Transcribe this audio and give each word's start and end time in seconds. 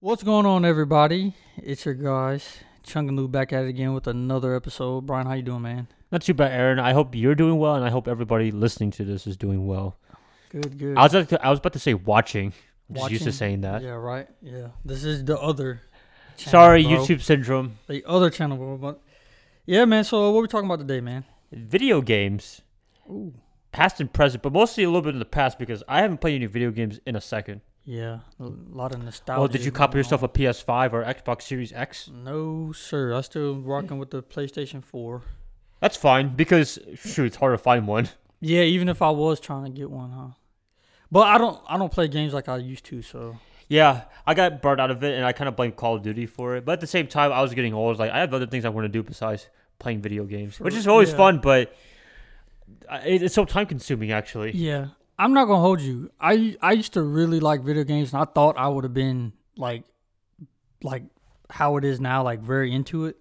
What's 0.00 0.22
going 0.22 0.44
on, 0.44 0.66
everybody? 0.66 1.34
It's 1.56 1.86
your 1.86 1.94
guys, 1.94 2.58
Chungaloo, 2.86 3.30
back 3.30 3.54
at 3.54 3.64
it 3.64 3.68
again 3.68 3.94
with 3.94 4.06
another 4.06 4.54
episode. 4.54 5.06
Brian, 5.06 5.26
how 5.26 5.32
you 5.32 5.40
doing, 5.42 5.62
man? 5.62 5.88
Not 6.12 6.20
too 6.20 6.34
bad, 6.34 6.52
Aaron. 6.52 6.78
I 6.78 6.92
hope 6.92 7.14
you're 7.14 7.34
doing 7.34 7.58
well, 7.58 7.76
and 7.76 7.82
I 7.84 7.88
hope 7.88 8.06
everybody 8.06 8.50
listening 8.50 8.90
to 8.92 9.06
this 9.06 9.26
is 9.26 9.38
doing 9.38 9.66
well. 9.66 9.96
Good, 10.50 10.76
good. 10.76 10.98
I 10.98 11.02
was 11.04 11.14
like 11.14 11.32
I 11.32 11.48
was 11.48 11.60
about 11.60 11.72
to 11.72 11.78
say 11.78 11.94
watching. 11.94 12.52
I'm 12.90 12.96
just 12.96 13.10
used 13.10 13.24
to 13.24 13.32
saying 13.32 13.62
that. 13.62 13.82
Yeah, 13.82 13.92
right. 13.92 14.28
Yeah, 14.42 14.68
this 14.84 15.02
is 15.02 15.24
the 15.24 15.40
other. 15.40 15.80
channel, 16.36 16.50
Sorry, 16.50 16.82
bro. 16.82 16.92
YouTube 16.92 17.22
syndrome. 17.22 17.78
The 17.86 18.04
other 18.04 18.28
channel, 18.28 18.58
bro. 18.58 18.76
But 18.76 19.00
yeah, 19.64 19.86
man. 19.86 20.04
So 20.04 20.30
what 20.30 20.42
we 20.42 20.46
talking 20.46 20.66
about 20.66 20.80
today, 20.80 21.00
man? 21.00 21.24
Video 21.50 22.02
games, 22.02 22.60
Ooh. 23.08 23.32
past 23.72 23.98
and 23.98 24.12
present, 24.12 24.42
but 24.42 24.52
mostly 24.52 24.84
a 24.84 24.88
little 24.88 25.00
bit 25.00 25.14
in 25.14 25.20
the 25.20 25.24
past 25.24 25.58
because 25.58 25.82
I 25.88 26.02
haven't 26.02 26.18
played 26.20 26.34
any 26.34 26.44
video 26.46 26.70
games 26.70 27.00
in 27.06 27.16
a 27.16 27.20
second. 27.22 27.62
Yeah, 27.86 28.18
a 28.40 28.44
lot 28.44 28.92
of 28.92 29.02
nostalgia. 29.02 29.40
Oh, 29.40 29.46
did 29.46 29.64
you 29.64 29.70
copy 29.70 29.96
yourself 29.96 30.24
on. 30.24 30.28
a 30.28 30.32
PS5 30.32 30.92
or 30.92 31.04
Xbox 31.04 31.42
Series 31.42 31.72
X? 31.72 32.10
No, 32.12 32.72
sir. 32.72 33.14
I 33.14 33.20
still 33.20 33.54
rocking 33.54 33.98
with 33.98 34.10
the 34.10 34.24
PlayStation 34.24 34.82
4. 34.82 35.22
That's 35.80 35.96
fine 35.96 36.34
because 36.34 36.80
shoot, 36.96 37.26
it's 37.26 37.36
hard 37.36 37.54
to 37.54 37.58
find 37.58 37.86
one. 37.86 38.08
Yeah, 38.40 38.62
even 38.62 38.88
if 38.88 39.02
I 39.02 39.10
was 39.10 39.38
trying 39.38 39.64
to 39.64 39.70
get 39.70 39.88
one, 39.88 40.10
huh? 40.10 40.28
But 41.12 41.28
I 41.28 41.38
don't. 41.38 41.60
I 41.68 41.78
don't 41.78 41.92
play 41.92 42.08
games 42.08 42.34
like 42.34 42.48
I 42.48 42.56
used 42.56 42.84
to. 42.86 43.02
So 43.02 43.38
Yeah, 43.68 44.02
I 44.26 44.34
got 44.34 44.60
burnt 44.60 44.80
out 44.80 44.90
of 44.90 45.04
it, 45.04 45.14
and 45.14 45.24
I 45.24 45.32
kind 45.32 45.48
of 45.48 45.54
blame 45.54 45.70
Call 45.70 45.94
of 45.94 46.02
Duty 46.02 46.26
for 46.26 46.56
it. 46.56 46.64
But 46.64 46.72
at 46.72 46.80
the 46.80 46.86
same 46.88 47.06
time, 47.06 47.32
I 47.32 47.40
was 47.40 47.54
getting 47.54 47.72
old. 47.72 48.00
Like 48.00 48.10
I 48.10 48.18
have 48.18 48.34
other 48.34 48.46
things 48.46 48.64
I 48.64 48.68
want 48.68 48.84
to 48.84 48.88
do 48.88 49.04
besides 49.04 49.48
playing 49.78 50.02
video 50.02 50.24
games, 50.24 50.58
which 50.58 50.74
is 50.74 50.88
always 50.88 51.10
yeah. 51.10 51.16
fun, 51.16 51.38
but 51.38 51.72
uh, 52.88 53.00
it's 53.04 53.34
so 53.34 53.44
time 53.44 53.66
consuming 53.66 54.10
actually. 54.10 54.52
Yeah, 54.52 54.88
I'm 55.18 55.32
not 55.32 55.46
gonna 55.46 55.60
hold 55.60 55.80
you. 55.80 56.10
I 56.20 56.56
I 56.60 56.72
used 56.72 56.92
to 56.94 57.02
really 57.02 57.40
like 57.40 57.62
video 57.62 57.84
games, 57.84 58.12
and 58.12 58.20
I 58.20 58.26
thought 58.26 58.56
I 58.58 58.68
would 58.68 58.84
have 58.84 58.94
been 58.94 59.32
like, 59.56 59.84
like 60.82 61.04
how 61.50 61.76
it 61.76 61.84
is 61.84 62.00
now, 62.00 62.22
like 62.22 62.40
very 62.40 62.72
into 62.72 63.06
it. 63.06 63.16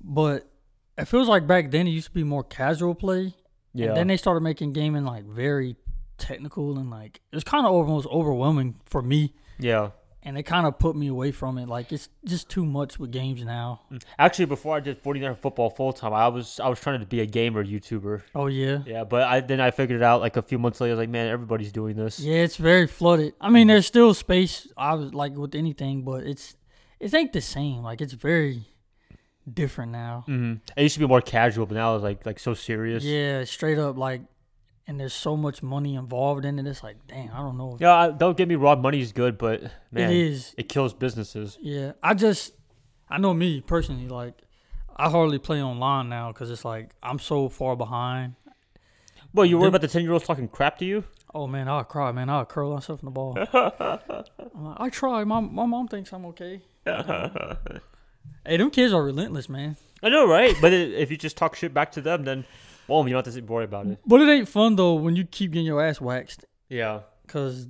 But 0.00 0.48
it 0.96 1.06
feels 1.06 1.28
like 1.28 1.46
back 1.46 1.70
then 1.70 1.86
it 1.86 1.90
used 1.90 2.08
to 2.08 2.14
be 2.14 2.24
more 2.24 2.44
casual 2.44 2.94
play. 2.94 3.34
Yeah. 3.74 3.88
And 3.88 3.96
then 3.96 4.06
they 4.08 4.16
started 4.16 4.40
making 4.40 4.72
gaming 4.72 5.04
like 5.04 5.24
very 5.24 5.76
technical 6.18 6.76
and 6.78 6.90
like 6.90 7.20
it's 7.32 7.44
kind 7.44 7.66
of 7.66 7.72
almost 7.72 8.06
overwhelming 8.08 8.76
for 8.86 9.02
me, 9.02 9.34
yeah. 9.58 9.90
And 10.22 10.36
it 10.36 10.42
kind 10.42 10.66
of 10.66 10.78
put 10.78 10.94
me 10.96 11.06
away 11.08 11.32
from 11.32 11.56
it. 11.58 11.68
Like 11.68 11.92
it's 11.92 12.08
just 12.24 12.48
too 12.48 12.64
much 12.64 12.98
with 12.98 13.10
games 13.10 13.44
now. 13.44 13.80
Actually, 14.18 14.46
before 14.46 14.76
I 14.76 14.80
did 14.80 14.98
49 14.98 15.36
football 15.36 15.70
full 15.70 15.92
time, 15.92 16.12
I 16.12 16.28
was 16.28 16.60
I 16.60 16.68
was 16.68 16.80
trying 16.80 17.00
to 17.00 17.06
be 17.06 17.20
a 17.20 17.26
gamer 17.26 17.64
YouTuber. 17.64 18.22
Oh 18.34 18.46
yeah. 18.46 18.82
Yeah, 18.86 19.04
but 19.04 19.22
I 19.22 19.40
then 19.40 19.60
I 19.60 19.70
figured 19.70 20.00
it 20.00 20.04
out 20.04 20.20
like 20.20 20.36
a 20.36 20.42
few 20.42 20.58
months 20.58 20.80
later. 20.80 20.92
I 20.92 20.94
was 20.94 20.98
like, 20.98 21.08
man, 21.08 21.28
everybody's 21.28 21.72
doing 21.72 21.96
this. 21.96 22.20
Yeah, 22.20 22.42
it's 22.42 22.56
very 22.56 22.86
flooded. 22.86 23.34
I 23.40 23.50
mean, 23.50 23.66
there's 23.68 23.86
still 23.86 24.12
space. 24.14 24.68
I 24.76 24.94
was 24.94 25.14
like 25.14 25.36
with 25.36 25.54
anything, 25.54 26.02
but 26.02 26.24
it's 26.26 26.56
it 26.98 27.14
ain't 27.14 27.32
the 27.32 27.40
same. 27.40 27.82
Like 27.82 28.00
it's 28.00 28.12
very 28.12 28.66
different 29.52 29.90
now. 29.92 30.24
hmm 30.26 30.54
It 30.76 30.82
used 30.82 30.94
to 30.94 31.00
be 31.00 31.06
more 31.06 31.22
casual, 31.22 31.66
but 31.66 31.74
now 31.74 31.94
it's 31.96 32.02
like 32.04 32.26
like 32.26 32.38
so 32.38 32.54
serious. 32.54 33.02
Yeah, 33.04 33.44
straight 33.44 33.78
up 33.78 33.96
like, 33.96 34.20
and 34.86 34.98
there's 34.98 35.14
so 35.14 35.36
much 35.36 35.62
money 35.62 35.94
involved 35.94 36.44
in 36.44 36.58
it. 36.58 36.66
It's 36.66 36.82
like, 36.82 36.96
dang, 37.06 37.30
I 37.30 37.38
don't 37.38 37.56
know. 37.56 37.76
Yeah, 37.80 37.94
I, 37.94 38.10
don't 38.10 38.36
get 38.36 38.48
me 38.48 38.56
wrong, 38.56 38.82
money's 38.82 39.12
good, 39.12 39.38
but 39.38 39.62
man, 39.92 40.10
it 40.10 40.16
is. 40.16 40.54
it 40.58 40.68
kills 40.68 40.92
businesses. 40.92 41.58
Yeah, 41.60 41.92
I 42.02 42.14
just, 42.14 42.54
I 43.08 43.18
know 43.18 43.34
me 43.34 43.60
personally. 43.60 44.08
Like, 44.08 44.34
I 44.96 45.08
hardly 45.08 45.38
play 45.38 45.62
online 45.62 46.08
now 46.08 46.32
because 46.32 46.50
it's 46.50 46.64
like 46.64 46.90
I'm 47.02 47.18
so 47.18 47.48
far 47.48 47.76
behind. 47.76 48.34
Well, 49.32 49.46
you 49.46 49.58
worry 49.58 49.68
about 49.68 49.80
the 49.80 49.88
10 49.88 50.02
year 50.02 50.12
olds 50.12 50.26
talking 50.26 50.48
crap 50.48 50.78
to 50.78 50.84
you? 50.84 51.04
Oh 51.32 51.46
man, 51.46 51.68
I'll 51.68 51.84
cry, 51.84 52.10
man. 52.12 52.28
I'll 52.28 52.44
curl 52.44 52.74
myself 52.74 53.00
in 53.00 53.06
the 53.06 53.10
ball. 53.12 53.38
I'm 53.52 54.64
like, 54.64 54.76
I 54.80 54.88
try. 54.90 55.22
My 55.24 55.40
my 55.40 55.64
mom 55.64 55.86
thinks 55.88 56.12
I'm 56.12 56.26
okay. 56.26 56.60
hey, 56.84 58.56
them 58.56 58.70
kids 58.70 58.92
are 58.92 59.02
relentless, 59.02 59.48
man. 59.48 59.76
I 60.02 60.08
know, 60.08 60.26
right? 60.26 60.56
But 60.60 60.72
if 60.72 61.10
you 61.10 61.16
just 61.16 61.36
talk 61.36 61.54
shit 61.54 61.72
back 61.72 61.92
to 61.92 62.00
them, 62.00 62.24
then 62.24 62.44
boom, 62.86 63.06
you 63.08 63.14
don't 63.14 63.24
have 63.24 63.34
to 63.34 63.40
worry 63.42 63.64
about 63.64 63.86
it. 63.86 63.98
But 64.06 64.20
it 64.20 64.28
ain't 64.28 64.48
fun 64.48 64.76
though 64.76 64.94
when 64.94 65.16
you 65.16 65.24
keep 65.24 65.52
getting 65.52 65.66
your 65.66 65.82
ass 65.84 66.00
waxed, 66.00 66.44
Yeah. 66.68 67.00
cause 67.26 67.66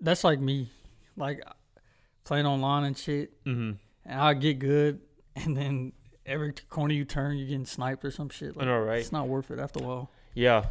that's 0.00 0.24
like 0.24 0.40
me, 0.40 0.70
like 1.16 1.42
playing 2.24 2.46
online 2.46 2.84
and 2.84 2.96
shit, 2.98 3.32
hmm 3.44 3.72
and 4.06 4.20
I 4.20 4.34
get 4.34 4.58
good, 4.58 5.00
and 5.36 5.56
then 5.56 5.92
every 6.26 6.52
corner 6.68 6.92
you 6.94 7.04
turn, 7.06 7.38
you're 7.38 7.48
getting 7.48 7.64
sniped 7.66 8.04
or 8.04 8.10
some 8.10 8.28
shit. 8.28 8.50
I 8.54 8.58
Like, 8.60 8.66
know, 8.66 8.78
right? 8.80 8.98
It's 8.98 9.12
not 9.12 9.28
worth 9.28 9.50
it 9.50 9.58
after 9.58 9.82
a 9.82 9.86
while. 9.86 10.10
Yeah. 10.34 10.66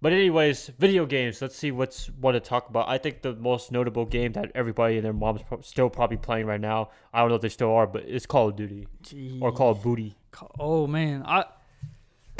But 0.00 0.12
anyways, 0.12 0.66
video 0.80 1.06
games. 1.06 1.40
Let's 1.40 1.54
see 1.54 1.70
what's 1.70 2.06
what 2.20 2.32
to 2.32 2.40
talk 2.40 2.68
about. 2.68 2.88
I 2.88 2.98
think 2.98 3.22
the 3.22 3.34
most 3.36 3.70
notable 3.70 4.04
game 4.04 4.32
that 4.32 4.50
everybody 4.56 4.96
and 4.96 5.04
their 5.04 5.12
moms 5.12 5.42
pro- 5.44 5.60
still 5.60 5.88
probably 5.88 6.16
playing 6.16 6.46
right 6.46 6.60
now. 6.60 6.90
I 7.14 7.20
don't 7.20 7.28
know 7.28 7.36
if 7.36 7.40
they 7.42 7.48
still 7.48 7.70
are, 7.72 7.86
but 7.86 8.02
it's 8.08 8.26
Call 8.26 8.48
of 8.48 8.56
Duty 8.56 8.88
Gee. 9.02 9.38
or 9.40 9.52
Call 9.52 9.70
of 9.70 9.82
Booty. 9.84 10.16
Oh 10.58 10.88
man, 10.88 11.22
I 11.24 11.44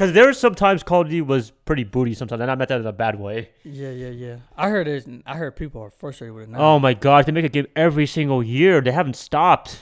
Because 0.02 0.14
there 0.14 0.26
was 0.26 0.36
sometimes 0.36 0.82
Call 0.82 1.02
of 1.02 1.06
Duty 1.06 1.20
was 1.20 1.52
pretty 1.64 1.84
booty 1.84 2.12
sometimes, 2.14 2.40
and 2.40 2.50
I 2.50 2.56
meant 2.56 2.70
that 2.70 2.80
in 2.80 2.86
a 2.88 2.92
bad 2.92 3.20
way. 3.20 3.50
yeah 3.62 3.90
yeah 3.90 4.08
yeah. 4.08 4.36
I 4.56 4.68
heard 4.68 4.88
there's 4.88 5.06
I 5.24 5.36
heard 5.36 5.54
people 5.54 5.80
are 5.80 5.90
frustrated 5.90 6.34
with 6.34 6.48
it 6.48 6.50
now. 6.50 6.58
Oh 6.58 6.78
my 6.80 6.92
gosh, 6.92 7.26
they 7.26 7.30
make 7.30 7.44
a 7.44 7.48
game 7.48 7.68
every 7.76 8.08
single 8.08 8.42
year. 8.42 8.80
They 8.80 8.90
haven't 8.90 9.14
stopped. 9.14 9.78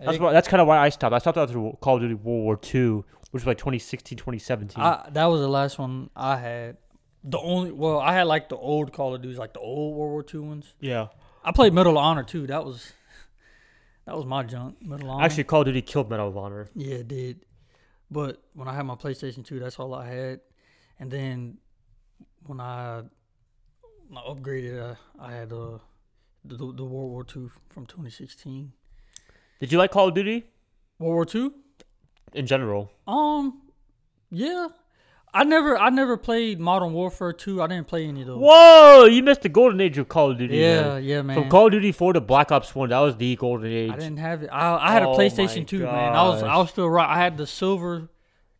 That's 0.00 0.18
why, 0.18 0.32
that's 0.32 0.48
kind 0.48 0.62
of 0.62 0.68
why 0.68 0.78
I 0.78 0.88
stopped. 0.88 1.12
I 1.14 1.18
stopped 1.18 1.36
after 1.36 1.72
Call 1.82 1.96
of 1.96 2.00
Duty 2.00 2.14
World 2.14 2.44
War 2.44 2.58
II, 2.74 3.02
which 3.30 3.42
was 3.42 3.46
like 3.46 3.58
2016, 3.58 4.16
2017. 4.16 4.82
I, 4.82 5.06
that 5.12 5.26
was 5.26 5.42
the 5.42 5.48
last 5.48 5.78
one 5.78 6.08
I 6.16 6.38
had. 6.38 6.78
The 7.22 7.38
only 7.38 7.70
well, 7.70 7.98
I 7.98 8.14
had 8.14 8.22
like 8.22 8.48
the 8.48 8.56
old 8.56 8.94
Call 8.94 9.14
of 9.14 9.20
Duty, 9.20 9.36
like 9.36 9.52
the 9.52 9.60
old 9.60 9.96
World 9.96 10.12
War 10.12 10.24
II 10.32 10.48
ones. 10.48 10.72
yeah. 10.80 11.08
I 11.44 11.52
played 11.52 11.74
Medal 11.74 11.92
of 11.92 11.98
Honor 11.98 12.22
too. 12.22 12.46
That 12.46 12.64
was 12.64 12.94
that 14.06 14.16
was 14.16 14.24
my 14.24 14.44
junk. 14.44 14.80
Medal 14.80 15.10
of 15.10 15.16
Honor. 15.16 15.24
Actually, 15.26 15.44
Call 15.44 15.60
of 15.60 15.66
Duty 15.66 15.82
killed 15.82 16.08
Medal 16.08 16.28
of 16.28 16.38
Honor. 16.38 16.68
yeah, 16.74 16.94
it 16.94 17.08
did. 17.08 17.44
But 18.10 18.42
when 18.54 18.68
I 18.68 18.74
had 18.74 18.86
my 18.86 18.94
PlayStation 18.94 19.44
2, 19.44 19.58
that's 19.58 19.78
all 19.78 19.94
I 19.94 20.08
had. 20.08 20.40
And 20.98 21.10
then 21.10 21.58
when 22.46 22.60
I, 22.60 23.02
when 24.08 24.18
I 24.18 24.20
upgraded, 24.28 24.92
uh, 24.92 24.94
I 25.20 25.32
had 25.32 25.52
uh, 25.52 25.78
the, 26.44 26.56
the 26.56 26.84
World 26.84 27.10
War 27.10 27.26
II 27.36 27.48
from 27.68 27.86
2016. 27.86 28.72
Did 29.60 29.72
you 29.72 29.78
like 29.78 29.90
Call 29.90 30.08
of 30.08 30.14
Duty 30.14 30.44
World 30.98 31.34
War 31.34 31.42
II? 31.44 31.50
in 32.34 32.46
general? 32.46 32.90
Um, 33.06 33.62
yeah. 34.30 34.68
I 35.34 35.44
never, 35.44 35.76
I 35.78 35.90
never 35.90 36.16
played 36.16 36.58
Modern 36.58 36.92
Warfare 36.92 37.32
2. 37.32 37.62
I 37.62 37.66
didn't 37.66 37.86
play 37.86 38.06
any 38.06 38.22
of 38.22 38.26
those. 38.28 38.38
Whoa, 38.40 39.04
you 39.04 39.22
missed 39.22 39.42
the 39.42 39.48
golden 39.48 39.80
age 39.80 39.98
of 39.98 40.08
Call 40.08 40.30
of 40.30 40.38
Duty. 40.38 40.56
Yeah, 40.56 40.82
man. 40.82 41.04
yeah, 41.04 41.22
man. 41.22 41.36
From 41.40 41.48
Call 41.50 41.66
of 41.66 41.72
Duty 41.72 41.92
4 41.92 42.14
to 42.14 42.20
Black 42.20 42.50
Ops 42.50 42.74
1, 42.74 42.88
that 42.90 42.98
was 43.00 43.16
the 43.16 43.36
golden 43.36 43.70
age. 43.70 43.90
I 43.92 43.96
didn't 43.96 44.16
have 44.18 44.42
it. 44.42 44.48
I, 44.50 44.76
I 44.88 44.92
had 44.92 45.02
Oh 45.02 45.12
a 45.12 45.16
PlayStation 45.16 45.66
2, 45.66 45.80
man. 45.80 45.86
I 46.14 46.22
was, 46.28 46.42
I 46.42 46.56
was 46.56 46.70
still 46.70 46.88
right. 46.88 47.08
I 47.08 47.18
had 47.18 47.36
the 47.36 47.46
silver 47.46 48.08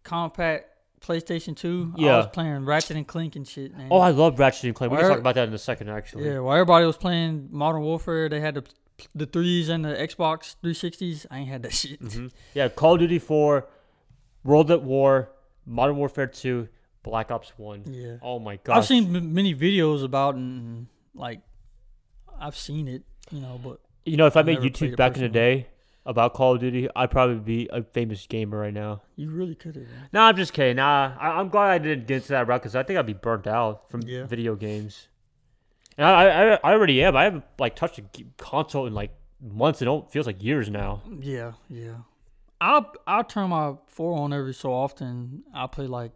compact 0.04 0.66
PlayStation 1.00 1.56
2. 1.56 1.94
Yeah. 1.96 2.14
I 2.14 2.16
was 2.18 2.26
playing 2.32 2.64
Ratchet 2.64 2.96
and 2.96 3.06
Clank 3.06 3.36
and 3.36 3.46
shit, 3.46 3.76
man. 3.76 3.88
Oh, 3.90 3.98
I 3.98 4.10
love 4.10 4.38
Ratchet 4.38 4.64
and 4.64 4.74
Clank. 4.74 4.90
We 4.92 4.96
can 4.98 5.04
Where- 5.04 5.10
talk 5.12 5.20
about 5.20 5.34
that 5.36 5.48
in 5.48 5.54
a 5.54 5.58
second, 5.58 5.88
actually. 5.90 6.26
Yeah, 6.26 6.40
while 6.40 6.54
everybody 6.54 6.84
was 6.86 6.96
playing 6.96 7.48
Modern 7.50 7.82
Warfare, 7.82 8.28
they 8.28 8.40
had 8.40 8.54
the 8.54 8.64
the 9.14 9.26
threes 9.26 9.68
and 9.68 9.84
the 9.84 9.90
Xbox 9.94 10.56
360s. 10.62 11.24
I 11.30 11.38
ain't 11.38 11.48
had 11.48 11.62
that 11.62 11.72
shit. 11.80 12.02
Mhm. 12.02 12.32
Yeah, 12.52 12.68
Call 12.68 12.94
of 12.94 13.00
Duty 13.00 13.20
4, 13.20 13.64
World 14.42 14.70
at 14.72 14.82
War, 14.82 15.30
Modern 15.68 15.96
Warfare 15.96 16.26
2, 16.26 16.66
Black 17.02 17.30
Ops 17.30 17.52
1. 17.56 17.84
Yeah, 17.90 18.16
Oh 18.22 18.38
my 18.38 18.56
god. 18.56 18.78
I've 18.78 18.86
seen 18.86 19.14
m- 19.14 19.34
many 19.34 19.54
videos 19.54 20.02
about 20.02 20.34
and 20.34 20.86
like 21.14 21.40
I've 22.40 22.56
seen 22.56 22.88
it, 22.88 23.02
you 23.30 23.40
know, 23.40 23.60
but 23.62 23.80
You 24.04 24.16
know, 24.16 24.26
if 24.26 24.36
I 24.36 24.40
I've 24.40 24.46
made 24.46 24.58
YouTube 24.60 24.96
back 24.96 25.16
in 25.16 25.22
the 25.22 25.28
day 25.28 25.66
about 26.06 26.32
Call 26.34 26.54
of 26.54 26.60
Duty, 26.60 26.88
I'd 26.96 27.10
probably 27.10 27.36
be 27.36 27.68
a 27.72 27.82
famous 27.82 28.26
gamer 28.26 28.58
right 28.58 28.72
now. 28.72 29.02
you 29.16 29.30
really 29.30 29.54
could 29.54 29.76
have. 29.76 29.84
No, 30.12 30.22
I'm 30.22 30.36
just 30.36 30.52
kidding. 30.54 30.76
Nah, 30.76 31.14
I, 31.20 31.38
I'm 31.38 31.48
glad 31.50 31.70
I 31.70 31.78
didn't 31.78 32.06
get 32.06 32.16
into 32.16 32.28
that 32.28 32.48
route 32.48 32.62
because 32.62 32.74
I 32.74 32.82
think 32.82 32.98
I'd 32.98 33.06
be 33.06 33.12
burnt 33.12 33.46
out 33.46 33.90
from 33.90 34.00
Yeah. 34.06 34.24
video 34.26 34.54
games. 34.56 35.08
And 35.98 36.06
I, 36.06 36.52
I, 36.54 36.58
I 36.64 36.72
already 36.72 37.02
am. 37.02 37.16
I 37.16 37.24
haven't 37.24 37.44
like 37.58 37.74
touched 37.76 37.98
a 37.98 38.04
console 38.38 38.86
in 38.86 38.94
like 38.94 39.10
months. 39.42 39.82
It 39.82 39.88
feels 40.10 40.26
like 40.26 40.42
years 40.42 40.70
now. 40.70 41.02
Yeah, 41.20 41.52
yeah. 41.68 41.96
I'll 42.60 42.92
I'll 43.06 43.24
turn 43.24 43.50
my 43.50 43.74
four 43.86 44.18
on 44.18 44.32
every 44.32 44.54
so 44.54 44.72
often. 44.72 45.42
I 45.54 45.66
play 45.68 45.86
like 45.86 46.12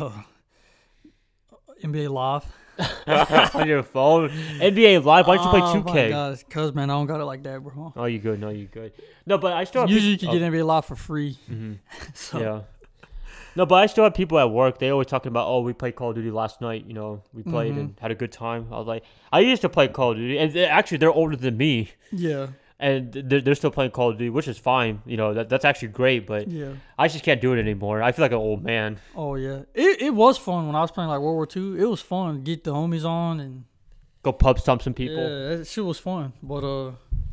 uh, 0.00 0.10
NBA 1.82 2.10
Live. 2.10 2.44
on 3.54 3.68
your 3.68 3.82
phone. 3.84 4.30
NBA 4.58 5.04
Live. 5.04 5.26
Why 5.28 5.36
don't 5.36 5.44
you 5.44 5.50
play 5.50 5.60
Oh 5.62 6.10
2K? 6.10 6.10
my 6.10 6.36
cause 6.50 6.74
man, 6.74 6.90
I 6.90 6.94
don't 6.94 7.06
got 7.06 7.20
it 7.20 7.24
like 7.24 7.42
that, 7.44 7.62
bro. 7.62 7.92
Oh, 7.96 8.04
you 8.06 8.18
good? 8.18 8.40
No, 8.40 8.48
you 8.50 8.66
good? 8.66 8.92
No, 9.26 9.38
but 9.38 9.52
I 9.52 9.62
still 9.64 9.82
have 9.82 9.90
Usually 9.90 10.12
you 10.12 10.18
peop- 10.18 10.30
can 10.30 10.38
get 10.40 10.52
NBA 10.52 10.66
Live 10.66 10.84
for 10.84 10.96
free. 10.96 11.38
oh, 11.48 11.52
mhm. 11.52 11.78
So 12.14 12.40
Yeah. 12.40 12.60
No, 13.56 13.64
but 13.66 13.76
I 13.76 13.86
still 13.86 14.02
have 14.02 14.14
people 14.14 14.36
at 14.40 14.50
work. 14.50 14.78
They 14.80 14.88
always 14.90 15.06
talking 15.06 15.28
about, 15.30 15.46
oh, 15.46 15.60
we 15.60 15.72
played 15.72 15.94
Call 15.94 16.10
of 16.10 16.16
Duty 16.16 16.32
last 16.32 16.60
night. 16.60 16.86
You 16.88 16.94
know, 16.94 17.22
we 17.32 17.44
played 17.44 17.74
Mhm. 17.74 17.78
and 17.78 17.94
had 18.00 18.10
a 18.10 18.16
good 18.16 18.32
time. 18.32 18.66
I 18.72 18.78
was 18.78 18.88
like, 18.88 19.04
I 19.30 19.38
used 19.38 19.62
to 19.62 19.68
play 19.68 19.86
Call 19.86 20.10
of 20.10 20.16
Duty, 20.16 20.38
and 20.38 20.52
they- 20.52 20.66
actually, 20.66 20.96
they're 20.98 21.12
older 21.12 21.36
than 21.36 21.56
me, 21.56 21.90
yeah, 22.10 22.48
and 22.80 23.12
they're, 23.12 23.40
they're 23.40 23.54
still 23.54 23.70
playing 23.70 23.92
Call 23.92 24.10
of 24.10 24.18
Duty, 24.18 24.30
which 24.30 24.48
is 24.48 24.58
fine. 24.58 25.00
You 25.06 25.16
know, 25.16 25.34
that 25.34 25.48
that's 25.48 25.64
actually 25.64 25.88
great. 25.88 26.26
But 26.26 26.48
yeah. 26.48 26.72
I 26.98 27.08
just 27.08 27.24
can't 27.24 27.40
do 27.40 27.52
it 27.52 27.58
anymore. 27.58 28.02
I 28.02 28.12
feel 28.12 28.24
like 28.24 28.32
an 28.32 28.38
old 28.38 28.62
man. 28.64 28.98
Oh 29.14 29.36
yeah, 29.36 29.60
it 29.74 30.02
it 30.02 30.14
was 30.14 30.38
fun 30.38 30.66
when 30.66 30.76
I 30.76 30.80
was 30.80 30.90
playing 30.90 31.08
like 31.08 31.20
World 31.20 31.36
War 31.36 31.48
II. 31.54 31.80
It 31.80 31.86
was 31.86 32.00
fun 32.00 32.42
get 32.42 32.64
the 32.64 32.72
homies 32.72 33.04
on 33.04 33.40
and 33.40 33.64
Go 34.22 34.32
pub 34.32 34.58
stomp 34.58 34.80
some 34.82 34.94
people. 34.94 35.16
yeah, 35.16 35.56
that 35.56 35.66
shit 35.66 35.84
was 35.84 35.98
fun. 35.98 36.32
But 36.42 36.64
uh, 36.64 36.92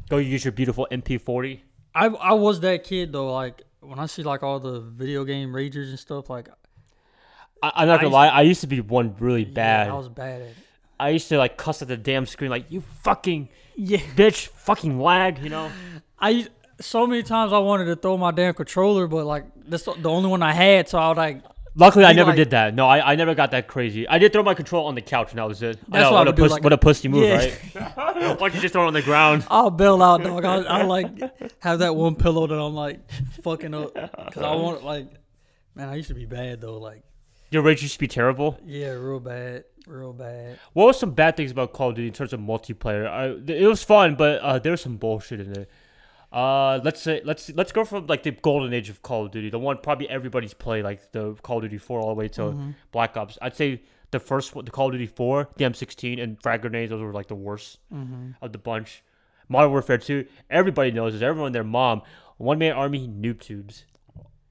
Go 0.09 0.17
use 0.17 0.43
your 0.43 0.51
beautiful 0.51 0.87
MP40. 0.91 1.61
I 1.95 2.07
I 2.07 2.33
was 2.33 2.59
that 2.61 2.83
kid 2.83 3.11
though. 3.13 3.31
Like 3.33 3.63
when 3.79 3.97
I 3.97 4.05
see 4.05 4.23
like 4.23 4.43
all 4.43 4.59
the 4.59 4.79
video 4.81 5.23
game 5.23 5.53
ragers 5.53 5.89
and 5.89 5.97
stuff, 5.99 6.29
like 6.29 6.49
I, 7.63 7.71
I'm 7.75 7.87
not 7.87 7.97
gonna 7.97 8.07
used- 8.09 8.13
lie. 8.13 8.27
I 8.27 8.41
used 8.41 8.61
to 8.61 8.67
be 8.67 8.79
one 8.81 9.15
really 9.19 9.45
bad. 9.45 9.87
Yeah, 9.87 9.93
I 9.93 9.97
was 9.97 10.09
bad 10.09 10.41
at 10.41 10.47
it. 10.49 10.55
I 10.99 11.09
used 11.09 11.29
to 11.29 11.37
like 11.37 11.57
cuss 11.57 11.81
at 11.81 11.87
the 11.87 11.97
damn 11.97 12.25
screen 12.27 12.51
like 12.51 12.65
you 12.69 12.81
fucking 13.01 13.49
Yeah, 13.75 13.99
bitch, 14.15 14.47
fucking 14.47 14.99
lag. 14.99 15.39
You 15.39 15.49
know. 15.49 15.71
I 16.19 16.47
so 16.79 17.05
many 17.07 17.23
times 17.23 17.53
I 17.53 17.59
wanted 17.59 17.85
to 17.85 17.95
throw 17.95 18.17
my 18.17 18.31
damn 18.31 18.53
controller, 18.53 19.07
but 19.07 19.25
like 19.25 19.45
that's 19.67 19.83
the 19.83 20.09
only 20.09 20.29
one 20.29 20.43
I 20.43 20.51
had, 20.53 20.89
so 20.89 20.97
I 20.99 21.09
was 21.09 21.17
like, 21.17 21.41
Luckily, 21.73 22.03
I 22.03 22.11
never 22.11 22.31
like- 22.31 22.35
did 22.37 22.49
that. 22.49 22.75
No, 22.75 22.85
I, 22.87 23.13
I 23.13 23.15
never 23.15 23.33
got 23.33 23.51
that 23.51 23.67
crazy. 23.67 24.05
I 24.07 24.17
did 24.17 24.33
throw 24.33 24.43
my 24.43 24.53
control 24.53 24.87
on 24.87 24.95
the 24.95 25.01
couch, 25.01 25.29
and 25.31 25.39
that 25.39 25.47
was 25.47 25.63
it. 25.63 25.77
I 25.89 25.99
That's 25.99 26.09
know, 26.09 26.11
what 26.11 26.17
I 26.17 26.19
what, 26.19 26.27
a 26.27 26.31
do, 26.33 26.41
puss, 26.41 26.51
like 26.51 26.63
what 26.63 26.73
a- 26.73 26.75
a 26.75 26.79
pussy 26.79 27.07
move, 27.07 27.23
Yeah. 27.23 27.35
right? 27.37 27.95
Why 27.95 28.35
don't 28.35 28.55
you 28.55 28.59
just 28.61 28.73
throw 28.73 28.83
it 28.83 28.87
on 28.87 28.93
the 28.93 29.01
ground? 29.01 29.45
I'll 29.49 29.69
bail 29.69 30.01
out, 30.03 30.21
dog. 30.21 30.43
I, 30.43 30.55
I 30.63 30.81
like 30.83 31.07
have 31.59 31.79
that 31.79 31.95
one 31.95 32.15
pillow 32.15 32.45
that 32.47 32.59
I'm 32.59 32.73
like 32.73 32.99
fucking 33.43 33.73
up 33.73 33.93
because 33.93 34.43
I 34.43 34.53
want 34.55 34.83
like, 34.83 35.07
man, 35.75 35.87
I 35.87 35.95
used 35.95 36.09
to 36.09 36.13
be 36.13 36.25
bad 36.25 36.59
though. 36.59 36.77
Like, 36.77 37.03
Your 37.51 37.61
rage 37.61 37.81
used 37.81 37.93
to 37.95 37.99
be 37.99 38.07
terrible. 38.07 38.57
yeah, 38.65 38.91
real 38.91 39.19
bad, 39.19 39.65
real 39.85 40.13
bad. 40.13 40.57
What 40.73 40.85
were 40.87 40.93
some 40.93 41.11
bad 41.11 41.35
things 41.37 41.51
about 41.51 41.73
Call 41.73 41.89
of 41.89 41.95
Duty 41.95 42.07
in 42.07 42.13
terms 42.13 42.31
of 42.33 42.39
multiplayer? 42.39 43.07
I, 43.07 43.25
it 43.53 43.67
was 43.67 43.83
fun, 43.83 44.15
but 44.15 44.39
uh, 44.41 44.57
there 44.59 44.71
was 44.71 44.81
some 44.81 44.97
bullshit 44.97 45.41
in 45.41 45.51
it. 45.51 45.69
Uh, 46.31 46.79
let's 46.85 47.01
say 47.01 47.21
let's 47.25 47.49
let's 47.55 47.73
go 47.73 47.83
from 47.83 48.07
like 48.07 48.23
the 48.23 48.31
golden 48.31 48.73
age 48.73 48.89
of 48.89 49.01
Call 49.01 49.25
of 49.25 49.31
Duty, 49.31 49.49
the 49.49 49.59
one 49.59 49.77
probably 49.83 50.09
everybody's 50.09 50.53
played, 50.53 50.85
like 50.85 51.11
the 51.11 51.33
Call 51.43 51.57
of 51.57 51.63
Duty 51.63 51.77
Four 51.77 51.99
all 51.99 52.09
the 52.09 52.15
way 52.15 52.29
to 52.29 52.41
Mm-hmm. 52.41 52.71
Black 52.93 53.17
Ops. 53.17 53.37
I'd 53.41 53.55
say 53.55 53.81
the 54.11 54.19
first 54.19 54.55
one, 54.55 54.63
the 54.63 54.71
Call 54.71 54.85
of 54.87 54.93
Duty 54.93 55.07
Four, 55.07 55.49
the 55.57 55.65
M16, 55.65 56.23
and 56.23 56.41
frag 56.41 56.61
grenades. 56.61 56.89
Those 56.91 57.01
were 57.01 57.11
like 57.11 57.27
the 57.27 57.35
worst 57.35 57.79
Mm-hmm. 57.93 58.31
of 58.41 58.53
the 58.53 58.57
bunch. 58.59 59.03
Modern 59.49 59.71
Warfare 59.71 59.97
Two, 59.97 60.25
everybody 60.49 60.91
knows 60.91 61.13
is 61.15 61.21
Everyone, 61.21 61.51
their 61.51 61.65
mom, 61.65 62.01
one 62.37 62.57
man 62.59 62.71
army, 62.71 63.09
noob 63.09 63.41
tubes. 63.41 63.83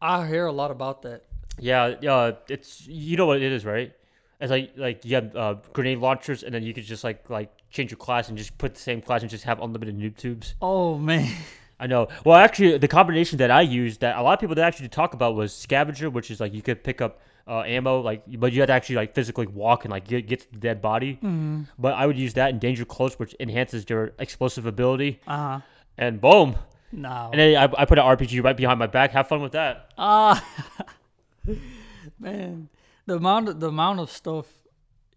I 0.03 0.27
hear 0.27 0.45
a 0.45 0.53
lot 0.53 0.71
about 0.71 1.01
that. 1.03 1.25
Yeah, 1.61 1.95
yeah, 2.01 2.33
it's 2.49 2.87
you 2.87 3.17
know 3.17 3.27
what 3.27 3.43
it 3.43 3.53
is, 3.53 3.65
right? 3.65 3.93
It's 4.41 4.51
like 4.51 4.73
like 4.77 5.05
you 5.05 5.15
have 5.17 5.37
uh, 5.37 5.55
grenade 5.73 5.99
launchers, 5.99 6.43
and 6.43 6.55
then 6.55 6.63
you 6.63 6.73
could 6.73 6.85
just 6.85 7.05
like 7.05 7.29
like 7.29 7.51
change 7.71 7.91
your 7.91 7.99
class 7.99 8.29
and 8.29 8.39
just 8.39 8.57
put 8.59 8.75
the 8.75 8.81
same 8.81 9.01
class 9.01 9.23
and 9.23 9.31
just 9.31 9.45
have 9.45 9.61
unlimited 9.61 9.99
noob 9.99 10.17
tubes. 10.17 10.55
Oh 10.63 10.97
man, 10.99 11.31
I 11.79 11.87
know. 11.87 12.09
Well, 12.25 12.37
actually, 12.37 12.79
the 12.79 12.89
combination 12.89 13.39
that 13.39 13.51
I 13.51 13.61
used 13.61 14.01
that 14.01 14.17
a 14.17 14.23
lot 14.23 14.35
of 14.35 14.41
people 14.41 14.55
did 14.55 14.63
actually 14.63 14.89
talk 14.89 15.15
about 15.15 15.35
was 15.35 15.55
scavenger, 15.55 16.09
which 16.09 16.31
is 16.31 16.41
like 16.41 16.55
you 16.55 16.63
could 16.63 16.83
pick 16.83 17.01
up 17.01 17.21
uh, 17.47 17.63
ammo, 17.63 18.01
like 18.01 18.23
but 18.39 18.53
you 18.53 18.61
had 18.61 18.67
to 18.67 18.73
actually 18.73 18.97
like 18.97 19.15
physically 19.15 19.47
walk 19.47 19.85
and 19.85 19.93
like 19.93 20.07
get, 20.07 20.27
get 20.27 20.41
to 20.41 20.53
the 20.53 20.59
dead 20.59 20.81
body. 20.81 21.15
mm-hmm. 21.15 21.63
But 21.79 21.95
I 21.95 22.07
would 22.07 22.19
use 22.19 22.35
that 22.35 22.51
in 22.51 22.59
danger 22.59 22.85
close, 22.85 23.19
which 23.19 23.35
enhances 23.41 23.85
your 23.89 24.13
explosive 24.19 24.67
ability, 24.67 25.21
uh 25.27 25.37
huh. 25.37 25.61
and 25.99 26.21
boom. 26.21 26.57
No. 26.93 27.31
And 27.33 27.41
then 27.41 27.57
I, 27.57 27.83
I 27.83 27.85
put 27.85 27.99
an 27.99 28.05
RPG 28.05 28.43
right 28.43 28.57
behind 28.57 28.79
my 28.79 28.87
back. 28.87 29.13
Have 29.13 29.29
fun 29.29 29.43
with 29.43 29.53
that. 29.53 29.93
Ah, 29.97 30.45
man, 32.19 32.69
the 33.07 33.17
amount 33.17 33.49
of 33.49 33.61
the 33.61 33.69
amount 33.69 34.01
of 34.01 34.11
stuff 34.11 34.47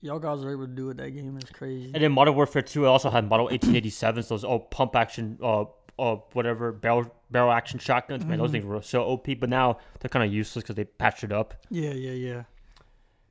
y'all 0.04 0.20
guys 0.20 0.44
are 0.44 0.52
able 0.52 0.68
to 0.68 0.74
do 0.74 0.88
with 0.88 0.98
that 0.98 1.12
game 1.12 1.38
is 1.38 1.50
crazy. 1.50 1.92
And 1.94 2.04
then 2.04 2.12
Modern 2.12 2.36
Warfare 2.36 2.62
2, 2.62 2.86
I 2.86 2.90
also 2.90 3.10
had 3.10 3.28
Model 3.28 3.48
1887s, 3.50 4.28
those 4.28 4.44
oh 4.44 4.60
pump 4.60 4.96
action, 4.96 5.40
uh, 5.42 5.66
uh, 5.98 6.16
whatever 6.34 6.72
barrel 6.72 7.12
barrel 7.32 7.52
action 7.52 7.80
shotguns. 7.80 8.26
Man, 8.26 8.38
those 8.38 8.52
things 8.52 8.66
were 8.66 8.82
so 8.82 9.04
OP. 9.04 9.28
But 9.40 9.50
now 9.50 9.80
they're 10.00 10.10
kind 10.10 10.26
of 10.26 10.34
useless 10.34 10.64
because 10.64 10.76
they 10.76 10.84
patched 10.84 11.24
it 11.24 11.32
up. 11.32 11.56
Yeah, 11.70 11.94
yeah, 11.94 12.12
yeah. 12.12 12.44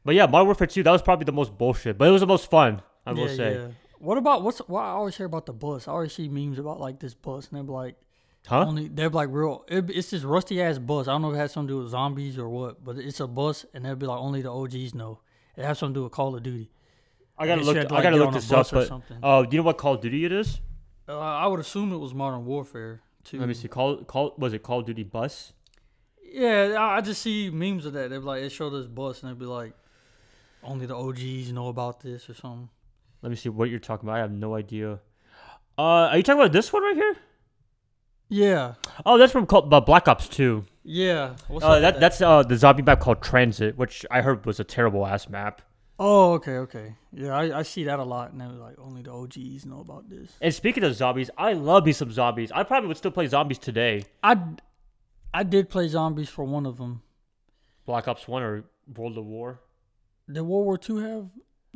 But 0.04 0.14
yeah, 0.14 0.26
Modern 0.26 0.46
Warfare 0.46 0.66
2, 0.66 0.82
that 0.82 0.90
was 0.90 1.02
probably 1.02 1.24
the 1.24 1.32
most 1.32 1.56
bullshit, 1.56 1.96
but 1.96 2.08
it 2.08 2.10
was 2.10 2.22
the 2.22 2.26
most 2.26 2.50
fun. 2.50 2.82
I 3.06 3.12
will 3.12 3.28
yeah, 3.28 3.36
say, 3.36 3.54
yeah. 3.54 3.68
What 3.98 4.18
about 4.18 4.42
what's 4.42 4.58
what 4.58 4.80
I 4.80 4.90
always 4.90 5.16
hear 5.16 5.26
about 5.26 5.46
the 5.46 5.52
bus? 5.52 5.86
I 5.86 5.92
always 5.92 6.12
see 6.12 6.28
memes 6.28 6.58
about 6.58 6.80
like 6.80 6.98
this 6.98 7.14
bus, 7.14 7.48
and 7.48 7.68
they're 7.68 7.74
like 7.74 7.96
huh? 8.46 8.64
only 8.66 8.88
they're 8.88 9.08
like 9.10 9.28
real. 9.30 9.64
It, 9.68 9.90
it's 9.90 10.10
this 10.10 10.22
rusty 10.24 10.60
ass 10.62 10.78
bus. 10.78 11.08
I 11.08 11.12
don't 11.12 11.22
know 11.22 11.30
if 11.30 11.36
it 11.36 11.38
has 11.38 11.52
something 11.52 11.68
to 11.68 11.74
do 11.74 11.78
with 11.82 11.90
zombies 11.90 12.38
or 12.38 12.48
what, 12.48 12.84
but 12.84 12.96
it's 12.96 13.20
a 13.20 13.26
bus, 13.26 13.64
and 13.74 13.84
they'll 13.84 13.96
be 13.96 14.06
like 14.06 14.18
only 14.18 14.42
the 14.42 14.52
OGs 14.52 14.94
know. 14.94 15.20
It 15.56 15.64
has 15.64 15.78
something 15.78 15.94
to 15.94 15.98
do 16.00 16.04
with 16.04 16.12
Call 16.12 16.34
of 16.34 16.42
Duty. 16.42 16.70
I 17.38 17.46
gotta 17.46 17.62
look. 17.62 17.74
to, 17.88 17.94
I 17.94 18.02
gotta 18.02 18.16
look 18.16 18.32
this 18.32 18.50
up. 18.52 18.66
or 18.72 18.76
But 18.76 18.88
something. 18.88 19.18
uh, 19.22 19.42
do 19.42 19.56
you 19.56 19.62
know 19.62 19.66
what 19.66 19.78
Call 19.78 19.94
of 19.94 20.00
Duty 20.00 20.24
it 20.24 20.32
is? 20.32 20.60
Uh, 21.08 21.18
I 21.18 21.46
would 21.46 21.60
assume 21.60 21.92
it 21.92 21.96
was 21.98 22.14
Modern 22.14 22.44
Warfare 22.44 23.02
too. 23.24 23.38
Let 23.38 23.48
me 23.48 23.54
see. 23.54 23.68
Call 23.68 24.04
call 24.04 24.34
was 24.38 24.52
it 24.52 24.62
Call 24.62 24.80
of 24.80 24.86
Duty 24.86 25.02
Bus? 25.02 25.52
Yeah, 26.32 26.76
I 26.78 26.96
I 26.96 27.00
just 27.00 27.20
see 27.22 27.50
memes 27.50 27.84
of 27.86 27.92
that. 27.94 28.10
They're 28.10 28.20
like, 28.20 28.42
it 28.42 28.50
showed 28.50 28.70
this 28.70 28.86
bus, 28.86 29.22
and 29.22 29.30
they'd 29.30 29.38
be 29.38 29.44
like, 29.46 29.74
only 30.62 30.86
the 30.86 30.96
OGs 30.96 31.52
know 31.52 31.68
about 31.68 32.00
this 32.00 32.30
or 32.30 32.34
something. 32.34 32.68
Let 33.20 33.30
me 33.30 33.36
see 33.36 33.48
what 33.48 33.68
you're 33.70 33.78
talking 33.80 34.08
about. 34.08 34.16
I 34.16 34.20
have 34.20 34.32
no 34.32 34.54
idea. 34.54 35.00
Uh, 35.78 35.82
are 36.08 36.16
you 36.16 36.22
talking 36.22 36.40
about 36.40 36.52
this 36.52 36.72
one 36.72 36.82
right 36.82 36.94
here? 36.96 37.16
Yeah, 38.34 38.74
Oh, 39.04 39.18
that's 39.18 39.30
from 39.30 39.44
called, 39.44 39.72
uh, 39.74 39.80
Black 39.82 40.08
Ops 40.08 40.26
2. 40.28 40.64
yeah. 40.84 41.36
What's 41.48 41.64
Uh, 41.64 41.68
up 41.68 41.74
with 41.74 41.82
that, 41.82 42.00
that's 42.00 42.22
uh, 42.22 42.42
the 42.42 42.56
zombie 42.56 42.82
map 42.82 42.98
called 42.98 43.20
Transit, 43.22 43.76
which 43.76 44.06
I 44.10 44.22
heard 44.22 44.46
was 44.46 44.58
a 44.58 44.64
terrible 44.64 45.06
ass 45.06 45.28
map. 45.28 45.60
Oh, 45.98 46.32
okay, 46.32 46.56
okay. 46.56 46.96
Yeah, 47.12 47.36
I, 47.36 47.58
I 47.58 47.62
see 47.62 47.84
that 47.84 47.98
a 47.98 48.04
lot, 48.04 48.32
and 48.32 48.40
they're 48.40 48.48
like, 48.48 48.78
only 48.78 49.02
the 49.02 49.12
OGs 49.12 49.66
know 49.66 49.80
about 49.80 50.08
this. 50.08 50.32
And 50.40 50.52
speaking 50.54 50.82
of 50.82 50.94
zombies, 50.94 51.28
I 51.36 51.52
love 51.52 51.84
me 51.84 51.92
some 51.92 52.10
zombies. 52.10 52.50
I 52.50 52.62
probably 52.62 52.88
would 52.88 52.96
still 52.96 53.10
play 53.10 53.26
zombies 53.26 53.58
today. 53.58 54.04
I, 54.22 54.38
I 55.34 55.42
did 55.42 55.68
play 55.68 55.86
zombies 55.88 56.30
for 56.30 56.44
one 56.46 56.64
of 56.64 56.78
them. 56.78 57.02
Black 57.84 58.08
Ops 58.08 58.26
1 58.26 58.42
or 58.42 58.64
World 58.96 59.18
of 59.18 59.26
War. 59.26 59.60
Did 60.26 60.40
World 60.40 60.64
War 60.64 60.78
Two 60.78 60.96
have 60.98 61.26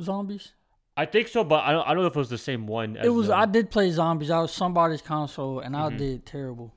zombies? 0.01 0.53
I 0.97 1.05
think 1.05 1.29
so, 1.29 1.45
but 1.45 1.63
I 1.65 1.73
don't, 1.73 1.87
I 1.87 1.93
don't 1.95 2.03
know 2.03 2.09
if 2.09 2.17
it 2.17 2.19
was 2.19 2.31
the 2.31 2.39
same 2.39 2.67
one. 2.67 2.97
As 2.97 3.07
It 3.07 3.11
was. 3.11 3.27
the- 3.29 3.37
I 3.37 3.45
did 3.47 3.71
play 3.71 3.91
zombies. 3.91 4.31
I 4.31 4.41
was 4.41 4.51
somebody's 4.53 5.03
console, 5.03 5.61
and 5.61 5.77
I 5.77 5.91
Mhm. 5.91 5.99
did 5.99 6.27
terrible. 6.27 6.73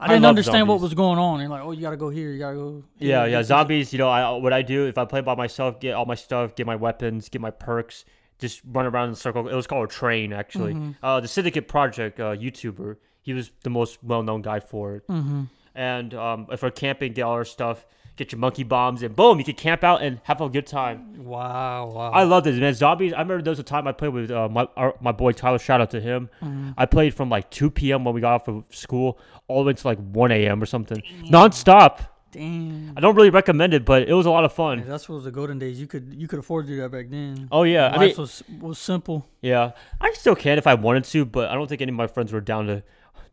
I 0.00 0.06
I 0.06 0.08
didn't 0.08 0.26
understand 0.26 0.66
what 0.68 0.80
was 0.80 0.92
going 0.92 1.18
on. 1.20 1.40
And 1.40 1.48
like, 1.50 1.62
oh, 1.62 1.70
you 1.70 1.80
gotta 1.80 1.96
go 1.96 2.08
here. 2.10 2.30
You 2.32 2.38
gotta 2.40 2.56
go. 2.56 2.82
here, 2.98 3.10
yeah, 3.10 3.24
yeah, 3.26 3.42
zombies. 3.44 3.92
You 3.92 4.00
know, 4.00 4.08
I 4.08 4.28
what 4.32 4.52
I 4.52 4.62
do 4.62 4.86
if 4.86 4.98
I 4.98 5.04
play 5.04 5.20
by 5.20 5.36
myself, 5.36 5.78
get 5.78 5.94
all 5.94 6.04
my 6.04 6.16
stuff, 6.16 6.56
get 6.56 6.66
my 6.66 6.74
weapons, 6.76 7.28
get 7.28 7.40
my 7.40 7.52
perks, 7.52 8.04
just 8.40 8.60
run 8.66 8.86
around 8.86 9.06
in 9.08 9.12
a 9.12 9.16
circle. 9.16 9.46
It 9.48 9.54
was 9.54 9.68
called 9.68 9.84
a 9.84 9.92
train, 9.92 10.32
actually. 10.32 10.74
Mhm. 10.74 10.96
Uh, 11.00 11.20
the 11.20 11.28
Syndicate 11.28 11.68
Project 11.68 12.18
uh, 12.18 12.34
YouTuber, 12.34 12.96
he 13.22 13.32
was 13.34 13.52
the 13.62 13.70
most 13.70 14.02
well-known 14.02 14.42
guy 14.42 14.58
for 14.58 14.96
it. 14.96 15.06
Mhm. 15.06 15.46
And 15.76 16.12
um, 16.14 16.48
if 16.50 16.62
we're 16.64 16.70
camping, 16.72 17.12
get 17.12 17.22
all 17.22 17.32
our 17.32 17.44
stuff, 17.44 17.86
get 18.16 18.30
your 18.32 18.38
monkey 18.38 18.62
bombs, 18.62 19.02
and 19.02 19.14
boom, 19.16 19.38
you 19.38 19.44
can 19.44 19.54
camp 19.54 19.82
out 19.84 20.02
and 20.02 20.20
have 20.24 20.40
a 20.40 20.48
good 20.48 20.66
time. 20.66 21.24
Wow, 21.24 21.90
wow. 21.94 22.10
I 22.10 22.22
love 22.24 22.44
this 22.44 22.56
man. 22.58 22.74
Zombies. 22.74 23.12
I 23.12 23.18
remember 23.20 23.42
there 23.42 23.50
was 23.50 23.58
a 23.58 23.62
time 23.64 23.86
I 23.88 23.92
played 23.92 24.12
with 24.12 24.30
uh, 24.30 24.48
my 24.48 24.68
our, 24.76 24.94
my 25.00 25.12
boy 25.12 25.32
Tyler. 25.32 25.58
Shout 25.58 25.80
out 25.80 25.90
to 25.90 26.00
him. 26.00 26.28
Mhm. 26.42 26.74
I 26.76 26.86
played 26.86 27.14
from 27.14 27.28
like 27.30 27.50
2 27.50 27.70
p.m. 27.70 28.04
when 28.04 28.14
we 28.14 28.20
got 28.20 28.34
off 28.34 28.48
of 28.48 28.64
school 28.70 29.18
all 29.48 29.62
the 29.64 29.68
way 29.68 29.72
to 29.74 29.86
like 29.86 29.98
1 29.98 30.30
a.m. 30.32 30.62
or 30.62 30.66
something, 30.66 31.02
nonstop. 31.24 32.06
Damn. 32.32 32.94
I 32.96 33.00
don't 33.00 33.14
really 33.14 33.30
recommend 33.30 33.74
it, 33.74 33.84
but 33.84 34.08
it 34.08 34.12
was 34.12 34.26
a 34.26 34.30
lot 34.30 34.44
of 34.44 34.50
Yeah, 34.52 34.56
fun. 34.56 34.84
that's 34.88 35.08
what 35.08 35.14
was 35.14 35.24
the 35.24 35.30
golden 35.30 35.58
days. 35.60 35.80
You 35.80 35.86
could 35.86 36.12
you 36.16 36.26
could 36.26 36.40
afford 36.40 36.66
to 36.66 36.72
do 36.72 36.80
that 36.80 36.90
back 36.90 37.06
then. 37.08 37.48
Oh 37.52 37.62
yeah, 37.62 37.90
I 37.94 37.98
mean, 37.98 38.14
was 38.16 38.42
was 38.60 38.78
simple. 38.78 39.28
yeah, 39.40 39.70
I 40.00 40.12
still 40.14 40.34
can 40.34 40.58
if 40.58 40.66
I 40.66 40.74
wanted 40.74 41.04
to, 41.04 41.24
but 41.24 41.48
I 41.50 41.54
don't 41.54 41.68
think 41.68 41.80
any 41.80 41.90
of 41.90 41.96
my 41.96 42.08
friends 42.08 42.32
were 42.32 42.40
down 42.40 42.66
to 42.66 42.82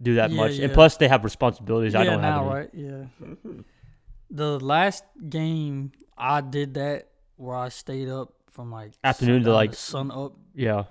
do 0.02 0.16
that 0.16 0.30
Yeah, 0.30 0.38
much. 0.38 0.60
And 0.60 0.72
plus, 0.72 0.98
they 0.98 1.08
have 1.08 1.24
responsibilities. 1.24 1.96
I 1.96 2.04
don't 2.04 2.22
have 2.22 2.42
any. 2.42 2.50
right. 2.50 2.70
Yeah. 2.74 3.04
the 4.32 4.60
last 4.60 5.04
game 5.30 5.92
I 6.18 6.42
did 6.42 6.76
that 6.76 7.10
where 7.36 7.56
I 7.58 7.70
stayed 7.70 8.08
up 8.10 8.34
from 8.50 8.72
like 8.72 8.94
Afternoon 9.04 9.40
to, 9.42 9.46
sundown 9.46 9.54
like- 9.56 9.74
sun 9.76 10.12
up 10.12 10.34
Yeah, 10.56 10.84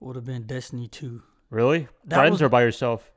would 0.00 0.16
have 0.16 0.24
been 0.24 0.44
Destiny 0.46 0.88
Two. 0.88 1.22
really? 1.50 1.88
That 2.06 2.16
Friends 2.16 2.32
was- 2.32 2.42
or 2.42 2.48
by 2.48 2.62
yourself? 2.62 3.10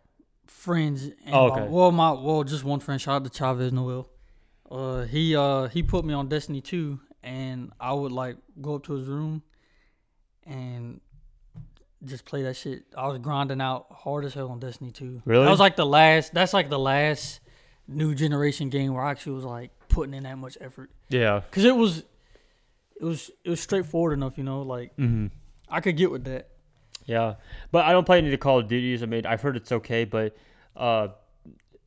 Friends. 0.48 1.04
And 1.26 1.34
Oh, 1.36 1.50
my- 1.50 1.62
okay. 1.62 1.68
well, 1.70 1.92
my 1.92 2.12
well, 2.12 2.44
just 2.44 2.64
one 2.64 2.80
friend. 2.80 3.00
Shout 3.02 3.16
out 3.22 3.24
to 3.32 3.38
Chavez 3.38 3.72
Noel. 3.74 4.10
Uh, 4.72 5.04
he 5.04 5.36
uh 5.36 5.68
he 5.68 5.84
put 5.84 6.06
me 6.06 6.14
on 6.14 6.28
Destiny 6.30 6.62
Two, 6.62 7.00
and 7.24 7.72
I 7.80 7.94
would 7.94 8.12
like 8.12 8.38
go 8.62 8.76
up 8.76 8.84
to 8.84 8.94
his 8.94 9.08
room, 9.08 9.44
and 10.46 11.02
just 12.06 12.26
play 12.26 12.44
that 12.44 12.56
shit. 12.56 12.84
I 12.98 13.08
was 13.08 13.20
grinding 13.20 13.60
out 13.62 13.88
hard 13.92 14.24
as 14.26 14.34
hell 14.34 14.50
on 14.50 14.60
Destiny 14.60 14.92
Two. 14.92 15.22
Really? 15.26 15.44
That 15.46 15.52
was 15.52 15.60
like 15.60 15.76
the 15.76 15.86
last. 15.86 16.34
That's 16.34 16.54
like 16.54 16.70
the 16.70 16.80
last 16.80 17.40
new 17.88 18.14
generation 18.16 18.70
game 18.70 18.94
where 18.94 19.04
I 19.04 19.12
actually 19.12 19.34
was 19.34 19.46
like 19.46 19.72
putting 19.90 20.14
in 20.14 20.24
that 20.24 20.38
much 20.38 20.58
effort. 20.62 20.90
Yeah. 21.10 21.42
Cause 21.52 21.64
it 21.64 21.76
was, 21.76 22.00
it 23.00 23.04
was 23.06 23.32
it 23.44 23.50
was 23.50 23.60
straightforward 23.62 24.14
enough. 24.14 24.38
You 24.38 24.44
know, 24.44 24.62
like 24.62 24.96
Mm-hmm. 24.98 25.28
I 25.70 25.82
could 25.82 25.98
get 25.98 26.12
with 26.12 26.24
that. 26.26 26.50
Yeah, 27.06 27.36
but 27.72 27.86
I 27.86 27.92
don't 27.94 28.06
play 28.06 28.18
any 28.18 28.28
of 28.28 28.32
the 28.32 28.38
Call 28.38 28.60
of 28.60 28.68
Duties. 28.68 29.02
I 29.02 29.06
mean, 29.06 29.26
I've 29.26 29.42
heard 29.42 29.56
it's 29.56 29.72
okay, 29.72 30.04
but 30.04 30.36
uh, 30.76 31.08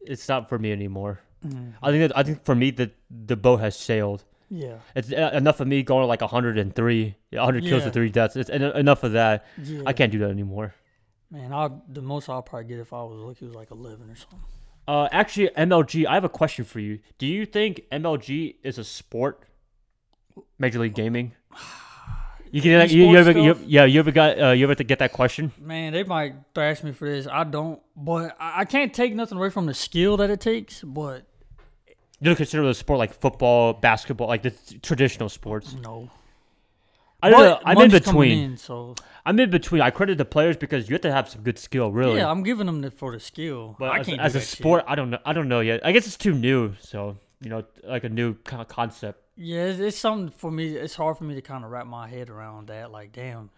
it's 0.00 0.26
not 0.28 0.48
for 0.48 0.58
me 0.58 0.72
anymore. 0.72 1.20
Mm, 1.46 1.72
I 1.82 1.90
think 1.90 2.00
that 2.08 2.16
I 2.16 2.22
think 2.22 2.44
for 2.44 2.54
me 2.54 2.70
the 2.70 2.90
the 3.26 3.36
boat 3.36 3.58
has 3.60 3.76
sailed. 3.76 4.24
yeah, 4.50 4.76
It's 4.94 5.12
uh, 5.12 5.30
enough 5.34 5.60
of 5.60 5.68
me 5.68 5.82
going 5.82 6.06
like 6.08 6.20
103, 6.22 7.14
100 7.32 7.62
kills 7.64 7.80
Yeah. 7.82 7.84
to 7.86 7.90
three 7.90 8.08
deaths. 8.10 8.36
It's 8.36 8.48
en- 8.50 8.62
enough 8.62 9.02
of 9.04 9.12
that. 9.12 9.46
yeah. 9.62 9.82
I 9.86 9.92
can't 9.92 10.10
do 10.12 10.18
that 10.20 10.30
anymore. 10.30 10.74
Man, 11.30 11.52
I 11.52 11.68
the 11.88 12.02
most 12.02 12.28
I'll 12.28 12.42
probably 12.42 12.68
get 12.68 12.78
if 12.80 12.92
I 12.92 13.02
was 13.02 13.18
lucky 13.18 13.44
was 13.46 13.54
like 13.54 13.70
eleven 13.70 14.10
or 14.10 14.16
something. 14.16 14.40
Uh, 14.90 15.08
actually, 15.12 15.48
MLG, 15.56 16.04
I 16.04 16.14
have 16.14 16.24
a 16.24 16.28
question 16.28 16.64
for 16.64 16.80
you. 16.80 16.98
Do 17.18 17.24
you 17.24 17.46
think 17.46 17.82
MLG 17.92 18.56
is 18.64 18.76
a 18.76 18.82
sport? 18.82 19.44
Major 20.58 20.80
League 20.80 20.94
Gaming. 20.94 21.32
You 22.52 22.60
can 22.60 22.90
you, 22.90 23.10
you 23.10 23.16
ever 23.16 23.30
you, 23.30 23.56
yeah 23.64 23.84
you 23.84 24.00
ever 24.00 24.10
got 24.10 24.36
uh, 24.36 24.50
you 24.50 24.64
ever 24.64 24.74
to 24.74 24.82
get 24.82 24.98
that 24.98 25.12
question? 25.12 25.52
Man, 25.56 25.92
they 25.92 26.02
might 26.02 26.34
thrash 26.52 26.82
me 26.82 26.90
for 26.90 27.08
this. 27.08 27.28
I 27.28 27.44
don't, 27.44 27.80
but 27.94 28.36
I, 28.40 28.62
I 28.62 28.64
can't 28.64 28.92
take 28.92 29.14
nothing 29.14 29.38
away 29.38 29.50
from 29.50 29.66
the 29.66 29.74
skill 29.74 30.16
that 30.16 30.30
it 30.30 30.40
takes. 30.40 30.82
But 30.82 31.22
You 31.86 32.24
don't 32.24 32.34
consider 32.34 32.66
the 32.66 32.74
sport 32.74 32.98
like 32.98 33.14
football, 33.14 33.74
basketball, 33.74 34.26
like 34.26 34.42
the 34.42 34.50
t- 34.50 34.78
traditional 34.78 35.28
sports. 35.28 35.74
no, 35.74 36.10
I 37.22 37.30
don't 37.30 37.38
But 37.38 37.44
know. 37.44 37.60
I'm 37.66 37.78
in 37.82 37.90
between. 37.92 38.38
in, 38.38 38.56
so 38.56 38.96
I'm 39.26 39.38
in 39.38 39.50
between. 39.50 39.82
I 39.82 39.90
credit 39.90 40.18
the 40.18 40.24
players 40.24 40.56
because 40.56 40.88
you 40.88 40.94
have 40.94 41.02
to 41.02 41.12
have 41.12 41.28
some 41.28 41.42
good 41.42 41.58
skill, 41.58 41.92
really. 41.92 42.16
yeah, 42.18 42.30
I'm 42.30 42.42
giving 42.42 42.66
them 42.66 42.80
the, 42.80 42.90
for 42.90 43.12
the 43.12 43.20
skill. 43.20 43.76
but 43.78 43.90
I 43.90 43.98
as, 44.00 44.06
can't 44.06 44.20
as 44.20 44.32
do 44.32 44.38
a 44.38 44.40
that 44.40 44.46
shit. 44.46 44.58
sport, 44.58 44.84
I 44.86 44.94
don't 44.94 45.10
know. 45.10 45.18
I 45.24 45.32
don't 45.32 45.48
know 45.48 45.60
yet. 45.60 45.84
I 45.84 45.92
guess 45.92 46.06
it's 46.06 46.16
too 46.16 46.34
new, 46.34 46.74
so 46.80 47.16
you 47.40 47.50
know, 47.50 47.64
like 47.84 48.04
a 48.04 48.08
new 48.08 48.34
kind 48.44 48.60
of 48.62 48.68
concept. 48.68 49.22
Yeah, 49.36 49.64
it's, 49.64 49.80
it's 49.80 49.98
something 49.98 50.30
for 50.36 50.50
me. 50.50 50.74
It's 50.76 50.94
hard 50.94 51.16
for 51.16 51.24
me 51.24 51.34
to 51.34 51.42
kind 51.42 51.64
of 51.64 51.70
wrap 51.70 51.86
my 51.86 52.08
head 52.08 52.30
around 52.30 52.68
that. 52.68 52.90
Like, 52.90 53.12
damn. 53.12 53.50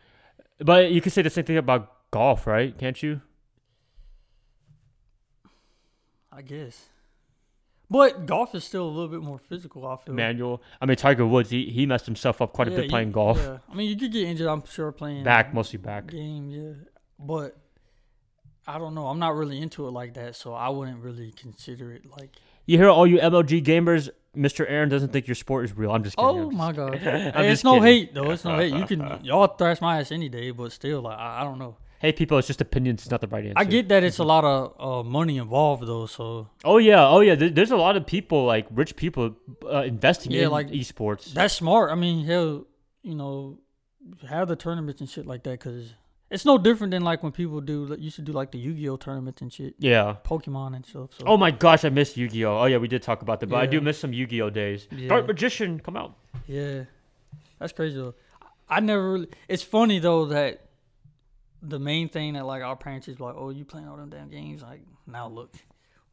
But 0.59 0.91
you 0.93 1.01
can 1.01 1.11
say 1.11 1.23
the 1.23 1.31
same 1.31 1.45
thing 1.45 1.57
about 1.57 2.11
golf, 2.11 2.47
right? 2.47 2.77
Can't 2.77 3.03
you? 3.03 3.21
I 6.31 6.43
guess. 6.43 6.89
But 7.93 8.27
golf 8.27 8.55
is 8.55 8.65
still 8.65 8.85
a 8.85 8.89
little 8.89 9.09
bit 9.09 9.21
more 9.23 9.39
physical. 9.39 9.87
I 9.87 9.97
feel. 9.97 10.15
Manual. 10.15 10.63
I 10.81 10.87
mean, 10.87 10.97
Tiger 10.97 11.27
Woods, 11.27 11.51
he, 11.51 11.67
he 11.71 11.85
messed 11.87 12.07
himself 12.07 12.41
up 12.41 12.53
quite 12.53 12.69
a 12.69 12.71
Yeah, 12.71 12.77
bit 12.79 12.85
you- 12.87 12.91
playing 12.91 13.13
golf. 13.13 13.37
Yeah. 13.39 13.59
I 13.71 13.75
mean, 13.75 13.89
you 13.91 13.97
could 13.97 14.13
get 14.13 14.25
injured. 14.27 14.49
I'm 14.49 14.65
sure 14.67 14.91
playing 14.93 15.25
Back, 15.25 15.53
mostly 15.53 15.79
back. 15.79 16.07
game. 16.07 16.49
Yeah, 16.51 16.73
but 17.19 17.57
I 18.67 18.79
don't 18.79 18.95
know. 18.95 19.07
I'm 19.09 19.19
not 19.19 19.35
really 19.35 19.61
into 19.61 19.87
it 19.87 19.91
like 19.91 20.15
that, 20.15 20.37
so 20.37 20.55
I 20.55 20.69
wouldn't 20.71 20.99
really 21.03 21.33
consider 21.33 21.93
it 21.93 22.05
like. 22.19 22.31
You 22.65 22.79
hear 22.79 22.89
all 22.89 23.07
you 23.07 23.19
MLG 23.19 23.63
gamers, 23.65 24.09
Mr. 24.37 24.65
Aaron 24.69 24.89
doesn't 24.89 25.13
think 25.13 25.27
your 25.27 25.35
sport 25.35 25.65
is 25.65 25.77
real. 25.77 25.91
I'm 25.91 26.05
just 26.05 26.17
kidding. 26.17 26.31
Oh 26.31 26.45
just- 26.47 26.57
my 26.57 26.73
god! 26.73 26.95
Hey, 26.95 27.25
just 27.35 27.39
it's 27.39 27.65
no 27.65 27.73
kidding. 27.81 27.83
hate 27.87 28.15
though. 28.15 28.31
It's 28.31 28.45
no 28.45 28.57
hate. 28.57 28.73
You 28.73 28.87
can 28.87 29.19
y'all 29.25 29.49
thrash 29.49 29.81
my 29.81 29.99
ass 30.01 30.13
any 30.13 30.29
day, 30.29 30.53
but 30.53 30.71
still, 30.73 31.03
like 31.03 31.19
I, 31.19 31.41
I 31.41 31.45
don't 31.45 31.59
know. 31.59 31.77
Hey, 32.03 32.11
people, 32.13 32.37
it's 32.37 32.49
just 32.49 32.61
opinions. 32.61 33.03
It's 33.03 33.11
not 33.13 33.21
the 33.21 33.29
right 33.29 33.45
answer. 33.45 33.55
I 33.57 33.63
get 33.65 33.89
that 33.91 34.03
it's 34.03 34.19
a 34.19 34.25
lot 34.25 34.45
of 34.45 34.75
uh, 34.79 35.09
money 35.09 35.37
involved 35.39 35.87
though, 35.87 36.07
so 36.07 36.49
Oh 36.65 36.79
yeah, 36.79 37.07
oh 37.09 37.21
yeah. 37.21 37.37
There's 37.37 37.71
a 37.71 37.77
lot 37.77 37.97
of 37.97 38.05
people, 38.07 38.45
like 38.45 38.67
rich 38.73 38.97
people, 38.97 39.37
uh, 39.65 39.83
investing 39.85 40.33
Yeah, 40.33 40.47
in 40.47 40.51
like- 40.51 40.69
esports. 40.69 41.33
that's 41.33 41.55
smart. 41.55 41.93
I 41.93 41.95
mean, 41.95 42.25
hell, 42.27 42.67
you 43.05 43.15
know, 43.15 43.59
have 44.29 44.49
the 44.49 44.57
tournaments 44.57 45.01
and 45.01 45.09
shit 45.09 45.27
like 45.27 45.45
that 45.45 45.61
because 45.61 45.95
it's 46.29 46.45
no 46.45 46.59
different 46.59 46.91
than 46.91 47.03
like 47.03 47.23
when 47.23 47.31
people 47.31 47.61
do 47.61 47.85
like, 47.87 48.01
used 48.01 48.17
to 48.17 48.23
do 48.23 48.33
like 48.33 48.51
the 48.51 48.59
Yu-Gi-Oh 48.59 48.97
tournaments 48.97 49.41
and 49.41 49.53
shit, 49.53 49.75
yeah. 49.79 50.17
Pokemon 50.25 50.75
and 50.75 50.85
stuff. 50.85 51.11
So 51.17 51.25
Oh 51.25 51.37
my 51.37 51.53
gosh, 51.53 51.85
I 51.85 51.91
miss 51.91 52.17
Yu-Gi-Oh. 52.17 52.59
Oh 52.63 52.65
yeah, 52.65 52.79
we 52.79 52.89
did 52.89 53.03
talk 53.03 53.23
about 53.23 53.39
that, 53.41 53.47
but 53.47 53.59
I 53.61 53.67
do 53.67 53.81
miss 53.81 53.97
some 54.01 54.13
Yu-Gi-Oh 54.13 54.51
days. 54.51 54.89
Yeah. 54.91 55.09
Dark 55.09 55.29
Magician, 55.29 55.79
come 55.79 55.97
out. 55.97 56.17
yeah, 56.49 56.83
that's 57.61 57.73
crazy 57.73 57.95
though. 57.97 58.15
I 58.69 58.81
never. 58.81 59.13
Really, 59.13 59.29
it's 59.49 59.63
funny 59.63 60.01
though 60.01 60.27
that 60.27 60.67
the 61.63 61.79
main 61.79 62.09
thing 62.09 62.35
that 62.35 62.45
like 62.45 62.63
our 62.63 62.77
parents 62.77 63.09
is 63.09 63.21
like, 63.21 63.35
oh, 63.37 63.51
you 63.51 63.65
playing 63.65 63.89
all 63.89 63.97
them 63.97 64.11
damn 64.11 64.29
games. 64.29 64.63
Like 64.63 64.81
now 65.07 65.29
look, 65.29 65.55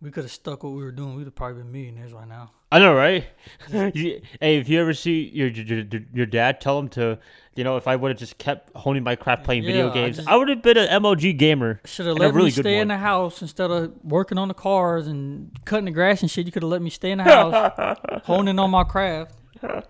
we 0.01 0.11
could 0.11 0.23
have 0.23 0.31
stuck 0.31 0.63
what 0.63 0.73
we 0.73 0.83
were 0.83 0.91
doing. 0.91 1.15
We'd 1.15 1.25
have 1.25 1.35
probably 1.35 1.63
been 1.63 1.71
millionaires 1.71 2.13
right 2.13 2.27
now. 2.27 2.51
I 2.71 2.77
know, 2.79 2.93
right? 2.93 3.25
Hey, 3.71 4.21
if 4.39 4.69
you 4.69 4.79
ever 4.79 4.93
see 4.93 5.23
your, 5.33 5.47
your 5.47 5.79
your 5.79 6.01
your 6.13 6.25
dad, 6.27 6.61
tell 6.61 6.77
him 6.77 6.87
to, 6.89 7.17
you 7.55 7.63
know, 7.63 7.77
if 7.77 7.87
I 7.87 7.95
would 7.95 8.11
have 8.11 8.19
just 8.19 8.37
kept 8.37 8.75
honing 8.77 9.03
my 9.03 9.15
craft 9.15 9.43
playing 9.43 9.63
video 9.63 9.85
Yeah, 9.85 9.91
I 9.91 9.93
games, 9.95 10.15
just- 10.17 10.27
I 10.27 10.35
would 10.35 10.49
have 10.49 10.61
been 10.61 10.77
an 10.77 10.87
MLG 11.01 11.35
gamer. 11.35 11.81
Should 11.85 12.05
have 12.05 12.17
let 12.17 12.31
really 12.33 12.45
me 12.45 12.51
stay 12.51 12.77
in 12.77 12.89
the 12.89 12.97
house 12.97 13.41
instead 13.41 13.71
of 13.71 13.93
working 14.03 14.37
on 14.37 14.47
the 14.49 14.53
cars 14.53 15.07
and 15.07 15.49
cutting 15.65 15.85
the 15.85 15.91
grass 15.91 16.21
and 16.21 16.29
shit. 16.29 16.45
You 16.45 16.51
could 16.51 16.61
have 16.63 16.69
let 16.71 16.83
me 16.83 16.91
stay 16.91 17.09
in 17.11 17.17
the 17.17 17.23
house, 17.25 17.97
honing 18.25 18.59
on 18.59 18.69
my 18.69 18.83
craft. 18.83 19.35
Could 19.59 19.83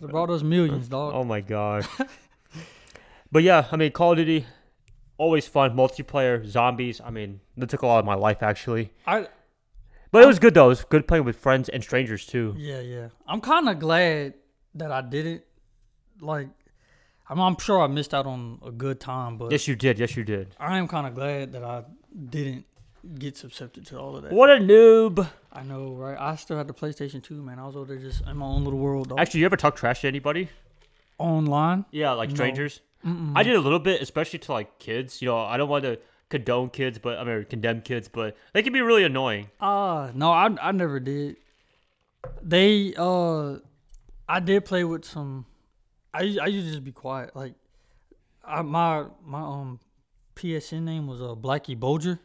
have 0.00 0.10
brought 0.10 0.30
us 0.30 0.42
millions, 0.44 0.86
dog. 0.88 1.12
Oh 1.14 1.24
my 1.24 1.40
god. 1.40 1.84
but 3.32 3.42
yeah, 3.42 3.66
I 3.72 3.76
mean, 3.76 3.90
Call 3.92 4.12
of 4.12 4.18
Duty, 4.18 4.46
always 5.24 5.46
fun. 5.46 5.76
Multiplayer, 5.76 6.44
zombies. 6.46 7.00
I 7.00 7.10
mean, 7.10 7.40
that 7.58 7.68
took 7.68 7.82
a 7.82 7.86
lot 7.86 7.98
of 7.98 8.04
my 8.06 8.14
life 8.28 8.42
actually. 8.42 8.90
I 9.06 9.28
But 10.12 10.22
it 10.24 10.26
was 10.26 10.38
good 10.44 10.54
though. 10.54 10.66
It 10.66 10.74
was 10.76 10.84
good 10.84 11.06
playing 11.06 11.24
with 11.24 11.36
friends 11.36 11.68
and 11.68 11.82
strangers 11.82 12.26
too. 12.26 12.54
yeah 12.56 12.80
yeah. 12.80 13.08
I'm 13.26 13.40
kind 13.40 13.68
of 13.68 13.78
glad 13.78 14.34
that 14.74 14.90
I 14.90 15.00
did 15.02 15.26
it. 15.26 15.46
Like, 16.20 16.48
I'm, 17.28 17.40
I'm 17.40 17.56
sure 17.58 17.80
I 17.80 17.86
missed 17.86 18.12
out 18.18 18.26
on 18.26 18.58
a 18.66 18.70
good 18.70 18.98
time, 19.00 19.36
but 19.38 19.52
Yes, 19.52 19.66
you 19.68 19.76
did. 19.76 19.98
Yes, 19.98 20.16
you 20.16 20.24
did. 20.24 20.46
I 20.58 20.78
am 20.78 20.86
kind 20.88 21.06
of 21.06 21.14
glad 21.14 21.52
that 21.52 21.64
I 21.64 21.84
didn't 22.36 22.64
get 23.18 23.36
subjected 23.36 23.86
to 23.86 23.98
all 23.98 24.16
of 24.16 24.22
that. 24.24 24.32
What 24.32 24.50
a 24.50 24.58
noob. 24.72 25.26
I 25.52 25.62
know, 25.62 25.94
right? 25.94 26.18
I 26.18 26.36
still 26.36 26.58
had 26.58 26.68
the 26.68 26.74
PlayStation 26.74 27.22
2, 27.22 27.42
man. 27.42 27.58
I 27.58 27.66
was 27.66 27.74
over 27.76 27.86
there 27.94 28.02
just 28.08 28.20
in 28.26 28.36
my 28.36 28.46
own 28.46 28.62
little 28.64 28.78
world, 28.78 29.08
dog. 29.08 29.18
Actually, 29.20 29.40
you 29.40 29.46
ever 29.46 29.56
talk 29.56 29.74
trash 29.76 30.00
to 30.02 30.08
anybody? 30.08 30.48
Online. 31.18 31.84
Yeah, 31.90 32.12
like 32.12 32.28
No. 32.30 32.34
strangers. 32.36 32.80
Mm-mm. 33.06 33.32
I 33.34 33.42
did 33.42 33.54
a 33.54 33.60
little 33.60 33.78
bit, 33.78 34.02
especially 34.02 34.38
to 34.40 34.52
like 34.52 34.78
kids. 34.78 35.22
You 35.22 35.28
know, 35.28 35.38
I 35.38 35.56
don't 35.56 35.68
want 35.68 35.84
to 35.84 35.98
condone 36.28 36.70
kids, 36.70 36.98
but 36.98 37.18
I 37.18 37.24
mean 37.24 37.44
condemn 37.48 37.82
kids, 37.82 38.08
but 38.08 38.36
they 38.52 38.62
can 38.62 38.72
be 38.72 38.80
really 38.82 39.04
annoying. 39.04 39.50
Uh 39.60 40.10
no, 40.14 40.30
I 40.32 40.48
I 40.60 40.72
never 40.72 41.00
did. 41.00 41.36
They 42.42 42.94
uh 42.96 43.56
I 44.28 44.40
did 44.40 44.64
play 44.64 44.84
with 44.84 45.04
some 45.04 45.46
I 46.14 46.38
I 46.40 46.46
used 46.46 46.66
to 46.66 46.72
just 46.72 46.84
be 46.84 46.92
quiet. 46.92 47.34
Like 47.34 47.54
I 48.44 48.62
my 48.62 49.06
my 49.24 49.40
um 49.40 49.80
PSN 50.36 50.82
name 50.82 51.06
was 51.06 51.20
uh 51.20 51.34
Blackie 51.34 51.78
Bulger. 51.78 52.20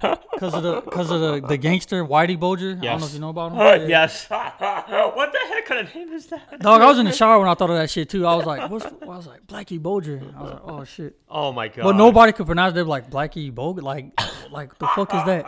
Cause 0.00 0.52
of 0.54 0.62
the 0.62 0.80
cause 0.82 1.10
of 1.10 1.20
the, 1.20 1.46
the 1.46 1.56
gangster 1.56 2.04
Whitey 2.04 2.38
Bulger. 2.38 2.72
I 2.72 2.84
don't 2.84 3.00
know 3.00 3.06
if 3.06 3.14
you 3.14 3.20
know 3.20 3.30
about 3.30 3.52
him. 3.52 3.58
Yeah. 3.58 3.86
yes. 3.86 4.26
what 4.28 5.32
the 5.32 5.38
heck 5.48 5.66
kind 5.66 5.86
of 5.86 5.94
name 5.94 6.12
is 6.12 6.26
that? 6.26 6.60
Dog, 6.60 6.82
I 6.82 6.86
was 6.86 6.98
in 6.98 7.06
the 7.06 7.12
shower 7.12 7.38
when 7.38 7.48
I 7.48 7.54
thought 7.54 7.70
of 7.70 7.76
that 7.76 7.88
shit 7.88 8.08
too. 8.08 8.26
I 8.26 8.34
was 8.34 8.46
like, 8.46 8.70
what's 8.70 8.84
I 8.84 9.06
was 9.06 9.26
like, 9.26 9.46
Blackie 9.46 9.80
Bulger. 9.80 10.20
I 10.36 10.42
was 10.42 10.52
like, 10.52 10.62
oh 10.64 10.84
shit. 10.84 11.16
Oh 11.28 11.52
my 11.52 11.68
god. 11.68 11.84
But 11.84 11.96
nobody 11.96 12.32
could 12.32 12.46
pronounce 12.46 12.72
it. 12.72 12.74
They 12.74 12.82
were 12.82 12.88
like 12.88 13.10
Blackie 13.10 13.54
Bulger. 13.54 13.82
Like 13.82 14.18
like 14.50 14.76
the 14.78 14.86
fuck 14.88 15.14
is 15.14 15.24
that? 15.24 15.44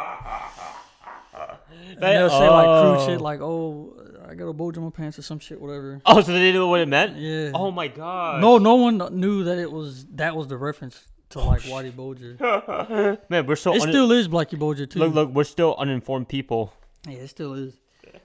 And 1.34 2.02
They- 2.02 2.12
they'll 2.12 2.30
say 2.30 2.48
like 2.48 2.66
oh. 2.66 2.96
crude 2.96 3.06
shit 3.06 3.20
like, 3.20 3.40
oh, 3.40 3.96
I 4.28 4.34
got 4.34 4.46
a 4.46 4.52
bulge 4.52 4.76
in 4.76 4.84
my 4.84 4.90
pants 4.90 5.18
or 5.18 5.22
some 5.22 5.38
shit, 5.38 5.60
whatever. 5.60 6.00
Oh, 6.06 6.20
so 6.20 6.32
they 6.32 6.38
didn't 6.38 6.56
know 6.56 6.68
what 6.68 6.80
it 6.80 6.88
meant? 6.88 7.16
Yeah. 7.16 7.50
Oh 7.54 7.70
my 7.70 7.88
god. 7.88 8.40
No, 8.40 8.58
no 8.58 8.76
one 8.76 8.98
knew 9.18 9.44
that 9.44 9.58
it 9.58 9.72
was 9.72 10.06
that 10.14 10.36
was 10.36 10.48
the 10.48 10.56
reference 10.56 11.08
to 11.30 11.40
like 11.40 11.60
Whitey 11.62 11.94
Bulger. 11.94 12.36
Man, 13.28 13.46
we're 13.46 13.56
so 13.56 13.74
It 13.74 13.82
un- 13.82 13.88
still 13.88 14.10
is 14.12 14.28
Blackie 14.28 14.58
Bulger 14.58 14.86
too. 14.86 14.98
look, 14.98 15.14
look, 15.14 15.30
we're 15.30 15.44
still 15.44 15.74
uninformed 15.78 16.28
people. 16.28 16.72
Yeah, 17.06 17.18
it 17.18 17.28
still 17.28 17.54
is. 17.54 17.74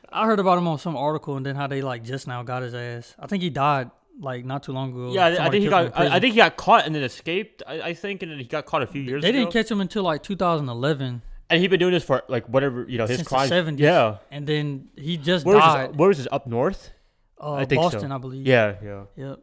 I 0.09 0.25
heard 0.25 0.39
about 0.39 0.57
him 0.57 0.67
on 0.67 0.77
some 0.79 0.95
article 0.95 1.35
and 1.37 1.45
then 1.45 1.55
how 1.55 1.67
they 1.67 1.81
like 1.81 2.03
just 2.03 2.27
now 2.27 2.43
got 2.43 2.61
his 2.63 2.73
ass. 2.73 3.15
I 3.19 3.27
think 3.27 3.43
he 3.43 3.49
died 3.49 3.89
like 4.19 4.45
not 4.45 4.63
too 4.63 4.71
long 4.71 4.91
ago. 4.91 5.11
Yeah, 5.13 5.25
I, 5.25 5.47
I 5.47 5.49
think 5.49 5.63
he 5.63 5.69
got. 5.69 5.97
I, 5.99 6.15
I 6.15 6.19
think 6.19 6.33
he 6.33 6.37
got 6.37 6.55
caught 6.55 6.85
and 6.85 6.93
then 6.95 7.03
escaped. 7.03 7.63
I, 7.67 7.81
I 7.81 7.93
think, 7.93 8.21
and 8.23 8.31
then 8.31 8.39
he 8.39 8.45
got 8.45 8.65
caught 8.65 8.83
a 8.83 8.87
few 8.87 9.01
years 9.01 9.21
they 9.23 9.29
ago. 9.29 9.39
didn't 9.39 9.53
catch 9.53 9.69
him 9.71 9.81
until 9.81 10.03
like 10.03 10.21
2011 10.23 11.21
and 11.49 11.59
he's 11.59 11.69
been 11.69 11.79
doing 11.79 11.93
this 11.93 12.03
for 12.03 12.23
like 12.27 12.47
whatever 12.47 12.85
you 12.87 12.97
know 12.97 13.05
his 13.05 13.17
since 13.17 13.27
crimes. 13.27 13.49
the 13.49 13.55
70s. 13.55 13.79
Yeah. 13.79 14.17
and 14.31 14.47
then 14.47 14.89
he 14.95 15.17
just 15.17 15.45
Where 15.45 15.55
was 15.55 15.63
died. 15.63 15.95
Where 15.95 16.07
was 16.09 16.17
this? 16.17 16.27
Up 16.31 16.47
north? 16.47 16.91
uh, 17.39 17.53
I 17.53 17.65
think 17.65 17.81
so. 17.81 17.89
Boston, 17.89 18.11
I 18.11 18.17
believe. 18.17 18.47
Yeah, 18.47 18.75
yeah. 18.83 19.03
Yep. 19.15 19.39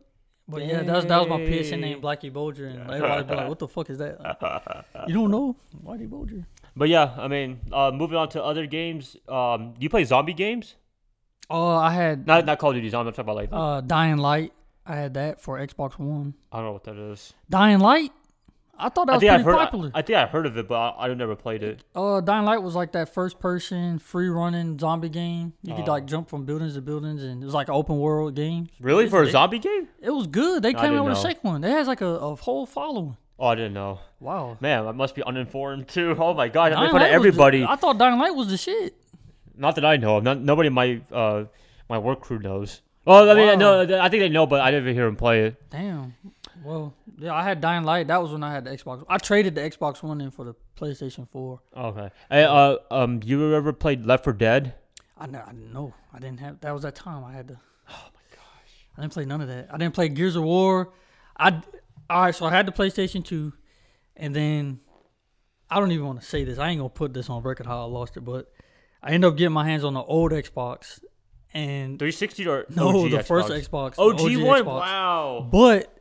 But 0.50 0.66
yeah, 0.66 0.83
that 0.83 0.97
was 0.97 1.07
that 1.07 1.19
was 1.19 1.28
my 1.28 1.38
PSN 1.38 1.71
Dang. 1.71 1.80
name, 1.80 2.00
Blackie 2.00 2.33
Bulger, 2.33 2.66
and 2.66 2.90
everybody 2.90 3.25
be 3.25 3.35
like, 3.35 3.49
"What 3.49 3.59
the 3.59 3.69
fuck 3.69 3.88
is 3.90 3.99
that?" 3.99 4.85
you 5.07 5.14
don't 5.14 5.30
know, 5.30 5.57
Whitey 5.85 6.09
Bulger? 6.09 6.45
But 6.76 6.88
yeah, 6.88 7.14
I 7.16 7.28
mean, 7.28 7.61
uh, 7.73 7.90
moving 7.92 8.16
on 8.16 8.28
to 8.30 8.42
other 8.42 8.66
games. 8.66 9.16
Um, 9.28 9.73
do 9.73 9.83
you 9.85 9.88
play 9.90 10.04
zombie 10.04 10.35
games? 10.35 10.75
Oh, 11.49 11.76
I 11.76 11.92
had 11.92 12.26
Not 12.26 12.47
not 12.47 12.59
Call 12.59 12.71
of 12.71 12.76
Duty 12.76 12.88
zombie. 12.90 13.09
I'm 13.09 13.14
talking 13.14 13.25
about 13.25 13.37
like 13.37 13.49
uh, 13.52 13.80
Dying 13.80 14.19
Light. 14.19 14.52
I 14.87 14.97
had 14.97 15.14
that 15.14 15.40
for 15.40 15.59
Xbox 15.59 15.99
One. 15.99 16.35
I 16.50 16.57
don't 16.59 16.66
know 16.66 16.73
what 16.73 16.85
that 16.85 16.97
is. 16.97 17.33
Dying 17.49 17.80
Light. 17.80 18.12
I 18.81 18.89
thought 18.89 19.07
that 19.07 19.13
I 19.13 19.17
was 19.17 19.25
I've 19.25 19.43
pretty 19.43 19.45
heard. 19.45 19.57
popular. 19.65 19.91
I, 19.95 19.99
I 19.99 20.03
think 20.03 20.17
I 20.17 20.27
heard 20.27 20.47
of 20.47 20.57
it, 20.57 20.67
but 20.69 20.75
I, 20.75 21.07
I've 21.07 21.17
never 21.17 21.37
played 21.37 21.63
it. 21.63 21.85
uh, 21.95 22.21
Dying 22.21 22.45
Light 22.45 22.63
was 22.63 22.75
like 22.75 22.93
that 22.93 23.13
first 23.13 23.39
person 23.39 23.99
free 23.99 24.29
running 24.29 24.79
zombie 24.79 25.09
game. 25.09 25.53
You 25.63 25.75
could 25.75 25.89
Oh. 25.89 25.93
like 25.93 26.07
jump 26.07 26.29
from 26.29 26.45
buildings 26.45 26.75
to 26.75 26.81
buildings, 26.81 27.23
and 27.23 27.43
it 27.43 27.45
was 27.45 27.55
like 27.55 27.69
an 27.69 27.75
open 27.75 27.99
world 27.99 28.35
game. 28.35 28.69
Really, 28.81 29.09
for 29.09 29.23
a 29.23 29.27
They- 29.27 29.33
zombie 29.33 29.59
game? 29.59 29.89
It 30.01 30.11
was 30.11 30.27
good. 30.27 30.63
They 30.63 30.73
came 30.75 30.95
out 30.95 31.05
with 31.05 31.15
a 31.19 31.21
second 31.21 31.49
one. 31.49 31.65
It 31.65 31.71
has 31.71 31.87
like 31.87 32.01
a, 32.01 32.07
a 32.07 32.35
whole 32.37 32.67
following. 32.67 33.17
Oh, 33.39 33.47
I 33.47 33.55
didn't 33.55 33.73
know. 33.73 34.01
Wow. 34.21 34.59
Man, 34.61 34.87
I 34.87 34.93
must 34.93 35.15
be 35.15 35.23
uninformed 35.23 35.89
too. 35.89 36.15
Oh 36.19 36.35
my 36.35 36.49
god, 36.49 36.73
I 36.73 36.75
Dying 36.75 36.83
make 36.85 36.91
fun 36.93 37.01
of 37.01 37.05
Light 37.05 37.09
the- 37.09 37.15
everybody. 37.15 37.65
I 37.65 37.77
thought 37.77 37.97
Dying 37.99 38.19
Light 38.19 38.35
was 38.35 38.49
the 38.49 38.57
shit. 38.59 38.95
Not 39.57 39.75
that 39.77 39.85
I 39.85 39.97
know 39.97 40.17
of. 40.19 40.25
Not, 40.25 40.41
nobody 40.41 40.67
in 40.69 40.73
my 40.75 41.01
uh 41.13 41.45
my 41.89 41.99
work 41.99 42.21
crew 42.21 42.39
knows. 42.39 42.83
Well, 43.07 43.31
I 43.31 43.35
mean, 43.35 43.47
Wow. 43.59 43.85
no, 43.85 44.01
I 44.01 44.09
think 44.11 44.21
they 44.21 44.29
know, 44.29 44.47
but 44.47 44.61
I 44.61 44.71
didn't 44.71 44.93
hear 44.95 45.07
him 45.07 45.17
play 45.17 45.45
it. 45.45 45.71
Damn. 45.71 46.15
Well, 46.62 46.95
yeah, 47.19 47.35
I 47.35 47.43
had 47.43 47.61
Dying 47.61 47.85
Light. 47.85 48.09
That 48.09 48.23
was 48.23 48.33
when 48.33 48.43
I 48.43 48.52
had 48.52 48.64
the 48.64 48.71
Xbox. 48.71 49.05
I 49.09 49.19
traded 49.19 49.55
the 49.55 49.62
Xbox 49.62 50.02
One 50.02 50.21
in 50.21 50.31
for 50.31 50.45
the 50.45 50.55
PlayStation 50.79 51.29
4. 51.29 51.61
Okay. 51.76 52.11
Hey, 52.31 52.45
uh, 52.45 52.76
um, 52.90 53.21
you 53.25 53.55
ever 53.55 53.73
played 53.73 54.05
Left 54.05 54.25
4 54.25 54.33
Dead? 54.35 54.75
I 55.17 55.26
know. 55.26 55.43
I 55.47 55.52
didn't 55.52 55.73
know. 55.73 55.95
I 56.12 56.19
didn't 56.19 56.40
have. 56.40 56.61
That 56.61 56.73
was 56.73 56.83
that 56.83 56.95
time. 56.95 57.25
I 57.25 57.33
had 57.33 57.49
to. 57.49 57.61
Oh 57.88 58.09
my 58.14 58.37
gosh. 58.37 58.87
I 58.97 59.00
didn't 59.02 59.12
play 59.12 59.25
none 59.25 59.40
of 59.40 59.49
that. 59.49 59.69
I 59.73 59.76
didn't 59.76 59.95
play 59.95 60.09
Gears 60.09 60.37
of 60.37 60.45
War. 60.45 60.93
I. 61.37 61.61
All 62.09 62.23
right. 62.23 62.35
So 62.35 62.47
I 62.47 62.50
had 62.50 62.67
the 62.67 62.73
PlayStation 62.73 63.25
2, 63.25 63.52
and 64.17 64.35
then 64.35 64.81
I 65.71 65.79
don't 65.79 65.93
even 65.93 66.07
want 66.07 66.21
to 66.21 66.26
say 66.26 66.45
this. 66.45 66.59
I 66.59 66.71
ain't 66.71 66.79
gonna 66.79 66.88
put 66.88 67.14
this 67.14 67.29
on 67.29 67.43
record 67.43 67.67
how 67.67 67.81
I 67.81 67.85
lost 67.85 68.17
it, 68.17 68.21
but 68.21 68.50
I 69.02 69.12
ended 69.12 69.31
up 69.31 69.37
getting 69.37 69.52
my 69.52 69.64
hands 69.64 69.85
on 69.85 69.95
the 69.95 70.02
old 70.02 70.33
Xbox, 70.33 71.00
and 71.55 71.99
360 71.99 72.47
or 72.47 72.67
no, 72.71 72.88
OG 72.88 73.11
the 73.11 73.19
Xbox? 73.19 73.26
first 73.26 73.49
Xbox. 73.49 73.95
the 73.97 74.02
OG, 74.02 74.47
one. 74.47 74.62
Xbox. 74.62 74.67
Wow. 74.67 75.49
But 75.50 76.00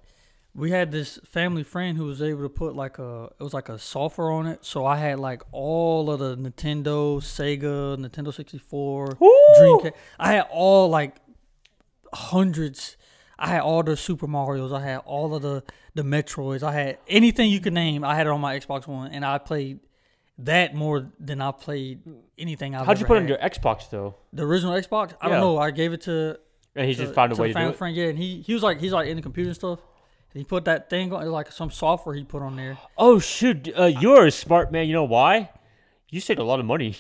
we 0.55 0.71
had 0.71 0.91
this 0.91 1.19
family 1.25 1.63
friend 1.63 1.97
who 1.97 2.05
was 2.05 2.21
able 2.21 2.41
to 2.43 2.49
put 2.49 2.75
like 2.75 2.97
a 2.99 3.29
it 3.39 3.43
was 3.43 3.53
like 3.53 3.69
a 3.69 3.77
software 3.79 4.31
on 4.31 4.47
it. 4.47 4.65
So 4.65 4.85
I 4.85 4.97
had 4.97 5.19
like 5.19 5.41
all 5.51 6.09
of 6.11 6.19
the 6.19 6.35
Nintendo, 6.35 7.17
Sega, 7.21 7.97
Nintendo 7.97 8.33
64, 8.33 9.17
Dreamcast. 9.59 9.93
I 10.19 10.33
had 10.33 10.47
all 10.51 10.89
like 10.89 11.15
hundreds. 12.13 12.97
I 13.37 13.47
had 13.47 13.61
all 13.61 13.83
the 13.83 13.95
Super 13.95 14.27
Mario's. 14.27 14.73
I 14.73 14.81
had 14.81 14.97
all 15.05 15.33
of 15.35 15.41
the 15.41 15.63
the 15.93 16.03
Metroids. 16.03 16.63
I 16.63 16.73
had 16.73 16.97
anything 17.07 17.49
you 17.49 17.59
could 17.59 17.73
name. 17.73 18.03
I 18.03 18.15
had 18.15 18.27
it 18.27 18.29
on 18.31 18.41
my 18.41 18.57
Xbox 18.59 18.87
One, 18.87 19.11
and 19.11 19.23
I 19.25 19.37
played 19.37 19.79
that 20.39 20.73
more 20.73 21.11
than 21.19 21.41
I 21.41 21.51
played 21.51 22.01
anything 22.37 22.73
I've 22.75 22.85
How'd 22.85 22.99
you 22.99 23.05
put 23.05 23.17
it 23.17 23.21
on 23.21 23.27
your 23.27 23.37
Xbox 23.37 23.89
though? 23.89 24.15
the 24.33 24.43
original 24.45 24.73
Xbox? 24.73 25.13
I 25.21 25.27
Yeah. 25.27 25.33
don't 25.33 25.41
know. 25.41 25.57
I 25.57 25.71
gave 25.71 25.93
it 25.93 26.01
to 26.01 26.39
And 26.75 26.87
he 26.87 26.93
to- 26.95 27.01
just 27.03 27.13
found 27.13 27.31
a 27.31 27.35
to 27.35 27.41
way 27.41 27.47
the 27.49 27.53
to 27.53 27.59
do 27.59 27.59
family 27.59 27.73
it. 27.73 27.77
friend. 27.77 27.95
Yeah, 27.95 28.05
and 28.07 28.17
he 28.17 28.41
he 28.41 28.53
was 28.53 28.63
like 28.63 28.79
he's 28.79 28.93
like 28.93 29.07
into 29.07 29.21
computer 29.21 29.49
and 29.49 29.55
stuff. 29.55 29.79
He 30.33 30.43
put 30.43 30.65
that 30.65 30.89
thing 30.89 31.12
on, 31.12 31.25
like 31.29 31.51
some 31.51 31.71
software 31.71 32.15
he 32.15 32.24
put 32.24 32.41
on 32.41 32.55
there. 32.55 32.77
Oh 32.98 33.19
shoot, 33.19 33.69
uh, 33.77 33.86
you're 33.86 34.27
a 34.27 34.31
smart 34.31 34.71
man. 34.71 34.88
You 34.88 34.93
know 34.93 35.03
why? 35.03 35.50
You 36.09 36.19
saved 36.21 36.39
a 36.39 36.43
lot 36.43 36.59
of 36.59 36.65
money. 36.65 36.95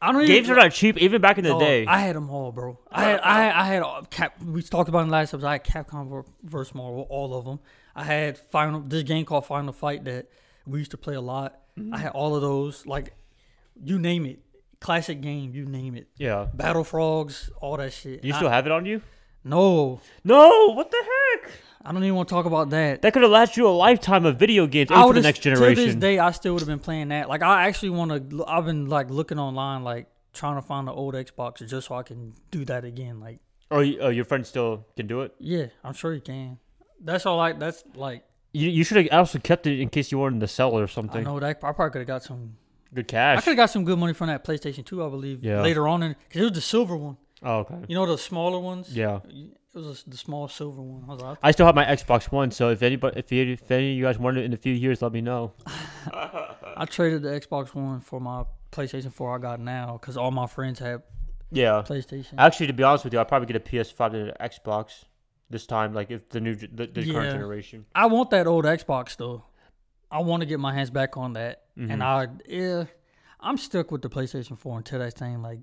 I 0.00 0.12
don't 0.12 0.26
Games 0.26 0.48
even, 0.48 0.58
are 0.58 0.62
not 0.64 0.72
cheap, 0.72 0.98
even 0.98 1.22
back 1.22 1.38
in 1.38 1.44
the 1.44 1.50
Dog, 1.50 1.60
day. 1.60 1.86
I 1.86 2.00
had 2.00 2.14
them 2.14 2.28
all, 2.28 2.52
bro. 2.52 2.78
I 2.92 3.04
had 3.04 3.20
I 3.20 3.42
had, 3.42 3.54
I 3.54 3.64
had 3.64 3.82
all, 3.82 4.02
Cap. 4.04 4.34
We 4.42 4.62
talked 4.62 4.88
about 4.88 5.00
in 5.00 5.08
the 5.08 5.12
last 5.12 5.32
episode. 5.32 5.46
I 5.46 5.52
had 5.52 5.64
Capcom 5.64 6.10
ver- 6.10 6.24
versus 6.42 6.74
Marvel, 6.74 7.06
all 7.08 7.34
of 7.34 7.44
them. 7.46 7.58
I 7.96 8.04
had 8.04 8.36
Final 8.36 8.80
this 8.80 9.02
game 9.02 9.24
called 9.24 9.46
Final 9.46 9.72
Fight 9.72 10.04
that 10.04 10.26
we 10.66 10.78
used 10.80 10.90
to 10.90 10.98
play 10.98 11.14
a 11.14 11.20
lot. 11.22 11.58
Mm-hmm. 11.78 11.94
I 11.94 11.98
had 11.98 12.12
all 12.12 12.36
of 12.36 12.42
those. 12.42 12.84
Like 12.86 13.14
you 13.82 13.98
name 13.98 14.26
it, 14.26 14.40
classic 14.78 15.22
game. 15.22 15.54
You 15.54 15.64
name 15.64 15.94
it. 15.96 16.08
yeah. 16.18 16.48
Battle 16.52 16.84
Frogs, 16.84 17.50
all 17.60 17.78
that 17.78 17.92
shit. 17.94 18.22
You 18.24 18.34
I- 18.34 18.36
still 18.36 18.50
have 18.50 18.66
it 18.66 18.72
on 18.72 18.84
you? 18.84 19.00
No, 19.44 20.00
No. 20.24 20.72
What 20.74 20.90
the 20.90 20.96
heck? 21.42 21.52
I 21.86 21.92
don't 21.92 22.02
even 22.02 22.14
want 22.16 22.28
to 22.30 22.34
talk 22.34 22.46
about 22.46 22.70
that. 22.70 23.02
That 23.02 23.12
could 23.12 23.22
have 23.22 23.30
lasted 23.30 23.58
you 23.58 23.68
a 23.68 23.68
lifetime 23.68 24.24
of 24.24 24.38
video 24.38 24.66
games 24.66 24.90
I 24.90 25.02
for 25.02 25.12
the 25.12 25.20
next 25.20 25.40
generation. 25.40 25.76
To 25.76 25.86
this 25.86 25.94
day, 25.94 26.18
I 26.18 26.30
still 26.30 26.54
would 26.54 26.60
have 26.62 26.68
been 26.68 26.78
playing 26.78 27.08
that. 27.08 27.28
Like 27.28 27.42
I 27.42 27.66
actually 27.66 27.90
want 27.90 28.30
to. 28.30 28.44
I've 28.46 28.64
been 28.64 28.88
like 28.88 29.10
looking 29.10 29.38
online, 29.38 29.84
like 29.84 30.06
trying 30.32 30.56
to 30.56 30.62
find 30.62 30.88
the 30.88 30.92
old 30.92 31.14
Xbox 31.14 31.66
just 31.68 31.88
so 31.88 31.94
I 31.94 32.02
can 32.02 32.32
do 32.50 32.64
that 32.64 32.86
again. 32.86 33.20
Like 33.20 33.40
oh, 33.70 33.80
uh, 33.80 34.08
your 34.08 34.24
friend 34.24 34.46
still 34.46 34.86
can 34.96 35.06
do 35.06 35.20
it. 35.20 35.34
yeah, 35.38 35.66
I'm 35.84 35.92
sure 35.92 36.14
you 36.14 36.22
can. 36.22 36.58
That's 37.02 37.26
all. 37.26 37.36
Like 37.36 37.58
that's 37.58 37.84
like 37.94 38.24
You, 38.54 38.70
you 38.70 38.82
should 38.82 38.96
have 38.96 39.08
also 39.12 39.38
kept 39.38 39.66
it 39.66 39.78
in 39.78 39.90
case 39.90 40.10
you 40.10 40.16
wanted 40.18 40.40
to 40.40 40.48
sell 40.48 40.76
it 40.78 40.80
or 40.80 40.84
I 40.84 40.86
something. 40.86 41.22
know 41.22 41.38
that 41.38 41.58
I 41.62 41.72
probably 41.72 41.90
could 41.90 41.98
have 41.98 42.06
got 42.08 42.22
some. 42.22 42.56
Good 42.94 43.08
cash. 43.08 43.38
I 43.38 43.40
could 43.42 43.50
have 43.50 43.56
got 43.56 43.70
some 43.70 43.84
good 43.84 43.98
money 43.98 44.14
from 44.14 44.28
that 44.28 44.44
PlayStation 44.44 44.86
2, 44.86 45.04
I 45.04 45.08
believe. 45.08 45.42
Yeah. 45.42 45.62
Later 45.62 45.88
on, 45.88 46.00
because 46.28 46.40
it 46.40 46.44
was 46.44 46.52
the 46.52 46.60
silver 46.60 46.96
one. 46.96 47.16
Oh, 47.42 47.58
okay. 47.58 47.76
You 47.88 47.94
know 47.96 48.06
the 48.06 48.16
smaller 48.18 48.58
ones. 48.58 48.94
Yeah. 48.96 49.20
It 49.26 49.78
was 49.78 50.04
the 50.06 50.16
small 50.16 50.46
silver 50.48 50.80
one. 50.80 51.04
I 51.08 51.12
was 51.12 51.20
like, 51.22 51.38
I 51.42 51.50
still 51.50 51.66
have 51.66 51.74
my 51.74 51.84
Xbox 51.84 52.30
One, 52.30 52.50
so 52.52 52.70
if 52.70 52.80
anybody, 52.82 53.18
if, 53.18 53.32
you, 53.32 53.52
if 53.54 53.68
any 53.70 53.90
of 53.92 53.96
you 53.98 54.04
guys 54.04 54.18
want 54.18 54.36
it 54.36 54.44
in 54.44 54.52
a 54.52 54.56
few 54.56 54.72
years, 54.72 55.02
let 55.02 55.12
me 55.12 55.20
know. 55.20 55.52
I 56.12 56.86
traded 56.88 57.22
the 57.22 57.28
Xbox 57.30 57.74
One 57.74 58.00
for 58.00 58.20
my 58.20 58.44
PlayStation 58.72 59.12
4 59.12 59.34
I 59.36 59.38
got 59.38 59.60
now 59.60 59.98
because 60.00 60.16
all 60.16 60.30
my 60.30 60.46
friends 60.46 60.78
have 60.78 61.02
Yeah. 61.50 61.82
PlayStation. 61.86 62.34
Actually, 62.38 62.68
to 62.68 62.72
be 62.72 62.82
honest 62.82 63.04
with 63.04 63.12
you, 63.12 63.18
I'll 63.18 63.24
probably 63.24 63.46
get 63.46 63.56
a 63.56 63.60
PS5 63.60 64.14
and 64.14 64.28
an 64.30 64.34
Xbox 64.40 65.04
this 65.50 65.66
time. 65.66 65.92
Like 65.92 66.10
if 66.10 66.28
the 66.28 66.40
new, 66.40 66.54
the, 66.54 66.86
the 66.86 67.02
Yeah. 67.04 67.12
current 67.12 67.32
generation. 67.32 67.86
I 67.94 68.06
want 68.06 68.30
that 68.30 68.46
old 68.46 68.64
Xbox 68.64 69.16
though. 69.16 69.44
I 70.10 70.20
want 70.20 70.40
to 70.42 70.46
get 70.46 70.60
my 70.60 70.72
hands 70.72 70.90
back 70.90 71.16
on 71.16 71.32
that, 71.32 71.62
Mm-hmm. 71.76 71.90
and 71.90 72.02
I 72.04 72.28
yeah, 72.48 72.84
I'm 73.40 73.56
stuck 73.56 73.90
with 73.90 74.02
the 74.02 74.08
PlayStation 74.08 74.56
4 74.56 74.78
until 74.78 75.00
that 75.00 75.14
thing 75.14 75.42
like 75.42 75.58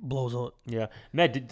blows 0.00 0.34
up. 0.34 0.54
Yeah, 0.66 0.86
man. 1.12 1.32
Did, 1.32 1.48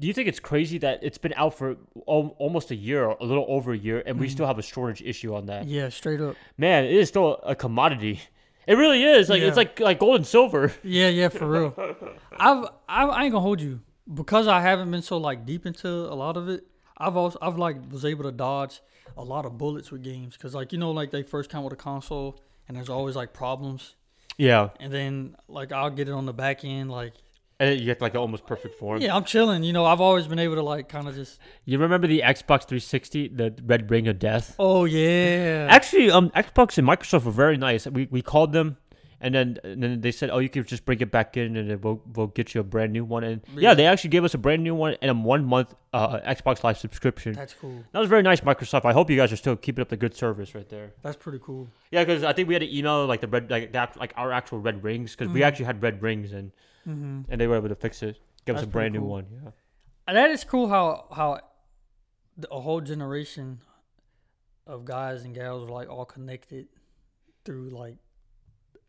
do 0.00 0.06
you 0.06 0.12
think 0.12 0.28
it's 0.28 0.40
crazy 0.40 0.78
that 0.78 1.00
it's 1.02 1.18
been 1.18 1.34
out 1.36 1.54
for 1.54 1.76
al- 2.08 2.36
almost 2.38 2.70
a 2.70 2.76
year, 2.76 3.04
or 3.04 3.16
a 3.20 3.24
little 3.24 3.46
over 3.48 3.72
a 3.72 3.78
year, 3.78 4.02
and 4.04 4.18
we 4.18 4.26
mm-hmm. 4.26 4.32
still 4.32 4.46
have 4.46 4.58
a 4.58 4.62
shortage 4.62 5.02
issue 5.02 5.34
on 5.34 5.46
that? 5.46 5.66
Yeah, 5.66 5.88
straight 5.88 6.20
up. 6.20 6.36
Man, 6.56 6.84
it 6.84 6.92
is 6.92 7.08
still 7.08 7.40
a 7.42 7.54
commodity. 7.54 8.20
It 8.66 8.74
really 8.74 9.02
is. 9.02 9.28
Like 9.28 9.42
it's 9.42 9.56
like 9.56 9.80
like 9.80 9.98
gold 9.98 10.16
and 10.16 10.26
silver. 10.26 10.72
Yeah, 10.82 11.08
yeah, 11.08 11.28
for 11.28 11.46
real. 11.46 11.74
I've 12.36 12.66
I, 12.88 13.04
I 13.04 13.24
ain't 13.24 13.32
gonna 13.32 13.40
hold 13.40 13.60
you 13.60 13.80
because 14.12 14.46
I 14.46 14.60
haven't 14.60 14.90
been 14.90 15.02
so 15.02 15.18
like 15.18 15.44
deep 15.44 15.66
into 15.66 15.88
a 15.88 16.14
lot 16.14 16.36
of 16.36 16.48
it. 16.48 16.66
I've 16.96 17.16
also 17.16 17.38
I've 17.42 17.58
like 17.58 17.76
was 17.90 18.04
able 18.04 18.24
to 18.24 18.32
dodge 18.32 18.80
a 19.16 19.24
lot 19.24 19.44
of 19.44 19.58
bullets 19.58 19.90
with 19.90 20.02
games 20.02 20.36
because 20.36 20.54
like 20.54 20.72
you 20.72 20.78
know 20.78 20.90
like 20.90 21.10
they 21.10 21.22
first 21.22 21.50
come 21.50 21.64
with 21.64 21.72
a 21.72 21.76
console 21.76 22.40
and 22.68 22.76
there's 22.76 22.88
always 22.88 23.16
like 23.16 23.32
problems 23.32 23.96
Yeah, 24.38 24.70
and 24.80 24.92
then 24.92 25.36
like 25.48 25.72
I'll 25.72 25.90
get 25.90 26.08
it 26.08 26.12
on 26.12 26.26
the 26.26 26.32
back 26.32 26.64
end 26.64 26.90
like 26.90 27.14
and 27.62 27.78
you 27.80 27.86
get 27.86 28.00
like 28.00 28.14
an 28.14 28.20
almost 28.20 28.44
perfect 28.46 28.74
form. 28.78 29.00
yeah 29.00 29.14
I'm 29.16 29.24
chilling 29.24 29.62
you 29.62 29.72
know 29.72 29.84
I've 29.84 30.00
always 30.00 30.26
been 30.26 30.38
able 30.46 30.56
to 30.56 30.62
like 30.62 30.88
kind 30.88 31.06
of 31.08 31.14
just 31.14 31.38
You 31.64 31.78
remember 31.78 32.06
the 32.06 32.20
Xbox 32.34 32.60
360, 32.68 33.28
the 33.28 33.54
Red 33.64 33.90
Ring 33.90 34.08
of 34.08 34.18
Death? 34.18 34.54
oh 34.58 34.84
yeah 34.84 35.66
Actually, 35.70 36.10
um, 36.10 36.30
Xbox 36.30 36.76
and 36.78 36.86
Microsoft 36.86 37.24
were 37.24 37.32
very 37.44 37.56
nice. 37.56 37.86
We 37.86 38.02
we 38.10 38.20
called 38.22 38.52
them, 38.52 38.76
and 39.20 39.34
then 39.36 39.58
and 39.64 39.82
then 39.82 40.00
they 40.00 40.10
said, 40.10 40.28
"Oh, 40.30 40.38
you 40.44 40.48
can 40.48 40.64
just 40.64 40.84
bring 40.84 41.00
it 41.00 41.10
back 41.18 41.36
in, 41.36 41.56
and 41.56 41.70
then 41.70 41.80
we'll 41.80 42.00
we'll 42.14 42.26
get 42.38 42.54
you 42.54 42.60
a 42.60 42.64
brand 42.64 42.92
new 42.92 43.04
one." 43.04 43.22
And 43.24 43.40
yeah, 43.54 43.60
Yeah. 43.70 43.74
they 43.74 43.86
actually 43.86 44.10
gave 44.16 44.24
us 44.24 44.34
a 44.34 44.38
brand 44.46 44.62
new 44.64 44.74
one 44.74 44.96
and 45.02 45.10
a 45.10 45.14
one 45.14 45.44
month 45.44 45.74
uh, 45.92 46.18
Xbox 46.36 46.64
Live 46.64 46.78
subscription. 46.78 47.32
that's 47.34 47.54
cool 47.54 47.78
That 47.92 48.00
was 48.00 48.08
very 48.08 48.22
nice, 48.22 48.40
Microsoft. 48.40 48.84
I 48.84 48.92
hope 48.92 49.08
you 49.10 49.16
guys 49.16 49.32
are 49.32 49.36
still 49.44 49.56
keeping 49.56 49.82
up 49.82 49.88
the 49.88 49.96
good 50.04 50.14
service 50.14 50.54
right 50.54 50.68
there. 50.68 50.88
that's 51.02 51.16
pretty 51.16 51.38
cool 51.42 51.68
Yeah, 51.94 52.02
because 52.04 52.24
I 52.24 52.32
think 52.32 52.48
we 52.48 52.54
had 52.54 52.62
to 52.68 52.76
email 52.78 53.06
like 53.06 53.20
the 53.20 53.28
red 53.28 53.50
like 53.50 53.72
that 53.72 53.96
like 54.02 54.12
our 54.16 54.32
actual 54.32 54.58
red 54.58 54.82
rings 54.82 55.14
because 55.14 55.28
we 55.32 55.40
Mhm. 55.40 55.46
actually 55.46 55.66
had 55.66 55.82
red 55.82 56.02
rings 56.02 56.32
and 56.32 56.50
hmm 56.84 57.22
and 57.28 57.40
they 57.40 57.46
were 57.46 57.56
able 57.56 57.68
to 57.68 57.74
fix 57.74 58.02
it, 58.02 58.18
give 58.46 58.56
us 58.56 58.62
a 58.62 58.66
brand 58.66 58.92
pretty 58.92 59.04
new 59.04 59.10
one. 59.10 59.26
Yeah. 59.32 59.50
And 60.08 60.16
that 60.16 60.30
is 60.30 60.44
cool 60.44 60.68
how 60.68 61.06
how 61.14 61.40
a 62.50 62.60
whole 62.60 62.80
generation 62.80 63.60
of 64.66 64.84
guys 64.84 65.24
and 65.24 65.34
gals 65.34 65.68
are 65.68 65.72
like 65.72 65.88
all 65.88 66.04
connected 66.04 66.68
through 67.44 67.70
like 67.70 67.96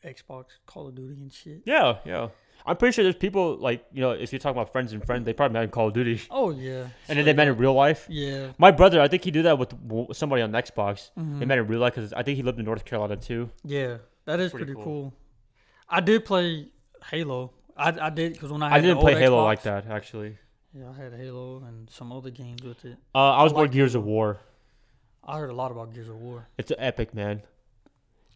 Xbox, 0.03 0.45
Call 0.65 0.87
of 0.87 0.95
Duty, 0.95 1.13
and 1.21 1.31
shit. 1.31 1.61
Yeah, 1.65 1.97
yeah. 2.05 2.29
I'm 2.65 2.77
pretty 2.77 2.93
sure 2.93 3.03
there's 3.03 3.15
people 3.15 3.57
like 3.57 3.85
you 3.91 4.01
know 4.01 4.11
if 4.11 4.31
you're 4.31 4.39
talking 4.39 4.57
about 4.57 4.71
friends 4.71 4.93
and 4.93 5.05
friends, 5.05 5.25
they 5.25 5.33
probably 5.33 5.53
met 5.53 5.63
in 5.63 5.69
Call 5.69 5.87
of 5.89 5.93
Duty, 5.93 6.21
Oh 6.31 6.49
yeah, 6.51 6.87
and 7.09 7.17
then 7.17 7.25
they 7.25 7.33
met 7.33 7.47
in 7.47 7.57
real 7.57 7.73
life. 7.73 8.05
yeah. 8.09 8.51
My 8.57 8.71
brother, 8.71 9.01
I 9.01 9.07
think 9.07 9.23
he 9.23 9.31
did 9.31 9.43
that 9.45 9.57
with 9.59 9.73
somebody 10.15 10.41
on 10.41 10.51
Xbox. 10.51 11.11
Mhm. 11.17 11.39
They 11.39 11.45
met 11.45 11.57
in 11.57 11.67
real 11.67 11.79
life 11.79 11.95
because 11.95 12.13
I 12.13 12.23
think 12.23 12.37
he 12.37 12.43
lived 12.43 12.59
in 12.59 12.65
North 12.65 12.85
Carolina 12.85 13.17
too. 13.17 13.49
Yeah, 13.63 13.97
that 14.25 14.39
is 14.39 14.51
Pretty 14.51 14.65
pretty, 14.65 14.75
cool. 14.75 14.83
cool. 14.83 15.13
I 15.89 15.99
did 15.99 16.23
play 16.25 16.69
Halo. 17.11 17.51
I, 17.75 18.07
I 18.07 18.09
did 18.09 18.33
because 18.33 18.51
when 18.51 18.61
I 18.63 18.69
had 18.69 18.77
I 18.79 18.81
didn't 18.81 18.99
play 18.99 19.15
Halo 19.15 19.41
Xbox- 19.41 19.45
like 19.45 19.61
that 19.63 19.87
actually. 19.87 20.37
Yeah, 20.73 20.89
I 20.89 21.01
had 21.03 21.13
Halo 21.13 21.63
and 21.67 21.89
some 21.89 22.11
other 22.11 22.29
games 22.31 22.63
with 22.63 22.83
it. 22.85 22.97
Uh, 23.13 23.31
I 23.33 23.43
was 23.43 23.53
I 23.53 23.55
more 23.57 23.67
Gears 23.67 23.95
of 23.95 24.03
War. 24.03 24.39
I 25.23 25.37
heard 25.39 25.49
a 25.49 25.53
lot 25.53 25.71
about 25.71 25.93
Gears 25.93 26.09
of 26.09 26.15
War. 26.19 26.47
It's 26.57 26.71
epic, 26.77 27.13
man. 27.13 27.41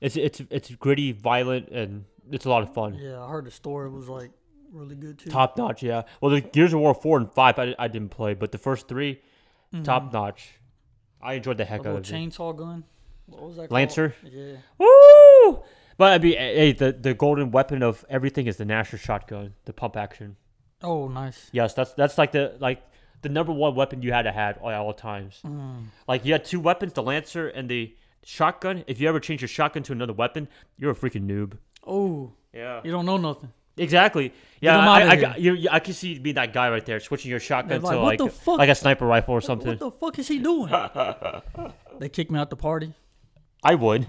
It's 0.01 0.15
it's 0.15 0.41
it's 0.49 0.73
gritty, 0.75 1.11
violent, 1.11 1.69
and 1.69 2.05
it's 2.31 2.45
a 2.45 2.49
lot 2.49 2.61
of 2.63 2.73
fun. 2.73 2.93
Yeah, 2.95 3.23
I 3.23 3.29
heard 3.29 3.45
the 3.45 3.51
story 3.51 3.89
was 3.89 4.07
like 4.07 4.31
really 4.71 4.95
good 4.95 5.17
too. 5.17 5.29
Top 5.31 5.57
notch, 5.57 5.81
yeah. 5.81 6.03
Well, 6.21 6.31
the 6.31 6.41
Gears 6.41 6.73
of 6.73 6.79
War 6.79 6.93
four 6.93 7.17
and 7.17 7.31
five, 7.33 7.57
I, 7.57 7.73
I 7.79 7.87
didn't 7.87 8.09
play, 8.09 8.33
but 8.35 8.51
the 8.51 8.57
first 8.57 8.87
3 8.87 9.19
Mhm. 9.73 9.83
top 9.83 10.13
notch. 10.13 10.51
I 11.21 11.33
enjoyed 11.33 11.57
the 11.57 11.65
heck 11.65 11.79
out 11.79 11.85
little 11.85 11.97
of 11.99 12.09
it. 12.09 12.13
chainsaw 12.13 12.55
gun. 12.55 12.83
What 13.25 13.41
was 13.41 13.55
that? 13.55 13.61
called? 13.63 13.71
Lancer? 13.71 14.15
Yeah. 14.23 14.57
Woo! 14.77 15.63
But 15.97 16.13
I 16.13 16.17
mean, 16.23 16.37
hey, 16.37 16.71
the 16.73 16.91
the 16.91 17.13
golden 17.13 17.51
weapon 17.51 17.81
of 17.83 18.05
everything 18.09 18.47
is 18.47 18.57
the 18.57 18.65
Gnasher 18.65 18.99
shotgun, 18.99 19.53
the 19.65 19.73
pump 19.73 19.97
action. 19.97 20.37
Oh, 20.83 21.07
nice. 21.07 21.49
Yes, 21.51 21.73
that's 21.73 21.93
that's 21.93 22.17
like 22.17 22.31
the 22.31 22.55
like 22.59 22.83
the 23.21 23.29
number 23.29 23.51
one 23.51 23.75
weapon 23.75 24.01
you 24.01 24.13
had 24.13 24.23
to 24.23 24.31
have 24.31 24.57
at 24.57 24.63
all 24.63 24.93
times. 24.93 25.39
Mm. 25.43 25.85
Like 26.07 26.23
you 26.23 26.33
had 26.33 26.45
two 26.45 26.59
weapons, 26.59 26.93
the 26.93 27.03
lancer 27.03 27.47
and 27.47 27.67
the 27.67 27.95
shotgun. 28.23 28.83
If 28.87 29.01
you 29.01 29.09
ever 29.09 29.19
change 29.19 29.41
your 29.41 29.47
shotgun 29.47 29.83
to 29.83 29.91
another 29.91 30.13
weapon, 30.13 30.47
you're 30.77 30.91
a 30.91 30.95
freaking 30.95 31.25
noob. 31.25 31.53
Oh, 31.85 32.33
Yeah. 32.53 32.81
you 32.83 32.91
don't 32.91 33.05
know 33.05 33.17
nothing. 33.17 33.51
Exactly. 33.77 34.33
Yeah, 34.59 34.77
them 34.77 34.87
I, 34.87 35.33
I, 35.33 35.35
you, 35.37 35.53
you, 35.53 35.69
I 35.71 35.79
can 35.79 35.93
see 35.93 36.13
you 36.13 36.19
being 36.19 36.35
that 36.35 36.51
guy 36.51 36.69
right 36.69 36.83
there, 36.83 36.99
switching 36.99 37.29
your 37.29 37.39
shotgun 37.39 37.81
like, 37.81 38.17
to 38.17 38.25
like 38.25 38.47
like 38.47 38.69
a 38.69 38.75
sniper 38.75 39.05
rifle 39.05 39.35
or 39.35 39.41
something. 39.41 39.69
What 39.69 39.79
the 39.79 39.91
fuck 39.91 40.19
is 40.19 40.27
he 40.27 40.39
doing? 40.39 40.69
they 41.99 42.09
kicked 42.09 42.31
me 42.31 42.39
out 42.39 42.49
the 42.49 42.55
party. 42.55 42.93
I 43.63 43.75
would. 43.75 44.07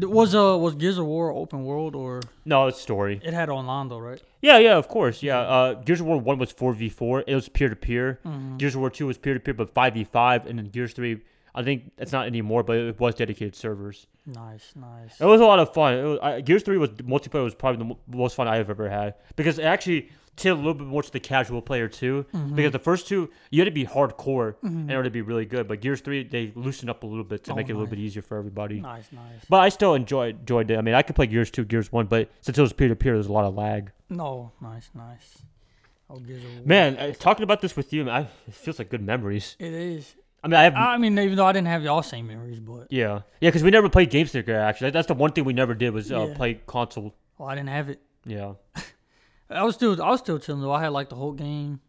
Was 0.00 0.34
uh 0.34 0.56
was 0.58 0.74
Gears 0.74 0.98
of 0.98 1.06
War 1.06 1.30
open 1.32 1.64
world 1.64 1.94
or 1.94 2.20
No, 2.44 2.66
it's 2.66 2.80
story. 2.80 3.20
it 3.22 3.34
had 3.34 3.48
online 3.48 3.88
though, 3.88 3.98
right? 3.98 4.22
Yeah, 4.42 4.58
yeah, 4.58 4.76
of 4.76 4.88
course. 4.88 5.22
Yeah. 5.22 5.40
Uh, 5.40 5.74
Gears 5.74 6.00
of 6.00 6.06
War 6.06 6.16
one 6.18 6.38
was 6.38 6.52
four 6.52 6.72
v 6.72 6.88
four. 6.88 7.24
It 7.26 7.34
was 7.34 7.48
peer 7.48 7.68
to 7.68 7.76
peer. 7.76 8.18
Mm-hmm. 8.24 8.56
Gears 8.58 8.74
of 8.74 8.80
War 8.80 8.90
two 8.90 9.06
was 9.06 9.18
peer 9.18 9.34
to 9.34 9.40
peer, 9.40 9.54
but 9.54 9.70
five 9.74 9.94
v 9.94 10.04
five, 10.04 10.46
and 10.46 10.58
then 10.58 10.66
Gears 10.66 10.92
three. 10.92 11.20
I 11.54 11.64
think 11.64 11.90
it's 11.98 12.12
not 12.12 12.26
anymore, 12.26 12.62
but 12.62 12.76
it 12.76 13.00
was 13.00 13.16
dedicated 13.16 13.56
servers. 13.56 14.06
Nice, 14.24 14.72
nice. 14.76 15.20
It 15.20 15.24
was 15.24 15.40
a 15.40 15.44
lot 15.44 15.58
of 15.58 15.74
fun. 15.74 15.94
It 15.94 16.04
was, 16.04 16.18
I, 16.22 16.40
Gears 16.40 16.62
three 16.62 16.78
was 16.78 16.90
multiplayer 16.90 17.42
was 17.42 17.54
probably 17.56 17.78
the 17.78 17.84
mo- 17.86 17.98
most 18.06 18.36
fun 18.36 18.46
I've 18.46 18.70
ever 18.70 18.88
had 18.88 19.14
because 19.34 19.58
it 19.58 19.64
actually 19.64 20.10
tilted 20.40 20.64
a 20.64 20.66
little 20.66 20.78
bit 20.82 20.86
more 20.88 21.02
to 21.02 21.10
the 21.12 21.20
casual 21.20 21.62
player 21.62 21.88
too. 21.88 22.26
Mm-hmm. 22.34 22.54
Because 22.56 22.72
the 22.72 22.78
first 22.78 23.06
two 23.06 23.30
you 23.50 23.60
had 23.60 23.66
to 23.66 23.70
be 23.70 23.84
hardcore 23.86 24.56
in 24.62 24.90
order 24.90 25.04
to 25.04 25.10
be 25.10 25.22
really 25.22 25.44
good, 25.44 25.68
but 25.68 25.80
Gears 25.80 26.00
three 26.00 26.24
they 26.24 26.52
loosened 26.56 26.90
up 26.90 27.02
a 27.02 27.06
little 27.06 27.24
bit 27.24 27.44
to 27.44 27.52
Oh, 27.52 27.54
make 27.54 27.68
it 27.68 27.72
a 27.72 27.74
little 27.76 27.90
bit 27.90 27.98
easier 27.98 28.22
for 28.22 28.36
everybody. 28.38 28.80
Nice, 28.80 29.06
nice. 29.12 29.44
But 29.48 29.60
I 29.60 29.68
still 29.68 29.94
enjoyed 29.94 30.40
enjoyed 30.40 30.70
it. 30.70 30.78
I 30.78 30.80
mean, 30.80 30.94
I 30.94 31.02
could 31.02 31.14
play 31.16 31.26
Gears 31.26 31.50
two, 31.50 31.64
Gears 31.64 31.92
one, 31.92 32.06
but 32.06 32.30
since 32.40 32.58
it 32.58 32.62
was 32.62 32.72
peer 32.72 32.88
to 32.88 32.96
peer, 32.96 33.14
there's 33.14 33.26
a 33.26 33.32
lot 33.32 33.44
of 33.44 33.54
lag. 33.54 33.92
No, 34.08 34.50
nice, 34.60 34.90
nice. 34.94 35.38
Oh, 36.08 36.18
Gears 36.18 36.42
of 36.44 36.52
War. 36.54 36.62
Man, 36.64 36.96
uh, 36.96 37.12
talking 37.12 37.44
about 37.44 37.60
this 37.60 37.76
with 37.76 37.92
you, 37.92 38.04
man, 38.04 38.14
I, 38.24 38.28
it 38.48 38.54
feels 38.54 38.78
like 38.80 38.88
good 38.90 39.02
memories. 39.02 39.54
it 39.60 39.72
is. 39.72 40.14
I 40.42 40.48
mean, 40.48 40.54
I 40.56 40.62
have. 40.64 40.74
I 40.74 40.96
mean, 40.96 41.18
even 41.18 41.36
though 41.36 41.44
I 41.46 41.52
didn't 41.52 41.68
have 41.68 41.82
y'all 41.84 42.02
same 42.02 42.26
memories, 42.26 42.58
but 42.60 42.86
yeah, 42.90 43.20
yeah, 43.40 43.48
because 43.50 43.62
we 43.62 43.70
never 43.70 43.88
played 43.90 44.08
games 44.10 44.32
together. 44.32 44.58
Actually, 44.58 44.90
that's 44.90 45.06
the 45.06 45.14
one 45.14 45.32
thing 45.32 45.44
we 45.44 45.52
never 45.52 45.74
did 45.74 45.90
was 45.92 46.10
uh, 46.10 46.26
Yeah. 46.28 46.34
play 46.34 46.54
console. 46.66 47.14
well, 47.38 47.48
I 47.48 47.54
didn't 47.54 47.68
have 47.68 47.90
it. 47.90 48.00
Yeah. 48.24 48.54
I 49.50 49.64
was 49.64 49.74
still, 49.74 50.00
I 50.02 50.10
was 50.10 50.20
still 50.20 50.38
chilling 50.38 50.62
though. 50.62 50.72
I 50.72 50.80
had 50.82 50.88
like 50.92 51.08
the 51.08 51.16
whole 51.16 51.32
game. 51.32 51.80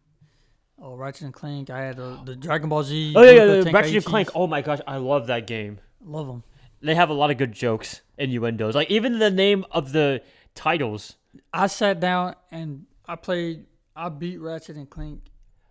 Oh, 0.80 0.96
Ratchet 0.96 1.22
and 1.22 1.32
Clank. 1.34 1.70
I 1.70 1.80
had 1.82 2.00
uh, 2.00 2.22
the 2.24 2.34
Dragon 2.34 2.68
Ball 2.68 2.82
Z. 2.82 3.12
Oh 3.16 3.22
yeah, 3.22 3.30
yeah, 3.32 3.44
the 3.62 3.70
Ratchet 3.70 3.94
and 3.94 4.04
Clank. 4.04 4.30
Oh 4.34 4.46
my 4.48 4.62
gosh, 4.62 4.80
I 4.86 4.96
love 4.96 5.28
that 5.28 5.46
game. 5.46 5.78
Love 6.04 6.26
them. 6.26 6.42
They 6.80 6.96
have 6.96 7.10
a 7.10 7.14
lot 7.14 7.30
of 7.30 7.36
good 7.38 7.52
jokes, 7.52 8.00
innuendos. 8.18 8.74
Like 8.74 8.90
even 8.90 9.20
the 9.20 9.30
name 9.30 9.64
of 9.70 9.92
the 9.92 10.22
titles. 10.56 11.14
I 11.52 11.68
sat 11.68 12.00
down 12.00 12.34
and 12.50 12.86
I 13.06 13.14
played. 13.16 13.66
I 13.94 14.08
beat 14.08 14.38
Ratchet 14.40 14.74
and 14.76 14.90
Clank 14.90 15.20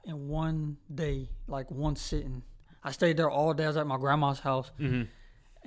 in 0.05 0.29
one 0.29 0.77
day, 0.93 1.29
like 1.47 1.69
one 1.69 1.95
sitting. 1.97 2.43
I 2.83 2.91
stayed 2.91 3.17
there 3.17 3.29
all 3.29 3.53
day. 3.53 3.65
I 3.65 3.67
was 3.67 3.77
at 3.77 3.85
my 3.87 3.97
grandma's 3.97 4.39
house, 4.39 4.71
Mm-hmm. 4.79 5.03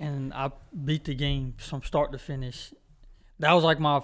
and 0.03 0.33
I 0.33 0.51
beat 0.85 1.05
the 1.05 1.15
game 1.15 1.55
from 1.59 1.83
start 1.83 2.13
to 2.13 2.19
finish. 2.19 2.73
That 3.41 3.53
was 3.53 3.63
like 3.65 3.79
my 3.79 4.01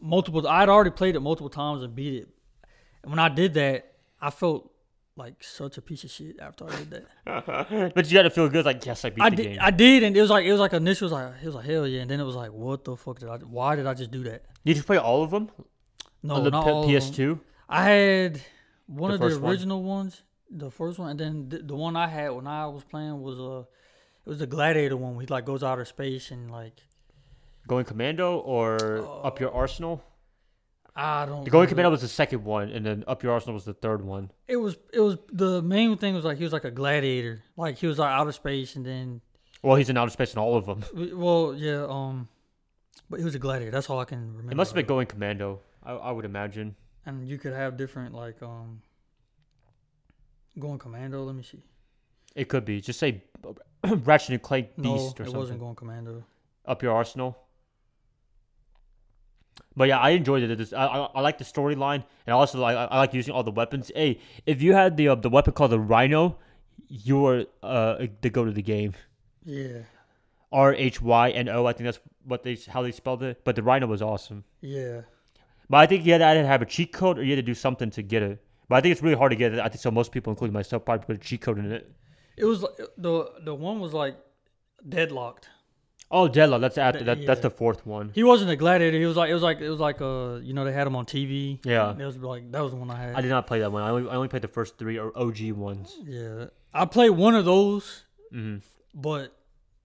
multiple. 0.00 0.46
I'd 0.46 0.68
already 0.68 0.90
played 0.90 1.16
it 1.16 1.20
multiple 1.20 1.50
times 1.50 1.82
and 1.82 1.94
beat 1.94 2.14
it. 2.22 2.28
And 3.02 3.10
when 3.12 3.18
I 3.18 3.28
did 3.28 3.54
that, 3.54 3.92
I 4.20 4.30
felt 4.30 4.70
like 5.16 5.42
such 5.44 5.76
a 5.76 5.82
piece 5.82 6.04
of 6.04 6.10
shit 6.10 6.36
after 6.40 6.64
I 6.66 6.76
did 6.76 6.90
that. 6.90 7.92
but 7.94 8.06
you 8.10 8.14
got 8.14 8.22
to 8.22 8.30
feel 8.30 8.48
good. 8.48 8.64
Like 8.64 8.84
yes, 8.86 9.04
I 9.04 9.10
beat 9.10 9.22
I 9.22 9.30
the 9.30 9.36
did, 9.36 9.42
game. 9.44 9.58
I 9.60 9.70
did, 9.70 10.02
and 10.04 10.16
it 10.16 10.20
was 10.20 10.30
like 10.30 10.44
it 10.46 10.52
was 10.52 10.60
like 10.60 10.72
initial 10.72 11.06
was 11.06 11.12
like 11.12 11.34
it 11.42 11.46
was 11.46 11.54
like 11.54 11.66
hell 11.66 11.86
yeah, 11.86 12.00
and 12.02 12.10
then 12.10 12.20
it 12.20 12.24
was 12.24 12.36
like 12.36 12.52
what 12.52 12.84
the 12.84 12.96
fuck 12.96 13.18
did 13.18 13.28
I? 13.28 13.36
Why 13.38 13.76
did 13.76 13.86
I 13.86 13.94
just 13.94 14.10
do 14.10 14.22
that? 14.24 14.44
Did 14.64 14.76
you 14.76 14.82
play 14.82 14.98
all 14.98 15.22
of 15.22 15.30
them 15.30 15.50
No, 16.22 16.36
on 16.36 16.44
the 16.44 16.50
not 16.50 16.64
P- 16.64 16.70
all 16.70 16.84
of. 16.84 16.90
PS2? 16.90 17.40
I 17.68 17.84
had 17.84 18.40
one 18.86 19.10
The 19.10 19.14
of 19.16 19.20
the 19.20 19.28
first 19.28 19.40
one? 19.40 19.50
original 19.50 19.82
ones, 19.82 20.22
the 20.50 20.70
first 20.70 20.98
one, 20.98 21.10
and 21.10 21.20
then 21.20 21.48
the, 21.48 21.58
the 21.58 21.74
one 21.76 21.96
I 21.96 22.06
had 22.06 22.30
when 22.30 22.46
I 22.46 22.66
was 22.66 22.84
playing 22.84 23.20
was 23.20 23.38
uh, 23.40 23.64
it 24.24 24.28
was 24.28 24.38
the 24.38 24.46
Gladiator 24.46 24.96
one. 24.96 25.14
Where 25.16 25.22
he 25.22 25.26
like 25.26 25.44
goes 25.44 25.62
outer 25.62 25.84
space 25.84 26.30
and 26.30 26.50
like 26.50 26.80
Going 27.66 27.84
Commando 27.84 28.38
or 28.38 29.24
Up 29.24 29.40
Your 29.40 29.52
Arsenal? 29.52 30.02
I 30.94 31.24
don't. 31.24 31.44
The 31.44 31.50
Going. 31.50 31.68
Commando 31.68 31.90
was 31.90 32.02
the 32.02 32.08
second 32.08 32.44
one, 32.44 32.68
and 32.70 32.84
then 32.84 33.04
Up 33.06 33.22
Your 33.22 33.32
Arsenal 33.32 33.54
was 33.54 33.64
the 33.64 33.72
third 33.72 34.02
one. 34.04 34.30
It 34.46 34.56
was 34.56 34.76
it 34.92 35.00
was 35.00 35.16
the 35.32 35.62
main 35.62 35.96
thing 35.96 36.14
was 36.14 36.24
like 36.24 36.36
he 36.38 36.44
was 36.44 36.52
like 36.52 36.64
a 36.64 36.70
gladiator, 36.70 37.42
like 37.56 37.78
he 37.78 37.86
was 37.86 37.98
like 37.98 38.10
outer 38.10 38.32
space, 38.32 38.76
and 38.76 38.84
then 38.84 39.20
Well, 39.62 39.76
he's 39.76 39.88
in 39.88 39.96
outer 39.96 40.10
space 40.10 40.34
in 40.34 40.38
all 40.38 40.56
of 40.56 40.66
them. 40.66 40.84
well 41.18 41.54
yeah 41.56 41.86
um, 41.88 42.28
but 43.08 43.20
he 43.20 43.24
was 43.24 43.34
a 43.34 43.38
gladiator. 43.38 43.70
That's 43.70 43.88
all 43.88 44.00
I 44.00 44.04
can 44.04 44.32
remember. 44.32 44.52
It 44.52 44.56
must 44.56 44.70
have 44.70 44.76
been 44.76 44.86
Going 44.86 45.06
Commando. 45.06 45.60
I, 45.82 45.92
I 45.92 46.10
would 46.12 46.24
imagine. 46.24 46.76
And 47.06 47.26
you 47.26 47.38
could 47.38 47.52
have 47.54 47.76
different 47.76 48.14
like 48.14 48.42
um, 48.42 48.82
going 50.58 50.78
commando. 50.78 51.24
Let 51.24 51.34
me 51.34 51.42
see. 51.42 51.62
It 52.34 52.48
could 52.48 52.64
be. 52.64 52.80
Just 52.80 52.98
say 52.98 53.22
Ratchet 53.84 54.30
and 54.30 54.42
Clank 54.42 54.68
No, 54.76 54.94
Beast 54.94 55.20
or 55.20 55.24
something. 55.24 55.34
it 55.34 55.38
wasn't 55.38 55.60
going 55.60 55.74
commando. 55.74 56.24
Up 56.66 56.82
Your 56.82 56.92
Arsenal. 56.94 57.36
But 59.76 59.88
yeah, 59.88 59.98
I 59.98 60.10
enjoyed 60.10 60.42
it. 60.42 60.58
This- 60.58 60.72
I, 60.72 60.86
I, 60.86 60.98
I 61.14 61.20
like 61.22 61.38
the 61.38 61.44
storyline, 61.44 62.04
and 62.26 62.34
also 62.34 62.58
like 62.60 62.76
I, 62.76 62.84
I 62.84 62.98
like 62.98 63.14
using 63.14 63.32
all 63.34 63.42
the 63.42 63.50
weapons. 63.50 63.90
Hey, 63.94 64.20
if 64.46 64.60
you 64.62 64.74
had 64.74 64.96
the 64.96 65.08
uh, 65.08 65.14
the 65.14 65.30
weapon 65.30 65.52
called 65.54 65.70
the 65.72 65.80
Rhino, 65.80 66.36
you 66.88 67.20
were 67.20 67.46
uh 67.62 68.06
the 68.20 68.28
go 68.30 68.44
to 68.44 68.50
the 68.52 68.62
game. 68.62 68.92
Yeah, 69.44 69.78
R 70.52 70.74
H 70.74 71.00
Y 71.00 71.30
N 71.30 71.48
O. 71.48 71.64
I 71.66 71.72
think 71.72 71.84
that's 71.86 72.00
what 72.24 72.42
they 72.42 72.56
how 72.68 72.82
they 72.82 72.92
spelled 72.92 73.22
it. 73.22 73.40
But 73.44 73.56
the 73.56 73.62
Rhino 73.62 73.86
was 73.86 74.02
awesome. 74.02 74.44
yeah. 74.60 75.02
But 75.70 75.78
I 75.78 75.86
think 75.86 76.04
you 76.04 76.12
had 76.12 76.18
to 76.18 76.26
either 76.26 76.44
have 76.46 76.60
a 76.60 76.66
cheat 76.66 76.92
code 76.92 77.18
or 77.18 77.22
you 77.24 77.30
had 77.34 77.36
to 77.44 77.50
do 77.50 77.54
something 77.54 77.88
to 77.92 78.02
get 78.02 78.22
it. 78.22 78.44
But 78.68 78.76
I 78.76 78.80
think 78.82 78.92
it's 78.92 79.02
really 79.02 79.16
hard 79.16 79.30
to 79.30 79.36
get 79.36 79.54
it. 79.54 79.58
I 79.60 79.68
think 79.68 79.80
so. 79.80 79.90
Most 79.90 80.12
people, 80.12 80.30
including 80.30 80.52
myself, 80.52 80.84
probably 80.84 81.06
put 81.06 81.16
a 81.16 81.18
cheat 81.18 81.40
code 81.40 81.58
in 81.58 81.72
it. 81.72 81.90
It 82.36 82.44
was 82.44 82.60
the 82.98 83.32
the 83.42 83.54
one 83.54 83.80
was 83.80 83.94
like 83.94 84.16
deadlocked. 84.86 85.48
Oh, 86.14 86.28
Deadlock. 86.28 86.60
That's 86.60 86.76
after 86.78 87.02
that. 87.04 87.26
That's 87.26 87.40
the 87.40 87.50
fourth 87.50 87.86
one. 87.86 88.10
He 88.14 88.22
wasn't 88.22 88.50
a 88.50 88.56
gladiator. 88.56 88.98
He 88.98 89.06
was 89.06 89.16
like 89.16 89.30
it 89.30 89.34
was 89.34 89.42
like 89.42 89.60
it 89.60 89.70
was 89.70 89.80
like 89.80 90.00
uh 90.02 90.40
you 90.42 90.52
know 90.52 90.64
they 90.64 90.72
had 90.72 90.86
him 90.86 90.94
on 90.94 91.06
TV. 91.06 91.58
Yeah. 91.64 91.96
It 91.98 92.04
was 92.04 92.18
like 92.18 92.52
that 92.52 92.62
was 92.62 92.72
the 92.72 92.78
one 92.78 92.90
I 92.90 92.96
had. 93.02 93.14
I 93.16 93.22
did 93.22 93.30
not 93.30 93.46
play 93.46 93.60
that 93.60 93.72
one. 93.72 93.82
I 93.82 93.88
only, 93.90 94.10
I 94.10 94.14
only 94.16 94.28
played 94.28 94.42
the 94.42 94.48
first 94.48 94.76
three 94.78 94.98
or 94.98 95.10
OG 95.18 95.52
ones. 95.52 95.96
yeah, 96.04 96.46
I 96.74 96.84
played 96.84 97.10
one 97.10 97.34
of 97.34 97.44
those, 97.46 98.04
hmm 98.30 98.58
but 98.94 99.34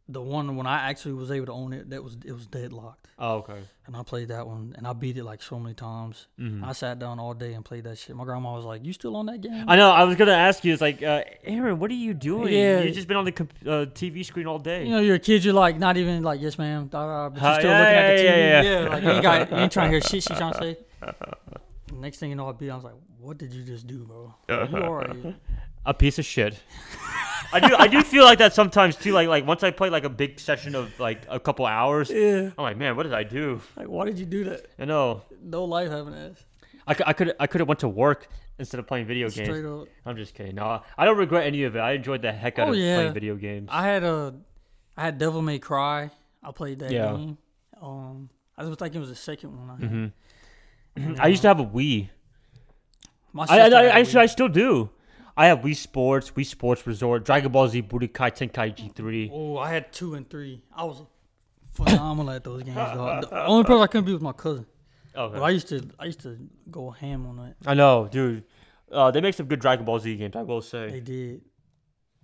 the 0.10 0.22
one 0.22 0.56
when 0.56 0.66
I 0.68 0.90
actually 0.90 1.14
was 1.16 1.32
able 1.32 1.48
to 1.48 1.52
own 1.52 1.74
it, 1.74 1.90
that 1.90 2.04
was 2.04 2.16
it 2.26 2.32
was 2.32 2.48
deadlocked, 2.48 3.08
Oh, 3.20 3.36
okay. 3.40 3.60
and 3.86 3.96
I 3.96 4.04
played 4.04 4.30
that 4.30 4.48
one, 4.48 4.74
and 4.78 4.88
I 4.88 4.94
beat 4.94 5.18
it 5.18 5.24
like 5.26 5.42
so 5.42 5.60
many 5.60 5.76
times. 5.76 6.28
hmm 6.38 6.64
I 6.64 6.72
sat 6.72 6.98
down 7.00 7.20
all 7.20 7.34
day 7.34 7.54
and 7.54 7.66
played 7.66 7.84
that 7.84 7.98
shit. 7.98 8.16
My 8.16 8.24
grandma 8.24 8.54
was 8.56 8.64
like, 8.66 8.86
"You 8.86 8.94
still 8.94 9.16
on 9.18 9.26
that 9.26 9.42
game?" 9.42 9.66
I 9.68 9.76
know. 9.76 9.92
I 9.92 10.04
was 10.06 10.16
gonna 10.16 10.32
ask 10.32 10.64
you. 10.64 10.72
It's 10.72 10.82
like, 10.82 11.04
uh, 11.04 11.24
Aaron, 11.44 11.80
what 11.80 11.92
are 11.92 11.96
you 11.96 12.14
doing? 12.14 12.54
Yeah. 12.54 12.82
You've 12.82 12.96
just 12.96 13.08
been 13.08 13.18
on 13.18 13.26
the 13.26 13.32
comp- 13.34 13.54
uh, 13.66 13.86
TV 14.00 14.24
screen 14.26 14.48
all 14.48 14.60
day. 14.60 14.86
you 14.86 14.92
know, 14.92 15.00
you're 15.00 15.16
a 15.16 15.20
kid. 15.20 15.44
You're 15.44 15.54
like 15.54 15.78
not 15.78 15.98
even 15.98 16.24
like 16.24 16.40
yes, 16.42 16.58
ma'am, 16.58 16.88
da, 16.88 17.06
da, 17.06 17.30
but 17.30 17.42
you're 17.42 17.52
Uh, 17.52 17.60
still 17.60 17.72
yeah, 17.72 17.80
looking 17.80 17.96
at 17.96 18.08
the 18.18 18.24
yeah, 18.24 18.32
TV. 18.32 18.38
yeah, 18.38 18.62
Yeah, 18.62 18.82
yeah. 18.84 18.90
like 18.90 19.04
you 19.04 19.10
ain't 19.12 19.24
got, 19.24 19.52
you 19.52 19.58
ain't 19.58 19.72
trying 19.72 19.88
to 19.88 19.92
hear 19.92 20.02
shit 20.02 20.24
she 20.24 20.34
trying 20.36 20.54
to 20.54 20.60
say. 20.60 20.78
Next 21.94 22.18
thing 22.20 22.30
you 22.30 22.36
know, 22.36 22.48
I 22.48 22.52
beat. 22.52 22.70
I 22.70 22.76
was 22.76 22.84
like, 22.84 22.94
"What 23.20 23.38
did 23.38 23.52
you 23.54 23.64
just 23.64 23.88
do, 23.88 24.06
bro? 24.06 24.34
You 24.50 24.78
alright?" 24.84 25.10
a 25.10 25.36
piece 25.94 26.20
of 26.20 26.26
shit. 26.26 26.60
I 27.54 27.60
do. 27.62 27.76
I 27.78 27.88
do 27.88 28.02
feel 28.04 28.24
like 28.26 28.40
that 28.40 28.54
sometimes 28.54 28.96
too. 28.98 29.14
Like 29.14 29.28
like 29.30 29.46
once 29.48 29.64
I 29.64 29.72
play 29.72 29.90
like 29.90 30.04
a 30.04 30.10
big 30.10 30.40
session 30.40 30.76
of 30.76 31.00
like 31.00 31.22
a 31.30 31.40
couple 31.40 31.66
hours, 31.66 32.10
Yeah. 32.10 32.52
I'm 32.58 32.64
like, 32.64 32.78
man, 32.78 32.96
what 32.98 33.04
did 33.04 33.14
I 33.14 33.24
do? 33.24 33.62
Like, 33.78 33.88
why 33.88 34.06
did 34.06 34.20
you 34.20 34.26
do 34.26 34.44
that? 34.46 34.66
I 34.78 34.86
know. 34.86 35.22
No 35.42 35.64
life 35.66 35.90
having 35.90 36.14
ass. 36.14 36.44
I 36.86 36.94
could 36.94 37.08
I 37.08 37.14
could 37.14 37.36
I 37.40 37.48
could 37.48 37.62
have 37.62 37.68
went 37.68 37.80
to 37.82 37.88
work 37.88 38.28
instead 38.60 38.80
of 38.80 38.88
playing 38.88 39.06
video 39.08 39.30
games. 39.30 39.48
Straight 39.48 39.66
up. 39.66 39.88
I'm 40.06 40.18
just 40.18 40.34
kidding. 40.34 40.56
No, 40.56 40.82
I 40.98 41.06
don't 41.06 41.18
regret 41.18 41.46
any 41.48 41.64
of 41.64 41.76
it. 41.76 41.80
I 41.80 41.94
enjoyed 41.94 42.22
the 42.22 42.32
heck 42.34 42.60
out 42.60 42.68
Oh, 42.70 42.72
of 42.72 42.78
yeah. 42.78 42.96
playing 42.96 43.14
video 43.14 43.36
games. 43.36 43.70
I 43.72 43.86
had 43.88 44.04
a, 44.04 44.34
I 44.98 45.04
had 45.04 45.18
Devil 45.18 45.42
May 45.42 45.60
Cry. 45.60 46.10
I 46.44 46.52
played 46.52 46.80
that 46.80 46.92
Yeah. 46.92 47.12
game. 47.14 47.38
Um, 47.82 48.30
I 48.58 48.64
was 48.66 48.76
thinking 48.78 48.98
it 48.98 49.02
was 49.02 49.10
the 49.10 49.16
second 49.16 49.56
one. 49.56 49.70
I, 49.70 49.82
had. 51.00 51.10
hmm 51.16 51.20
I 51.22 51.28
used 51.28 51.44
to 51.44 51.48
have 51.50 51.60
a 51.60 51.66
Wii. 51.66 52.10
My 53.34 53.44
I, 53.44 53.46
I, 53.46 53.48
sister 53.48 53.76
I, 53.78 53.82
had 53.84 53.86
a 53.92 53.94
actually, 53.96 54.22
I 54.22 54.26
Wii. 54.26 54.30
still 54.30 54.48
do. 54.50 54.90
I 55.38 55.46
have 55.48 55.60
Wii 55.60 55.76
Sports, 55.76 56.32
Wii 56.32 56.46
Sports 56.46 56.88
Resort, 56.88 57.24
Dragon 57.24 57.52
Ball 57.52 57.68
Z 57.68 57.84
Budokai 57.84 58.32
Tenkaichi 58.36 58.94
3. 58.96 59.30
Oh, 59.32 59.58
I 59.58 59.70
had 59.72 59.94
two 59.94 60.16
and 60.16 60.28
three. 60.30 60.64
I 60.76 60.84
was 60.84 61.04
phenomenal 61.74 62.32
at 62.34 62.44
those 62.44 62.64
games. 62.64 62.76
Dog. 62.76 63.30
The 63.30 63.46
only 63.46 63.64
person 63.64 63.82
I 63.84 63.88
couldn't 63.88 64.06
be 64.06 64.14
was 64.14 64.22
my 64.22 64.32
cousin. 64.34 64.66
Okay. 65.16 65.34
But 65.40 65.44
I 65.44 65.50
used 65.52 65.68
to, 65.70 65.88
I 66.00 66.06
used 66.06 66.22
to 66.22 66.38
go 66.72 66.90
ham 66.90 67.26
on 67.28 67.38
that. 67.38 67.56
I 67.66 67.74
know, 67.76 68.08
dude. 68.10 68.44
Uh, 68.92 69.12
they 69.12 69.22
make 69.22 69.36
some 69.36 69.46
good 69.48 69.60
Dragon 69.60 69.86
Ball 69.86 70.00
Z 70.00 70.16
games, 70.16 70.36
I 70.36 70.42
will 70.42 70.62
say. 70.62 70.90
They 70.90 71.00
did. 71.02 71.42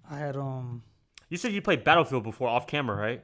I 0.09 0.17
had 0.17 0.35
um. 0.35 0.81
You 1.29 1.37
said 1.37 1.51
you 1.53 1.61
played 1.61 1.83
Battlefield 1.83 2.23
before 2.23 2.47
off 2.49 2.67
camera, 2.67 2.95
right? 2.95 3.23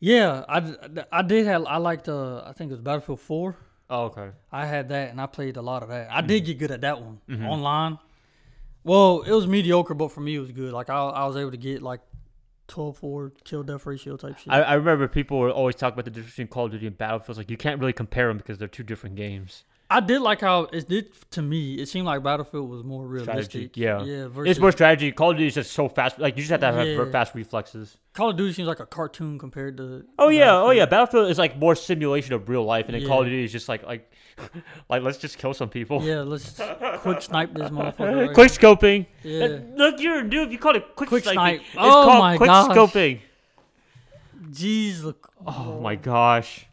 Yeah, 0.00 0.44
I, 0.48 0.74
I 1.12 1.22
did 1.22 1.46
have 1.46 1.64
I 1.66 1.76
liked 1.76 2.08
uh 2.08 2.42
I 2.46 2.52
think 2.52 2.70
it 2.70 2.72
was 2.74 2.80
Battlefield 2.80 3.20
Four. 3.20 3.56
Oh, 3.90 4.04
okay. 4.04 4.30
I 4.50 4.64
had 4.66 4.88
that 4.90 5.10
and 5.10 5.20
I 5.20 5.26
played 5.26 5.56
a 5.56 5.62
lot 5.62 5.82
of 5.82 5.88
that. 5.90 6.10
I 6.10 6.18
Mm-hmm. 6.18 6.26
did 6.28 6.44
get 6.46 6.58
good 6.58 6.70
at 6.70 6.80
that 6.82 7.00
one 7.02 7.20
online. 7.44 7.98
Well, 8.84 9.22
it 9.22 9.32
was 9.32 9.46
mediocre, 9.46 9.94
but 9.94 10.10
for 10.12 10.20
me 10.20 10.36
it 10.36 10.40
was 10.40 10.52
good. 10.52 10.72
Like 10.72 10.90
I, 10.90 10.96
I 10.96 11.26
was 11.26 11.36
able 11.36 11.50
to 11.50 11.56
get 11.56 11.82
like 11.82 12.00
12-4 12.68 13.32
kill 13.44 13.62
death 13.62 13.84
ratio 13.86 14.16
type 14.16 14.38
shit. 14.38 14.52
I, 14.52 14.60
I 14.60 14.74
remember 14.74 15.08
people 15.08 15.38
were 15.38 15.50
always 15.50 15.74
talking 15.74 15.94
about 15.94 16.04
the 16.04 16.10
difference 16.10 16.32
between 16.32 16.48
Call 16.48 16.66
of 16.66 16.72
Duty 16.72 16.86
and 16.86 16.96
Battlefield. 16.96 17.30
It's 17.30 17.38
like 17.38 17.50
you 17.50 17.56
can't 17.56 17.80
really 17.80 17.92
compare 17.92 18.28
them 18.28 18.38
because 18.38 18.58
they're 18.58 18.68
two 18.68 18.82
different 18.82 19.16
games. 19.16 19.64
I 19.92 19.98
did 19.98 20.20
like 20.22 20.40
how 20.40 20.62
it 20.72 20.88
did 20.88 21.12
to 21.32 21.42
me. 21.42 21.74
It 21.74 21.86
seemed 21.88 22.06
like 22.06 22.22
Battlefield 22.22 22.70
was 22.70 22.84
more 22.84 23.04
realistic. 23.04 23.76
yeah. 23.76 24.00
yeah. 24.04 24.28
Versus 24.28 24.50
It's 24.52 24.60
more 24.60 24.70
strategy. 24.70 25.10
Call 25.10 25.32
of 25.32 25.36
Duty 25.36 25.48
is 25.48 25.54
just 25.54 25.72
so 25.72 25.88
fast. 25.88 26.18
Like 26.20 26.36
you 26.36 26.42
just 26.44 26.50
have 26.52 26.60
to 26.60 26.66
have 26.72 26.86
Yeah. 26.86 27.10
fast 27.10 27.34
reflexes. 27.34 27.98
Call 28.12 28.30
of 28.30 28.36
Duty 28.36 28.52
seems 28.52 28.68
like 28.68 28.78
a 28.78 28.86
cartoon 28.86 29.36
compared 29.36 29.76
to. 29.78 30.04
Oh 30.16 30.28
yeah, 30.28 30.54
oh 30.54 30.70
yeah. 30.70 30.86
Battlefield 30.86 31.28
is 31.28 31.38
like 31.38 31.56
more 31.58 31.74
simulation 31.74 32.34
of 32.34 32.48
real 32.48 32.64
life, 32.64 32.86
and 32.88 32.94
then 32.94 33.04
Call 33.06 33.22
of 33.22 33.26
Duty 33.26 33.42
is 33.42 33.50
just 33.50 33.68
like 33.68 33.82
like 33.84 34.08
like 34.88 35.02
let's 35.02 35.18
just 35.18 35.38
kill 35.38 35.54
some 35.54 35.68
people. 35.68 36.02
Yeah, 36.04 36.20
let's 36.20 36.60
quick 36.98 37.20
snipe 37.22 37.52
this 37.52 37.70
motherfucker. 37.70 38.26
Right? 38.28 38.34
Quick 38.34 38.52
scoping. 38.52 39.06
Yeah. 39.24 39.58
Look, 39.74 40.00
you're 40.00 40.20
a 40.20 40.22
noob. 40.22 40.52
You 40.52 40.58
called 40.58 40.76
it 40.76 40.84
quick, 40.94 41.08
Quick 41.08 41.24
sniping. 41.24 41.36
snipe. 41.36 41.60
It's 41.62 41.76
Oh 41.78 42.04
called 42.06 42.18
my 42.20 42.36
quick 42.36 42.46
gosh. 42.48 42.76
scoping. 42.76 43.20
Jeez, 44.50 45.02
look. 45.02 45.32
Oh 45.46 45.80
my 45.80 45.96
gosh. 45.96 46.66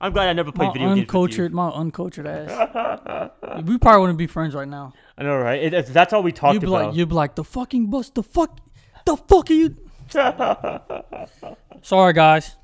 I'm 0.00 0.12
glad 0.12 0.28
I 0.28 0.32
never 0.32 0.52
played 0.52 0.68
My 0.68 0.72
video 0.72 0.88
games. 0.90 1.00
uncultured, 1.00 1.52
my 1.52 1.68
uncultured 1.70 2.26
ass. 2.26 3.30
we 3.64 3.78
probably 3.78 4.00
wouldn't 4.00 4.18
be 4.18 4.26
friends 4.28 4.54
right 4.54 4.68
now. 4.68 4.92
I 5.16 5.24
know, 5.24 5.36
right? 5.38 5.60
It, 5.62 5.74
it's- 5.74 5.92
that's 5.92 6.12
all 6.12 6.22
we 6.22 6.30
talked 6.32 6.54
You'd 6.54 6.60
be 6.60 6.66
about. 6.68 6.86
like, 6.88 6.96
you'd 6.96 7.08
be 7.08 7.14
like, 7.14 7.34
the 7.34 7.44
fucking 7.44 7.90
bus, 7.90 8.10
the 8.10 8.22
fuck, 8.22 8.60
the 9.04 9.16
fuck 9.16 9.50
are 9.50 9.54
you? 9.54 9.76
Sorry, 11.82 12.12
guys. 12.12 12.56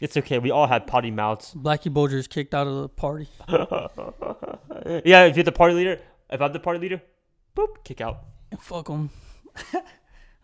it's 0.00 0.16
okay. 0.16 0.38
We 0.38 0.50
all 0.50 0.66
had 0.66 0.86
potty 0.86 1.10
mouths. 1.10 1.54
Blackie 1.54 1.92
Bulger 1.92 2.18
is 2.18 2.26
kicked 2.28 2.54
out 2.54 2.66
of 2.66 2.74
the 2.82 2.88
party. 2.88 3.28
Yeah, 5.04 5.26
if 5.26 5.36
you're 5.36 5.44
the 5.44 5.52
party 5.52 5.74
leader, 5.74 6.00
if 6.30 6.40
I'm 6.40 6.52
the 6.52 6.58
party 6.58 6.80
leader, 6.80 7.02
boop, 7.54 7.84
kick 7.84 8.00
out. 8.00 8.20
Fuck 8.58 8.88
him. 8.88 9.10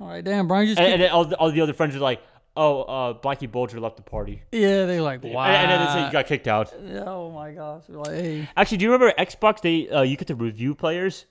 All 0.00 0.08
right, 0.08 0.22
damn, 0.22 0.46
Brian 0.46 0.66
just 0.66 0.78
And, 0.78 0.92
and 0.92 1.02
then 1.02 1.10
all 1.10 1.24
the, 1.24 1.36
all 1.36 1.50
the 1.50 1.60
other 1.62 1.72
friends 1.72 1.96
are 1.96 2.00
like, 2.00 2.20
"Oh, 2.56 2.82
uh, 2.82 3.14
Blackie 3.14 3.50
Bulger 3.50 3.78
left 3.80 3.96
the 3.96 4.02
party." 4.02 4.42
yeah, 4.52 4.86
they 4.86 5.00
like, 5.00 5.22
wow. 5.22 5.44
And, 5.44 5.56
and 5.56 5.70
then 5.70 5.86
they 5.86 5.92
say 5.92 6.06
you 6.06 6.12
got 6.12 6.26
kicked 6.26 6.48
out. 6.48 6.72
Oh 7.06 7.30
my 7.30 7.52
gosh. 7.52 7.84
Like, 7.88 8.12
hey. 8.12 8.48
Actually, 8.56 8.78
do 8.78 8.84
you 8.86 8.92
remember 8.92 9.14
Xbox? 9.18 9.60
They 9.60 9.88
uh, 9.88 10.02
you 10.02 10.16
get 10.16 10.28
to 10.28 10.34
review 10.34 10.74
players. 10.74 11.26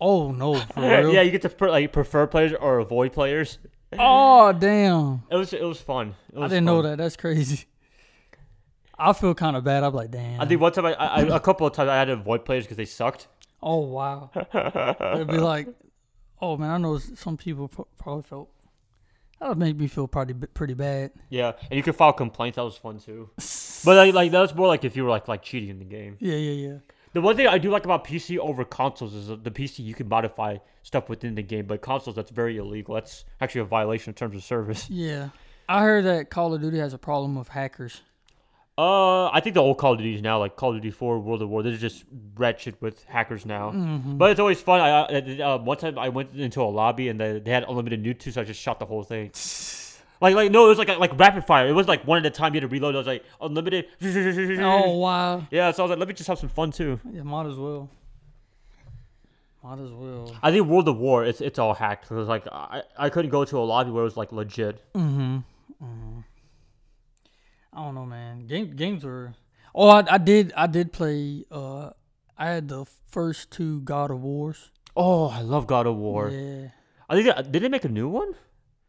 Oh 0.00 0.32
no, 0.32 0.54
for 0.74 0.80
real? 0.80 1.12
yeah, 1.12 1.22
you 1.22 1.30
get 1.30 1.42
to 1.42 1.48
pre- 1.48 1.70
like 1.70 1.92
prefer 1.92 2.26
players 2.26 2.52
or 2.58 2.78
avoid 2.78 3.12
players. 3.12 3.58
Oh 3.98 4.52
damn. 4.52 5.22
It 5.30 5.36
was 5.36 5.52
it 5.52 5.62
was 5.62 5.80
fun. 5.80 6.14
It 6.32 6.40
I 6.40 6.48
didn't 6.48 6.64
know 6.64 6.82
that. 6.82 6.98
That's 6.98 7.16
crazy. 7.16 7.66
I 8.98 9.12
feel 9.12 9.34
kind 9.34 9.56
of 9.56 9.64
bad. 9.64 9.82
I'm 9.84 9.94
like, 9.94 10.10
damn. 10.10 10.40
I 10.40 10.46
think 10.46 10.60
one 10.60 10.72
time 10.72 10.86
I, 10.86 10.92
I 10.94 11.20
a 11.22 11.40
couple 11.40 11.66
of 11.66 11.72
times 11.72 11.88
I 11.88 11.96
had 11.96 12.06
to 12.06 12.12
avoid 12.12 12.44
players 12.44 12.64
because 12.64 12.76
they 12.76 12.84
sucked. 12.84 13.28
oh 13.62 13.78
wow. 13.78 14.30
It'd 15.14 15.28
be 15.28 15.38
like, 15.38 15.68
oh 16.40 16.56
man, 16.56 16.70
I 16.70 16.78
know 16.78 16.98
some 16.98 17.36
people 17.36 17.68
probably 17.98 18.22
felt. 18.22 18.48
That 19.42 19.48
would 19.48 19.58
make 19.58 19.76
me 19.76 19.88
feel 19.88 20.06
b- 20.06 20.46
pretty 20.54 20.74
bad. 20.74 21.10
Yeah, 21.28 21.54
and 21.68 21.76
you 21.76 21.82
could 21.82 21.96
file 21.96 22.12
complaints. 22.12 22.54
That 22.54 22.62
was 22.62 22.76
fun 22.76 23.00
too. 23.00 23.28
But 23.84 23.96
like, 23.96 24.14
like 24.14 24.30
that 24.30 24.40
was 24.40 24.54
more 24.54 24.68
like 24.68 24.84
if 24.84 24.94
you 24.94 25.02
were 25.02 25.10
like 25.10 25.26
like 25.26 25.42
cheating 25.42 25.68
in 25.68 25.80
the 25.80 25.84
game. 25.84 26.16
Yeah, 26.20 26.36
yeah, 26.36 26.68
yeah. 26.68 26.78
The 27.12 27.20
one 27.20 27.34
thing 27.34 27.48
I 27.48 27.58
do 27.58 27.68
like 27.68 27.84
about 27.84 28.06
PC 28.06 28.38
over 28.38 28.64
consoles 28.64 29.14
is 29.14 29.28
uh, 29.32 29.36
the 29.42 29.50
PC 29.50 29.80
you 29.84 29.94
can 29.94 30.08
modify 30.08 30.58
stuff 30.84 31.08
within 31.08 31.34
the 31.34 31.42
game, 31.42 31.66
but 31.66 31.82
consoles 31.82 32.14
that's 32.14 32.30
very 32.30 32.56
illegal. 32.56 32.94
That's 32.94 33.24
actually 33.40 33.62
a 33.62 33.64
violation 33.64 34.10
of 34.10 34.14
terms 34.14 34.36
of 34.36 34.44
service. 34.44 34.88
Yeah. 34.88 35.30
I 35.68 35.82
heard 35.82 36.04
that 36.04 36.30
Call 36.30 36.54
of 36.54 36.60
Duty 36.60 36.78
has 36.78 36.92
a 36.94 36.98
problem 36.98 37.34
with 37.34 37.48
hackers. 37.48 38.00
Uh, 38.78 39.28
I 39.28 39.40
think 39.40 39.54
the 39.54 39.60
old 39.60 39.76
Call 39.76 39.92
of 39.92 39.98
Duties 39.98 40.22
now, 40.22 40.38
like 40.38 40.56
Call 40.56 40.70
of 40.74 40.76
Duty 40.80 40.90
4, 40.90 41.18
World 41.18 41.42
of 41.42 41.50
War, 41.50 41.62
they're 41.62 41.76
just 41.76 42.04
wretched 42.36 42.74
with 42.80 43.04
hackers 43.04 43.44
now. 43.44 43.70
Mm-hmm. 43.70 44.16
But 44.16 44.30
it's 44.30 44.40
always 44.40 44.62
fun. 44.62 44.80
I 44.80 45.42
uh, 45.42 45.58
one 45.58 45.76
time 45.76 45.98
I 45.98 46.08
went 46.08 46.34
into 46.34 46.62
a 46.62 46.64
lobby 46.64 47.08
and 47.08 47.20
they, 47.20 47.38
they 47.38 47.50
had 47.50 47.64
unlimited 47.68 48.02
nuke 48.02 48.18
too, 48.18 48.30
so 48.30 48.40
I 48.40 48.44
just 48.44 48.60
shot 48.60 48.78
the 48.78 48.86
whole 48.86 49.02
thing. 49.02 49.30
Like 50.22 50.36
like 50.36 50.52
no, 50.52 50.66
it 50.66 50.68
was 50.68 50.78
like 50.78 50.86
like 51.00 51.18
rapid 51.18 51.44
fire. 51.44 51.66
It 51.66 51.72
was 51.72 51.88
like 51.88 52.06
one 52.06 52.18
at 52.18 52.24
a 52.24 52.30
time. 52.30 52.54
You 52.54 52.60
had 52.60 52.68
to 52.70 52.72
reload. 52.72 52.94
I 52.94 52.98
was 52.98 53.08
like 53.08 53.24
unlimited. 53.40 53.86
Oh 54.00 54.98
wow. 54.98 55.44
Yeah, 55.50 55.72
so 55.72 55.82
I 55.82 55.84
was 55.84 55.90
like, 55.90 55.98
let 55.98 56.06
me 56.06 56.14
just 56.14 56.28
have 56.28 56.38
some 56.38 56.48
fun 56.48 56.70
too. 56.70 57.00
Yeah, 57.12 57.24
might 57.24 57.46
as 57.46 57.56
well. 57.56 57.90
Might 59.64 59.80
as 59.80 59.90
well. 59.90 60.32
I 60.40 60.52
think 60.52 60.68
World 60.68 60.86
of 60.86 60.96
War, 60.96 61.24
it's 61.24 61.40
it's 61.40 61.58
all 61.58 61.74
hacked. 61.74 62.08
Cause 62.08 62.28
like 62.28 62.46
I 62.52 62.84
I 62.96 63.08
couldn't 63.08 63.32
go 63.32 63.44
to 63.44 63.58
a 63.58 63.64
lobby 63.66 63.90
where 63.90 64.02
it 64.02 64.04
was 64.04 64.16
like 64.16 64.30
legit. 64.30 64.80
Mm-hmm. 64.94 65.38
hmm 65.84 66.20
I 67.72 67.84
don't 67.84 67.94
know, 67.94 68.06
man. 68.06 68.46
Game 68.46 68.74
games 68.76 69.04
were. 69.04 69.34
Oh, 69.74 69.88
I, 69.88 70.04
I 70.14 70.18
did. 70.18 70.52
I 70.56 70.66
did 70.66 70.92
play. 70.92 71.44
Uh, 71.50 71.90
I 72.36 72.46
had 72.50 72.68
the 72.68 72.84
first 73.08 73.50
two 73.50 73.80
God 73.80 74.10
of 74.10 74.22
Wars. 74.22 74.70
Oh, 74.96 75.28
I 75.28 75.40
love 75.40 75.66
God 75.66 75.86
of 75.86 75.96
War. 75.96 76.28
Yeah. 76.28 76.68
I 77.08 77.14
think 77.14 77.26
that, 77.26 77.50
did 77.52 77.62
they 77.62 77.68
make 77.68 77.84
a 77.84 77.88
new 77.88 78.08
one 78.08 78.34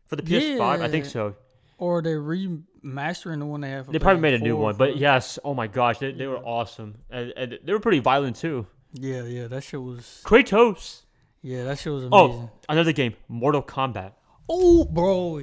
for 0.05 0.15
the 0.15 0.23
PS5? 0.23 0.81
I 0.81 0.89
think 0.89 1.05
so. 1.05 1.35
Or 1.77 2.01
they 2.01 2.11
remastering 2.11 3.39
the 3.39 3.45
one 3.45 3.61
they 3.61 3.69
have. 3.69 3.91
They 3.91 3.99
probably 3.99 4.21
made 4.21 4.33
a 4.35 4.39
new 4.39 4.55
one, 4.55 4.75
but 4.75 4.97
yes, 4.97 5.39
oh 5.43 5.53
my 5.53 5.67
gosh, 5.67 5.99
they, 5.99 6.11
they 6.11 6.27
were 6.27 6.37
awesome, 6.37 6.95
and, 7.09 7.33
and 7.35 7.59
they 7.63 7.73
were 7.73 7.79
pretty 7.79 7.99
violent 7.99 8.35
too. 8.37 8.67
Yeah, 8.93 9.23
yeah. 9.23 9.47
That 9.47 9.63
shit 9.63 9.81
was. 9.81 10.21
Kratos. 10.23 11.01
Yeah, 11.41 11.65
that 11.65 11.79
shit 11.79 11.91
was 11.91 12.03
amazing. 12.03 12.49
Oh, 12.49 12.51
another 12.69 12.93
game, 12.93 13.15
Mortal 13.27 13.61
Kombat. 13.61 14.13
Oh, 14.47 14.85
bro. 14.85 15.41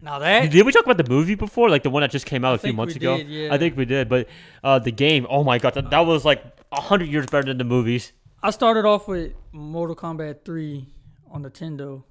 Now 0.00 0.18
that 0.20 0.50
Did 0.50 0.64
we 0.64 0.70
talk 0.72 0.84
about 0.84 0.96
the 0.96 1.08
movie 1.10 1.34
before, 1.34 1.68
like 1.68 1.82
the 1.82 1.90
one 1.90 2.02
that 2.02 2.10
just 2.12 2.24
came 2.26 2.44
out 2.44 2.52
a 2.52 2.54
I 2.54 2.58
few 2.58 2.68
think 2.68 2.76
months 2.76 2.94
we 2.94 2.98
ago? 3.00 3.16
did, 3.16 3.28
yeah. 3.28 3.52
I 3.54 3.58
think 3.58 3.76
we 3.76 3.84
did, 3.84 4.08
but 4.08 4.28
uh, 4.62 4.78
the 4.78 4.92
game, 4.92 5.26
oh 5.28 5.42
my 5.42 5.58
god, 5.58 5.74
that, 5.74 5.90
that 5.90 6.00
was 6.06 6.24
like 6.24 6.44
a 6.70 6.80
hundred 6.80 7.08
years 7.08 7.26
better 7.26 7.46
than 7.46 7.58
the 7.58 7.64
movies. 7.64 8.12
I 8.42 8.50
started 8.50 8.84
off 8.84 9.08
with 9.08 9.32
Mortal 9.52 9.96
Kombat 9.96 10.44
3 10.44 10.86
on 11.32 11.42
Nintendo. 11.42 12.04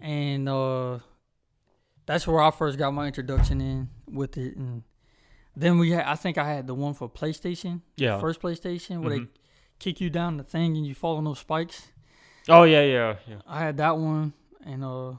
And 0.00 0.48
uh 0.48 0.98
that's 2.06 2.26
where 2.26 2.40
I 2.40 2.50
first 2.50 2.78
got 2.78 2.90
my 2.92 3.06
introduction 3.06 3.60
in 3.60 3.88
with 4.10 4.36
it 4.36 4.56
and 4.56 4.82
then 5.56 5.78
we 5.78 5.90
had 5.92 6.04
I 6.06 6.14
think 6.14 6.38
I 6.38 6.48
had 6.48 6.66
the 6.66 6.74
one 6.74 6.94
for 6.94 7.08
PlayStation, 7.08 7.82
Yeah. 7.96 8.18
first 8.18 8.40
PlayStation 8.40 9.02
where 9.02 9.18
Mhm. 9.18 9.24
they 9.26 9.30
kick 9.78 10.00
you 10.00 10.08
down 10.10 10.36
the 10.38 10.42
thing 10.44 10.76
and 10.76 10.86
you 10.86 10.94
fall 10.94 11.16
on 11.16 11.24
those 11.24 11.38
spikes. 11.38 11.88
Oh 12.48 12.62
yeah, 12.64 12.82
yeah, 12.82 13.16
yeah. 13.28 13.36
I 13.46 13.60
had 13.60 13.76
that 13.78 13.96
one 13.98 14.32
and 14.64 14.84
uh 14.84 15.12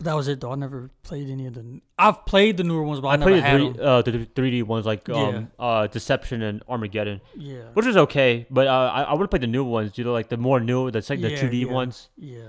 that 0.00 0.14
was 0.14 0.28
it 0.28 0.40
though. 0.40 0.52
I 0.52 0.54
never 0.54 0.90
played 1.02 1.28
any 1.30 1.46
of 1.46 1.54
the 1.54 1.80
I've 1.98 2.24
played 2.26 2.56
the 2.56 2.64
newer 2.64 2.82
ones 2.82 3.00
but 3.00 3.08
I, 3.08 3.12
I 3.14 3.16
never 3.16 3.30
played 3.32 3.42
had 3.42 3.60
the, 3.60 3.72
three, 3.74 3.82
uh, 3.84 4.02
the 4.02 4.24
three 4.34 4.50
D 4.50 4.62
ones 4.62 4.86
like 4.86 5.08
um, 5.08 5.50
uh, 5.58 5.86
Deception 5.86 6.42
and 6.42 6.62
Armageddon, 6.68 7.20
Yeah. 7.36 7.62
which 7.74 7.86
is 7.86 7.96
okay, 7.96 8.46
but 8.50 8.66
uh, 8.66 8.90
I, 8.94 9.02
I 9.02 9.14
would 9.14 9.30
play 9.30 9.38
the 9.40 9.46
new 9.46 9.64
ones. 9.64 9.96
You 9.98 10.04
know, 10.04 10.12
like 10.12 10.28
the 10.28 10.36
more 10.36 10.60
new, 10.60 10.90
the 10.90 11.04
like 11.08 11.20
the 11.20 11.36
two 11.36 11.48
D 11.48 11.64
yeah. 11.64 11.72
ones. 11.72 12.08
Yeah. 12.16 12.42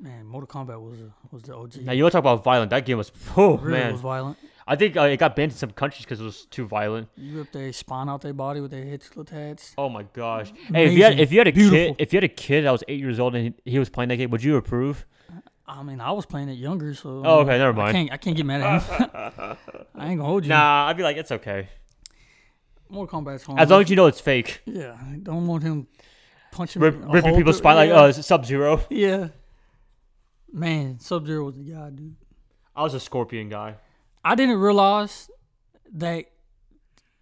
Man, 0.00 0.26
Mortal 0.26 0.48
Kombat 0.48 0.80
was 0.80 0.98
was 1.30 1.42
the 1.42 1.56
OG. 1.56 1.76
Now 1.82 1.92
you 1.92 2.04
want 2.04 2.12
to 2.12 2.16
talk 2.16 2.22
about 2.22 2.44
violent? 2.44 2.70
That 2.70 2.84
game 2.84 2.98
was, 2.98 3.10
oh 3.36 3.56
really 3.58 3.78
man. 3.78 3.92
was 3.92 4.00
violent. 4.00 4.36
I 4.66 4.76
think 4.76 4.96
uh, 4.96 5.02
it 5.02 5.16
got 5.16 5.34
banned 5.34 5.52
in 5.52 5.58
some 5.58 5.70
countries 5.70 6.04
because 6.04 6.20
it 6.20 6.24
was 6.24 6.44
too 6.46 6.66
violent. 6.66 7.08
You 7.16 7.38
rip 7.38 7.52
their 7.52 7.72
spine 7.72 8.08
out 8.08 8.20
their 8.20 8.32
body 8.32 8.60
with 8.60 8.70
their 8.70 8.84
head 8.84 9.02
split 9.02 9.30
heads. 9.30 9.74
Oh 9.76 9.88
my 9.88 10.04
gosh! 10.04 10.52
Hey, 10.72 10.86
if 10.86 10.92
you 10.92 11.04
had 11.04 11.18
if 11.20 11.32
you 11.32 11.38
had 11.38 11.48
a 11.48 11.52
Beautiful. 11.52 11.94
kid, 11.94 11.96
if 11.98 12.12
you 12.12 12.18
had 12.18 12.24
a 12.24 12.28
kid 12.28 12.64
that 12.64 12.70
was 12.70 12.84
eight 12.86 13.00
years 13.00 13.18
old 13.18 13.34
and 13.34 13.54
he, 13.64 13.72
he 13.72 13.78
was 13.78 13.88
playing 13.88 14.08
that 14.10 14.16
game, 14.16 14.30
would 14.30 14.44
you 14.44 14.56
approve? 14.56 15.04
I 15.78 15.82
mean, 15.82 16.00
I 16.00 16.12
was 16.12 16.26
playing 16.26 16.48
it 16.48 16.54
younger, 16.58 16.94
so 16.94 17.22
Oh, 17.24 17.40
okay, 17.40 17.58
never 17.58 17.72
I 17.80 17.84
mind. 17.84 17.92
can't 17.96 18.12
I 18.12 18.16
can't 18.18 18.36
get 18.36 18.46
mad 18.46 18.60
at 18.60 18.82
him. 18.82 19.56
I 19.94 20.08
ain't 20.08 20.18
gonna 20.18 20.24
hold 20.24 20.44
you. 20.44 20.50
Nah, 20.50 20.86
I'd 20.88 20.96
be 20.96 21.02
like, 21.02 21.16
it's 21.16 21.32
okay 21.32 21.68
Mortal 22.88 23.20
Kombat's 23.20 23.42
home. 23.44 23.58
as 23.58 23.70
long 23.70 23.82
as 23.82 23.88
you 23.90 23.96
know 23.96 24.06
it's 24.06 24.20
fake. 24.20 24.60
yeah, 24.66 24.96
I 25.00 25.16
don't 25.16 25.46
want 25.46 25.62
him 25.62 25.86
punching 26.52 26.82
Rip, 26.82 26.96
ripping 27.08 27.34
people's 27.34 27.56
spine 27.58 27.76
like 27.76 27.88
yeah. 27.88 27.96
uh, 28.02 28.12
Sub 28.12 28.44
Zero. 28.44 28.84
yeah. 28.90 29.28
Man, 30.52 30.98
Sub 31.00 31.26
Zero 31.26 31.44
was 31.46 31.56
the 31.56 31.64
guy, 31.64 31.88
dude. 31.88 32.14
I 32.76 32.82
was 32.82 32.92
a 32.92 33.00
Scorpion 33.00 33.48
guy. 33.48 33.76
I 34.22 34.34
didn't 34.34 34.58
realize 34.58 35.30
that 35.94 36.26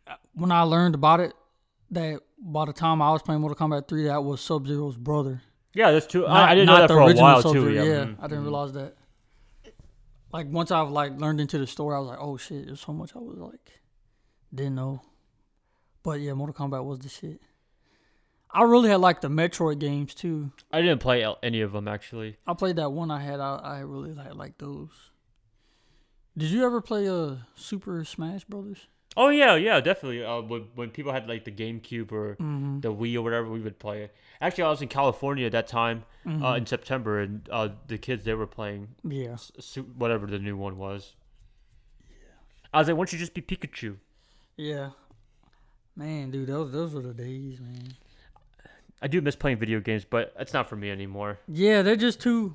uh, 0.08 0.14
when 0.34 0.50
I 0.50 0.62
learned 0.62 0.96
about 0.96 1.20
it, 1.20 1.32
that 1.92 2.20
by 2.40 2.64
the 2.64 2.72
time 2.72 3.00
I 3.00 3.12
was 3.12 3.22
playing 3.22 3.40
Mortal 3.40 3.56
Kombat 3.68 3.86
3, 3.86 4.04
that 4.04 4.24
was 4.24 4.40
Sub 4.40 4.66
Zero's 4.66 4.96
brother. 4.96 5.42
Yeah, 5.74 5.92
that's 5.92 6.06
true. 6.06 6.22
Not- 6.22 6.30
I, 6.30 6.52
I 6.52 6.54
didn't 6.54 6.66
know 6.66 6.76
that 6.78 6.88
the 6.88 6.94
for 6.94 7.00
a 7.00 7.14
while 7.14 7.42
Sub-Zero, 7.42 7.64
too. 7.68 7.74
Yeah, 7.74 7.82
Yeah, 7.82 8.04
mhm, 8.04 8.16
I 8.20 8.22
didn't 8.26 8.40
mhm. 8.40 8.44
realize 8.44 8.72
that. 8.72 8.96
Like 10.32 10.46
once 10.48 10.70
I've 10.70 10.90
like 10.90 11.18
learned 11.18 11.40
into 11.40 11.58
the 11.58 11.66
story, 11.66 11.96
I 11.96 11.98
was 11.98 12.08
like, 12.08 12.18
oh 12.20 12.36
shit, 12.36 12.66
there's 12.66 12.80
so 12.80 12.92
much 12.92 13.14
I 13.16 13.18
was 13.18 13.38
like 13.38 13.80
didn't 14.54 14.74
know. 14.76 15.02
But 16.02 16.20
yeah, 16.20 16.32
Mortal 16.34 16.54
Kombat 16.54 16.84
was 16.84 16.98
the 17.00 17.08
shit. 17.08 17.40
I 18.52 18.62
really 18.62 18.90
had 18.90 19.00
like 19.00 19.20
the 19.20 19.28
Metroid 19.28 19.78
games 19.78 20.14
too. 20.14 20.50
I 20.72 20.80
didn't 20.82 21.00
play 21.00 21.24
any 21.42 21.60
of 21.60 21.72
them 21.72 21.86
actually. 21.88 22.36
I 22.46 22.54
played 22.54 22.76
that 22.76 22.90
one 22.90 23.10
I 23.10 23.20
had. 23.20 23.38
I, 23.38 23.56
I 23.56 23.78
really 23.80 24.14
had 24.14 24.36
like 24.36 24.58
those. 24.58 24.90
Did 26.36 26.50
you 26.50 26.64
ever 26.64 26.80
play 26.80 27.08
uh 27.08 27.36
Super 27.54 28.04
Smash 28.04 28.44
Brothers? 28.44 28.86
Oh 29.16 29.28
yeah, 29.28 29.56
yeah, 29.56 29.80
definitely. 29.80 30.24
Uh, 30.24 30.40
when 30.40 30.68
when 30.74 30.90
people 30.90 31.12
had 31.12 31.28
like 31.28 31.44
the 31.44 31.50
GameCube 31.50 32.12
or 32.12 32.36
Mm-hmm. 32.36 32.80
the 32.80 32.92
Wii 32.94 33.16
or 33.16 33.22
whatever, 33.22 33.48
we 33.50 33.60
would 33.60 33.78
play 33.78 34.02
it. 34.04 34.14
Actually, 34.40 34.64
I 34.64 34.70
was 34.70 34.80
in 34.82 34.88
California 34.88 35.46
at 35.46 35.52
that 35.52 35.66
time 35.66 36.04
Mm-hmm. 36.26 36.44
uh, 36.44 36.54
in 36.56 36.66
September, 36.66 37.18
and 37.20 37.48
uh, 37.50 37.68
the 37.88 37.98
kids 37.98 38.24
they 38.24 38.34
were 38.34 38.46
playing 38.46 38.88
Yeah. 39.02 39.32
s- 39.32 39.78
whatever 39.96 40.26
the 40.26 40.38
new 40.38 40.56
one 40.56 40.76
was. 40.78 41.14
Yeah. 42.10 42.16
I 42.74 42.78
was 42.78 42.88
like, 42.88 42.96
why 42.96 43.00
don't 43.00 43.12
you 43.12 43.18
just 43.18 43.34
be 43.34 43.40
Pikachu? 43.42 43.96
Yeah. 44.56 44.90
Man, 45.96 46.30
dude, 46.30 46.46
those 46.48 46.70
those 46.72 46.94
were 46.94 47.02
the 47.02 47.12
days, 47.14 47.58
man. 47.60 47.94
I 49.02 49.08
do 49.08 49.20
miss 49.22 49.34
playing 49.34 49.58
video 49.58 49.80
games, 49.80 50.04
but 50.04 50.32
it's 50.38 50.52
not 50.52 50.68
for 50.68 50.76
me 50.76 50.90
anymore. 50.90 51.38
Yeah, 51.48 51.82
they're 51.82 51.96
just 51.96 52.20
too. 52.20 52.54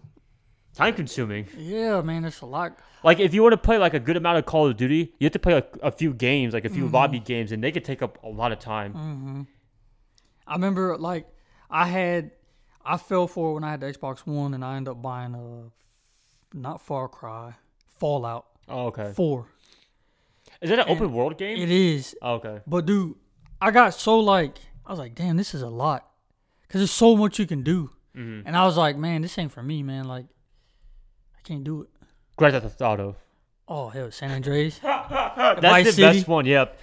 Time 0.76 0.94
consuming. 0.94 1.48
Yeah, 1.58 2.02
man, 2.02 2.26
it's 2.26 2.42
a 2.42 2.46
lot. 2.46 2.78
Like 3.04 3.20
if 3.20 3.34
you 3.34 3.42
want 3.44 3.54
to 3.54 3.58
play 3.58 3.78
like 3.78 3.94
a 3.94 4.00
good 4.00 4.18
amount 4.18 4.40
of 4.40 4.46
Call 4.46 4.68
of 4.68 4.76
Duty, 4.78 5.14
you 5.20 5.26
have 5.26 5.32
to 5.34 5.40
play 5.40 5.54
a, 5.54 5.64
a 5.82 5.92
few 5.92 6.14
games, 6.14 6.54
like 6.54 6.66
a 6.66 6.68
Mm-hmm. 6.68 6.76
few 6.76 6.88
lobby 6.88 7.20
games, 7.20 7.52
and 7.52 7.64
they 7.64 7.72
could 7.72 7.86
take 7.86 8.02
up 8.02 8.18
a 8.24 8.28
lot 8.30 8.52
of 8.52 8.60
time. 8.60 8.94
Mm-hmm. 8.94 9.42
I 10.48 10.54
remember 10.54 10.98
like 10.98 11.28
I 11.70 11.88
had 11.88 12.32
I 12.84 12.98
fell 12.98 13.28
for 13.28 13.52
it 13.52 13.54
when 13.56 13.64
I 13.64 13.72
had 13.72 13.80
the 13.80 13.92
Xbox 13.92 14.20
One, 14.28 14.54
and 14.54 14.64
I 14.66 14.76
ended 14.78 14.92
up 14.92 15.02
buying 15.02 15.34
a 15.34 16.58
not 16.58 16.82
Far 16.82 17.08
Cry, 17.08 17.54
Fallout 18.00 18.46
Oh, 18.68 18.88
okay. 18.88 19.12
Four. 19.14 19.48
Is 20.62 20.70
that 20.70 20.80
an 20.80 20.86
And 20.88 20.98
open 20.98 21.14
world 21.14 21.38
game? 21.38 21.58
It 21.58 21.70
is, 21.70 22.16
Oh, 22.22 22.36
okay. 22.36 22.62
but 22.66 22.86
dude, 22.86 23.16
I 23.62 23.72
got 23.72 23.94
so 23.94 24.20
like 24.20 24.58
I 24.86 24.92
was 24.92 25.00
like, 25.00 25.16
damn, 25.16 25.38
this 25.38 25.54
is 25.54 25.62
a 25.62 25.70
lot, 25.70 26.08
cause 26.70 26.80
there's 26.80 26.92
so 26.92 27.16
much 27.16 27.40
you 27.40 27.46
can 27.48 27.62
do, 27.64 27.92
hmm 28.14 28.42
and 28.46 28.56
I 28.58 28.66
was 28.66 28.78
like, 28.78 28.98
man, 28.98 29.22
this 29.22 29.38
ain't 29.38 29.52
for 29.52 29.64
me, 29.64 29.82
man. 29.84 30.06
Like, 30.06 30.26
can't 31.46 31.64
do 31.64 31.84
it. 31.84 31.90
Grand 32.38 32.54
Theft 32.62 32.82
Auto. 32.82 33.16
Oh 33.68 33.90
hell, 33.90 34.12
San 34.12 34.32
Andreas, 34.32 34.78
That's 34.84 35.62
Vice 35.62 35.86
the 35.86 35.92
City? 35.94 36.18
best 36.20 36.28
one. 36.28 36.46
Yep. 36.46 36.78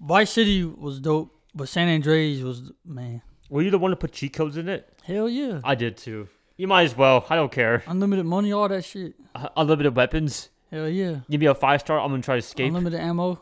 Vice 0.00 0.30
City 0.30 0.64
was 0.64 1.00
dope, 1.00 1.34
but 1.54 1.68
San 1.68 1.88
Andreas 1.88 2.40
was 2.42 2.72
man, 2.84 3.20
Were 3.50 3.62
you 3.62 3.70
the 3.70 3.78
one 3.78 3.90
to 3.90 3.96
put 3.96 4.12
cheat 4.12 4.32
codes 4.32 4.56
in 4.56 4.68
it? 4.68 4.88
hell 5.04 5.28
yeah, 5.28 5.60
I 5.64 5.74
did 5.74 5.96
too. 5.96 6.28
You 6.56 6.68
might 6.68 6.84
as 6.84 6.96
well. 6.96 7.26
I 7.28 7.34
don't 7.36 7.50
care. 7.50 7.82
unlimited 7.86 8.24
money, 8.26 8.52
all 8.52 8.68
that 8.68 8.84
shit. 8.84 9.14
Uh, 9.34 9.48
Unlimited 9.56 9.96
weapons. 9.96 10.50
Hell 10.70 10.88
yeah, 10.88 11.16
Give 11.28 11.40
me 11.40 11.46
a 11.46 11.54
five 11.54 11.80
star. 11.80 11.98
I'm 12.00 12.10
gonna 12.10 12.22
try 12.22 12.36
to 12.36 12.38
escape. 12.38 12.68
unlimited 12.68 13.00
ammo. 13.00 13.40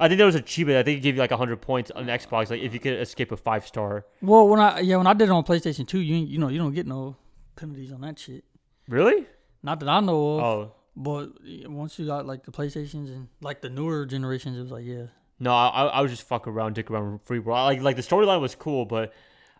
I 0.00 0.06
think 0.08 0.18
there 0.18 0.26
was 0.26 0.34
a 0.34 0.38
achievement. 0.38 0.78
I 0.78 0.82
think 0.82 0.98
it 0.98 1.00
gave 1.00 1.14
you 1.14 1.20
like 1.20 1.30
hundred 1.32 1.60
points 1.62 1.90
on 1.92 2.06
Xbox. 2.06 2.50
Like 2.50 2.60
if 2.60 2.74
you 2.74 2.80
could 2.80 3.00
escape 3.00 3.32
a 3.32 3.36
five 3.36 3.66
star. 3.66 4.04
Well, 4.20 4.48
when 4.48 4.60
I 4.60 4.80
yeah 4.80 4.96
when 4.96 5.06
I 5.06 5.14
did 5.14 5.28
it 5.28 5.30
on 5.32 5.42
PlayStation 5.44 5.86
Two, 5.86 6.00
you 6.00 6.16
you 6.16 6.38
know 6.38 6.48
you 6.48 6.58
don't 6.58 6.74
get 6.74 6.86
no 6.86 7.16
penalties 7.56 7.92
on 7.92 8.00
that 8.02 8.18
shit. 8.18 8.44
Really? 8.88 9.26
Not 9.62 9.80
that 9.80 9.88
I 9.88 10.00
know 10.00 10.38
of. 10.38 10.44
Oh 10.44 10.74
But 10.96 11.30
once 11.66 11.98
you 11.98 12.06
got 12.06 12.26
like 12.26 12.44
the 12.44 12.52
PlayStations 12.52 13.08
and 13.08 13.28
like 13.40 13.60
the 13.60 13.70
newer 13.70 14.06
generations, 14.06 14.56
it 14.58 14.62
was 14.62 14.70
like 14.70 14.84
yeah, 14.84 15.06
no, 15.40 15.52
I, 15.52 15.84
I 15.86 16.00
was 16.00 16.10
just 16.10 16.26
fuck 16.26 16.46
around, 16.46 16.74
dick 16.74 16.90
around, 16.90 17.20
free 17.24 17.38
world. 17.38 17.58
Like 17.58 17.80
like 17.80 17.96
the 17.96 18.02
storyline 18.02 18.40
was 18.40 18.54
cool, 18.54 18.84
but 18.84 19.12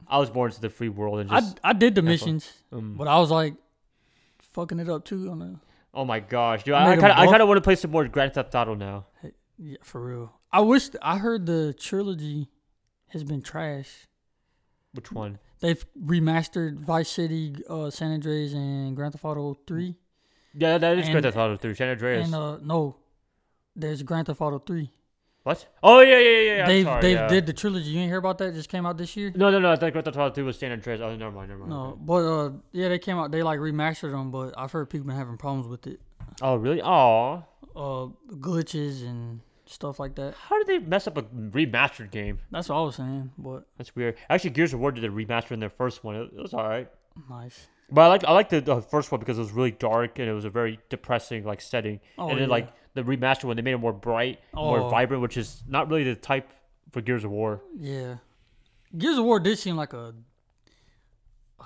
I 0.06 0.18
was 0.18 0.30
born 0.30 0.50
into 0.50 0.60
the 0.60 0.70
free 0.70 0.88
world 0.88 1.20
and 1.20 1.30
I 1.30 1.40
just. 1.40 1.60
I 1.62 1.72
did 1.72 1.94
the 1.94 2.02
missions, 2.02 2.52
um, 2.72 2.96
but 2.96 3.08
I 3.08 3.18
was 3.18 3.30
like 3.30 3.54
fucking 4.52 4.78
it 4.80 4.88
up 4.88 5.04
too 5.04 5.30
on 5.30 5.38
the 5.38 5.56
oh 5.94 6.04
my 6.04 6.20
gosh, 6.20 6.64
dude! 6.64 6.74
I 6.74 6.92
I 6.92 6.96
kind 6.96 7.12
of 7.12 7.18
I 7.18 7.26
kind 7.26 7.42
of 7.42 7.48
want 7.48 7.58
to 7.58 7.62
play 7.62 7.76
some 7.76 7.90
more 7.90 8.06
Grand 8.08 8.34
Theft 8.34 8.54
Auto 8.54 8.74
now. 8.74 9.06
yeah 9.56 9.76
for 9.82 10.04
real. 10.04 10.32
I 10.50 10.60
wish 10.60 10.88
I 11.02 11.18
heard 11.18 11.46
the 11.46 11.74
trilogy 11.78 12.48
has 13.08 13.22
been 13.22 13.42
trash. 13.42 14.06
Which 14.92 15.12
one? 15.12 15.38
They've 15.60 15.84
remastered 16.04 16.78
Vice 16.78 17.08
City, 17.08 17.56
uh, 17.68 17.90
San 17.90 18.12
Andreas, 18.12 18.52
and 18.52 18.94
Grand 18.96 19.12
Theft 19.12 19.24
Auto 19.24 19.56
Three. 19.66 19.96
Yeah, 20.54 20.78
that 20.78 20.98
is 20.98 21.06
And- 21.06 21.12
Grand 21.12 21.24
Theft 21.24 21.36
Auto 21.36 21.56
3. 21.56 21.74
San 21.74 21.88
Andreas. 21.90 22.26
And 22.26 22.34
uh, 22.34 22.58
no, 22.62 22.96
there's 23.76 24.02
Grand 24.02 24.26
Theft 24.26 24.40
Auto 24.40 24.58
Three. 24.58 24.90
what? 25.42 25.66
Oh 25.82 26.00
yeah, 26.00 26.18
yeah, 26.18 26.40
yeah. 26.40 26.66
They've 26.66 26.84
sorry, 26.84 27.02
they've 27.02 27.16
yeah. 27.16 27.28
did 27.28 27.46
the 27.46 27.52
trilogy. 27.52 27.90
You 27.90 28.00
ain't 28.00 28.08
hear 28.10 28.18
about 28.18 28.38
that? 28.38 28.48
It 28.48 28.54
just 28.54 28.68
came 28.68 28.84
out 28.86 28.96
this 28.98 29.16
year. 29.16 29.32
No, 29.34 29.50
no, 29.50 29.58
no. 29.58 29.70
I 29.72 29.76
think 29.76 29.92
Grand 29.92 30.04
Theft 30.04 30.16
Auto 30.16 30.34
3 30.34 30.44
was 30.44 30.58
San 30.58 30.72
Andreas. 30.72 31.00
Oh, 31.00 31.14
never 31.14 31.30
mind, 31.30 31.48
never 31.50 31.60
mind. 31.60 31.70
No, 31.70 31.82
okay. 31.90 31.98
but 32.00 32.24
uh, 32.24 32.50
yeah, 32.72 32.88
they 32.88 32.98
came 32.98 33.18
out. 33.18 33.30
They 33.30 33.42
like 33.42 33.58
remastered 33.60 34.12
them, 34.12 34.30
but 34.30 34.54
I've 34.56 34.72
heard 34.72 34.88
people 34.90 35.06
been 35.06 35.16
having 35.16 35.36
problems 35.36 35.68
with 35.68 35.86
it. 35.86 36.00
Oh 36.40 36.56
really? 36.56 36.80
Oh, 36.82 37.44
Uh, 37.76 38.08
glitches 38.36 39.02
and 39.02 39.40
stuff 39.68 40.00
like 40.00 40.14
that. 40.16 40.34
how 40.34 40.58
did 40.58 40.66
they 40.66 40.78
mess 40.78 41.06
up 41.06 41.16
a 41.16 41.22
remastered 41.22 42.10
game? 42.10 42.38
That's 42.50 42.68
what 42.68 42.76
I 42.76 42.80
was 42.82 42.96
saying. 42.96 43.30
But 43.38 43.66
That's 43.76 43.94
weird. 43.94 44.16
Actually, 44.30 44.50
Gears 44.50 44.72
of 44.74 44.80
War 44.80 44.92
did 44.92 45.04
a 45.04 45.08
remaster 45.10 45.52
in 45.52 45.60
their 45.60 45.70
first 45.70 46.02
one. 46.04 46.16
It, 46.16 46.30
it 46.36 46.40
was 46.42 46.54
all 46.54 46.66
right. 46.68 46.88
nice. 47.28 47.66
But 47.90 48.02
I 48.02 48.06
like 48.08 48.24
I 48.24 48.32
like 48.32 48.48
the, 48.50 48.60
the 48.60 48.82
first 48.82 49.10
one 49.10 49.18
because 49.20 49.38
it 49.38 49.40
was 49.42 49.52
really 49.52 49.70
dark 49.70 50.18
and 50.18 50.28
it 50.28 50.32
was 50.34 50.44
a 50.44 50.50
very 50.50 50.78
depressing 50.90 51.44
like 51.44 51.60
setting. 51.60 52.00
Oh, 52.18 52.28
and 52.28 52.38
then 52.38 52.48
yeah. 52.48 52.52
like 52.52 52.72
the 52.94 53.02
remaster 53.02 53.44
one, 53.44 53.56
they 53.56 53.62
made 53.62 53.72
it 53.72 53.78
more 53.78 53.94
bright, 53.94 54.40
more 54.52 54.80
Oh. 54.80 54.88
vibrant, 54.90 55.22
which 55.22 55.36
is 55.38 55.62
not 55.66 55.88
really 55.88 56.04
the 56.04 56.14
type 56.14 56.50
for 56.90 57.00
Gears 57.00 57.24
of 57.24 57.30
War. 57.30 57.62
Yeah, 57.78 58.16
Gears 58.96 59.16
of 59.18 59.24
War 59.24 59.40
did 59.40 59.58
seem 59.58 59.76
like 59.76 59.92
a 59.94 60.14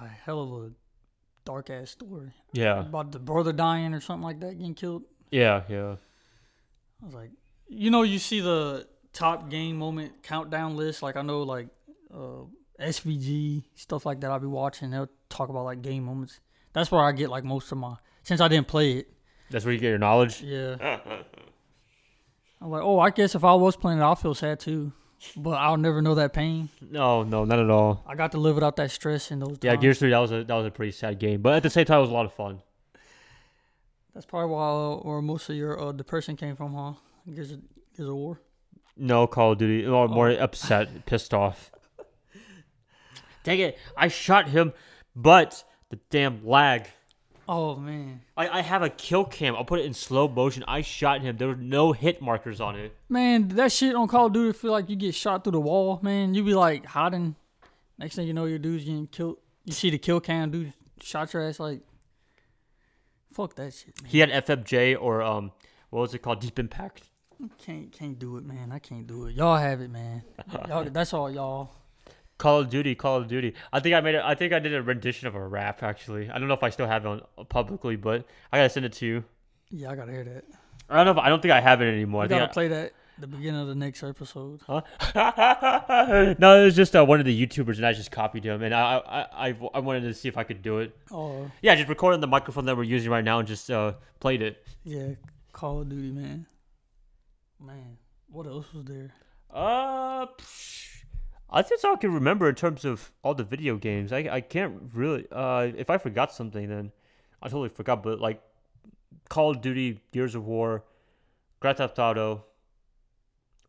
a 0.00 0.06
hell 0.06 0.42
of 0.42 0.64
a 0.64 0.70
dark 1.44 1.70
ass 1.70 1.90
story 1.90 2.32
Yeah, 2.52 2.80
about 2.80 3.10
the 3.12 3.18
brother 3.18 3.52
dying 3.52 3.92
or 3.94 4.00
something 4.00 4.22
like 4.24 4.38
that, 4.40 4.56
getting 4.58 4.74
killed. 4.74 5.02
yeah, 5.30 5.62
yeah. 5.68 5.96
I 7.02 7.04
was 7.04 7.14
like, 7.14 7.30
you 7.74 7.90
know, 7.90 8.02
you 8.02 8.18
see 8.18 8.40
the 8.40 8.86
top 9.12 9.48
game 9.50 9.76
moment 9.78 10.22
countdown 10.22 10.76
list. 10.76 11.02
Like 11.02 11.16
I 11.16 11.22
know, 11.22 11.42
like 11.42 11.68
uh, 12.12 12.44
SVG 12.80 13.64
stuff 13.74 14.04
like 14.06 14.20
that. 14.20 14.30
I'll 14.30 14.38
be 14.40 14.46
watching. 14.46 14.90
They'll 14.90 15.08
talk 15.28 15.48
about 15.48 15.64
like 15.64 15.82
game 15.82 16.04
moments. 16.04 16.40
That's 16.72 16.90
where 16.90 17.02
I 17.02 17.12
get 17.12 17.30
like 17.30 17.44
most 17.44 17.70
of 17.72 17.78
my. 17.78 17.96
Since 18.22 18.40
I 18.40 18.48
didn't 18.48 18.68
play 18.68 18.92
it, 18.98 19.08
That's 19.50 19.64
where 19.64 19.74
you 19.74 19.80
get 19.80 19.88
your 19.88 19.98
knowledge. 19.98 20.42
yeah. 20.42 20.76
I'm 22.60 22.70
like, 22.70 22.82
oh, 22.82 23.00
I 23.00 23.10
guess 23.10 23.34
if 23.34 23.42
I 23.42 23.54
was 23.54 23.74
playing 23.76 23.98
it, 23.98 24.02
I'll 24.02 24.14
feel 24.14 24.34
sad 24.34 24.60
too. 24.60 24.92
But 25.36 25.52
I'll 25.58 25.76
never 25.76 26.00
know 26.00 26.14
that 26.16 26.32
pain. 26.32 26.68
No, 26.80 27.24
no, 27.24 27.44
not 27.44 27.58
at 27.58 27.68
all. 27.70 28.04
I 28.06 28.14
got 28.14 28.32
to 28.32 28.38
live 28.38 28.54
without 28.54 28.76
that 28.76 28.90
stress 28.92 29.30
in 29.32 29.40
those. 29.40 29.58
Yeah, 29.62 29.72
times. 29.72 29.82
Gears 29.82 29.98
Three 29.98 30.10
that 30.10 30.18
was 30.18 30.30
a 30.32 30.44
that 30.44 30.54
was 30.54 30.66
a 30.66 30.70
pretty 30.70 30.92
sad 30.92 31.18
game, 31.18 31.42
but 31.42 31.54
at 31.54 31.62
the 31.64 31.70
same 31.70 31.84
time, 31.86 31.98
it 31.98 32.02
was 32.02 32.10
a 32.10 32.14
lot 32.14 32.26
of 32.26 32.32
fun. 32.32 32.62
That's 34.14 34.26
probably 34.26 34.50
why, 34.54 34.62
uh, 34.68 34.94
or 34.96 35.22
most 35.22 35.48
of 35.48 35.56
your 35.56 35.80
uh, 35.80 35.92
depression 35.92 36.36
came 36.36 36.54
from, 36.54 36.74
huh? 36.74 36.92
Gears 37.32 37.52
of, 37.52 37.60
Gears 37.96 38.08
of 38.08 38.14
War. 38.14 38.40
No 38.96 39.26
Call 39.26 39.52
of 39.52 39.58
Duty, 39.58 39.86
more 39.86 40.30
Oh. 40.30 40.36
upset, 40.36 41.06
pissed 41.06 41.32
off. 41.34 41.70
Dang 43.44 43.58
it! 43.58 43.78
I 43.96 44.08
shot 44.08 44.48
him, 44.48 44.72
but 45.16 45.64
the 45.90 45.98
damn 46.10 46.46
lag. 46.46 46.86
Oh 47.48 47.74
man, 47.74 48.20
I, 48.36 48.58
I 48.58 48.60
have 48.60 48.82
a 48.82 48.88
kill 48.88 49.24
cam. 49.24 49.56
I'll 49.56 49.64
put 49.64 49.80
it 49.80 49.84
in 49.86 49.94
slow 49.94 50.28
motion. 50.28 50.62
I 50.68 50.82
shot 50.82 51.22
him. 51.22 51.36
There 51.36 51.48
were 51.48 51.56
no 51.56 51.92
hit 51.92 52.22
markers 52.22 52.60
on 52.60 52.76
it. 52.76 52.94
man, 53.08 53.48
that 53.48 53.72
shit 53.72 53.96
on 53.96 54.06
Call 54.06 54.26
of 54.26 54.32
Duty 54.32 54.56
feel 54.56 54.70
like 54.70 54.88
you 54.88 54.94
get 54.96 55.14
shot 55.14 55.42
through 55.42 55.52
the 55.52 55.60
wall. 55.60 55.98
Man, 56.02 56.34
you 56.34 56.44
be 56.44 56.54
like 56.54 56.86
hiding. 56.86 57.34
Next 57.98 58.14
thing 58.14 58.26
you 58.28 58.32
know, 58.32 58.44
your 58.44 58.58
dude's 58.58 58.84
getting 58.84 59.06
killed. 59.08 59.38
You 59.64 59.72
see 59.72 59.90
the 59.90 59.98
kill 59.98 60.20
cam, 60.20 60.50
dude 60.50 60.72
shot 61.00 61.32
your 61.32 61.42
ass. 61.42 61.58
Like, 61.58 61.80
fuck 63.32 63.54
that 63.56 63.74
shit, 63.74 64.00
man. 64.02 64.10
He 64.10 64.18
had 64.20 64.30
FMJ 64.30 64.96
or 65.00 65.20
um, 65.22 65.50
what 65.90 66.00
was 66.02 66.14
it 66.14 66.20
called? 66.20 66.40
Deep 66.40 66.58
Impact. 66.60 67.02
Can't 67.58 67.90
can't 67.92 68.18
do 68.18 68.36
it, 68.36 68.44
man. 68.44 68.70
I 68.72 68.78
can't 68.78 69.06
do 69.06 69.26
it. 69.26 69.34
Y'all 69.34 69.56
have 69.56 69.80
it, 69.80 69.90
man. 69.90 70.22
Y'all, 70.68 70.84
that's 70.84 71.12
all 71.12 71.30
y'all. 71.30 71.70
Call 72.38 72.60
of 72.60 72.70
Duty, 72.70 72.94
Call 72.94 73.18
of 73.18 73.28
Duty. 73.28 73.54
I 73.72 73.80
think 73.80 73.94
I 73.94 74.00
made 74.00 74.14
it. 74.16 74.22
I 74.24 74.34
think 74.34 74.52
I 74.52 74.58
did 74.58 74.74
a 74.74 74.82
rendition 74.82 75.28
of 75.28 75.34
a 75.34 75.46
rap. 75.46 75.82
Actually, 75.82 76.28
I 76.30 76.38
don't 76.38 76.48
know 76.48 76.54
if 76.54 76.62
I 76.62 76.70
still 76.70 76.86
have 76.86 77.04
it 77.04 77.08
on 77.08 77.22
publicly, 77.48 77.96
but 77.96 78.26
I 78.52 78.58
gotta 78.58 78.68
send 78.70 78.86
it 78.86 78.92
to 78.94 79.06
you. 79.06 79.24
Yeah, 79.70 79.90
I 79.90 79.96
gotta 79.96 80.12
hear 80.12 80.24
that. 80.24 80.44
I 80.90 80.96
don't 80.96 81.06
know. 81.06 81.12
If, 81.12 81.18
I 81.18 81.28
don't 81.28 81.40
think 81.40 81.52
I 81.52 81.60
have 81.60 81.80
it 81.82 81.86
anymore. 81.86 82.22
I 82.22 82.24
I 82.24 82.28
gotta 82.28 82.48
play 82.52 82.68
that 82.68 82.92
the 83.18 83.26
beginning 83.26 83.60
of 83.60 83.68
the 83.68 83.74
next 83.74 84.02
episode. 84.02 84.60
I- 84.68 84.82
no, 86.38 86.60
it 86.60 86.64
was 86.64 86.76
just 86.76 86.96
uh, 86.96 87.04
one 87.04 87.20
of 87.20 87.26
the 87.26 87.46
YouTubers, 87.46 87.76
and 87.76 87.86
I 87.86 87.92
just 87.92 88.10
copied 88.10 88.44
him, 88.44 88.62
and 88.62 88.74
I, 88.74 88.98
I, 88.98 89.48
I, 89.48 89.56
I 89.74 89.78
wanted 89.78 90.00
to 90.02 90.14
see 90.14 90.28
if 90.28 90.36
I 90.36 90.44
could 90.44 90.62
do 90.62 90.78
it. 90.78 90.96
Oh 91.10 91.50
Yeah, 91.60 91.74
just 91.76 91.88
recorded 91.88 92.20
the 92.20 92.26
microphone 92.26 92.64
that 92.66 92.76
we're 92.76 92.82
using 92.82 93.10
right 93.10 93.24
now, 93.24 93.38
and 93.38 93.46
just 93.46 93.70
uh, 93.70 93.94
played 94.20 94.42
it. 94.42 94.66
yeah, 94.84 95.10
Call 95.52 95.82
of 95.82 95.88
Duty, 95.88 96.10
man. 96.10 96.46
Man, 97.64 97.96
what 98.28 98.46
else 98.46 98.72
was 98.74 98.84
there? 98.86 99.12
Uh, 99.50 100.26
psh, 100.38 101.04
I 101.48 101.62
think 101.62 101.84
all 101.84 101.92
I 101.94 101.96
can 101.96 102.12
remember 102.12 102.48
in 102.48 102.54
terms 102.54 102.84
of 102.84 103.12
all 103.22 103.34
the 103.34 103.44
video 103.44 103.76
games. 103.76 104.12
I, 104.12 104.28
I 104.30 104.40
can't 104.40 104.90
really. 104.92 105.26
Uh, 105.30 105.70
if 105.76 105.88
I 105.90 105.98
forgot 105.98 106.32
something, 106.32 106.68
then 106.68 106.90
I 107.42 107.48
totally 107.48 107.68
forgot. 107.68 108.02
But 108.02 108.20
like, 108.20 108.42
Call 109.28 109.50
of 109.52 109.60
Duty, 109.60 110.00
Gears 110.12 110.34
of 110.34 110.44
War, 110.44 110.84
Grand 111.60 111.76
Theft 111.78 111.98
Auto, 111.98 112.44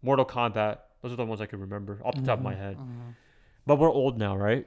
Mortal 0.02 0.26
Kombat. 0.26 0.80
Those 1.02 1.14
are 1.14 1.18
the 1.18 1.26
ones 1.26 1.42
I 1.42 1.46
can 1.46 1.60
remember 1.60 2.00
off 2.04 2.16
the 2.16 2.22
top 2.22 2.40
of 2.40 2.44
my 2.44 2.56
head. 2.56 2.78
Mhm. 2.78 3.16
But 3.68 3.78
we're 3.78 3.92
old 3.92 4.18
now, 4.18 4.36
right? 4.36 4.66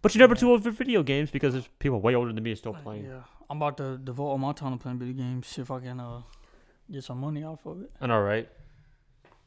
But 0.00 0.14
you're 0.14 0.20
never 0.20 0.34
too 0.34 0.50
old 0.50 0.62
for 0.62 0.70
video 0.70 1.02
games 1.02 1.30
because 1.30 1.54
there's 1.54 1.68
people 1.78 2.00
way 2.00 2.14
older 2.14 2.32
than 2.32 2.42
me 2.42 2.54
still 2.54 2.74
playing. 2.74 3.04
Yeah, 3.04 3.22
I'm 3.50 3.56
about 3.56 3.76
to 3.78 3.98
devote 3.98 4.28
all 4.28 4.38
my 4.38 4.52
time 4.52 4.72
to 4.72 4.78
playing 4.78 4.98
video 4.98 5.14
games. 5.14 5.48
See 5.48 5.60
if 5.62 5.70
I 5.70 5.80
can 5.80 5.98
uh 5.98 6.22
get 6.90 7.04
some 7.04 7.18
money 7.18 7.44
off 7.44 7.64
of 7.66 7.82
it. 7.82 7.90
And 8.00 8.10
all 8.12 8.22
right. 8.22 8.48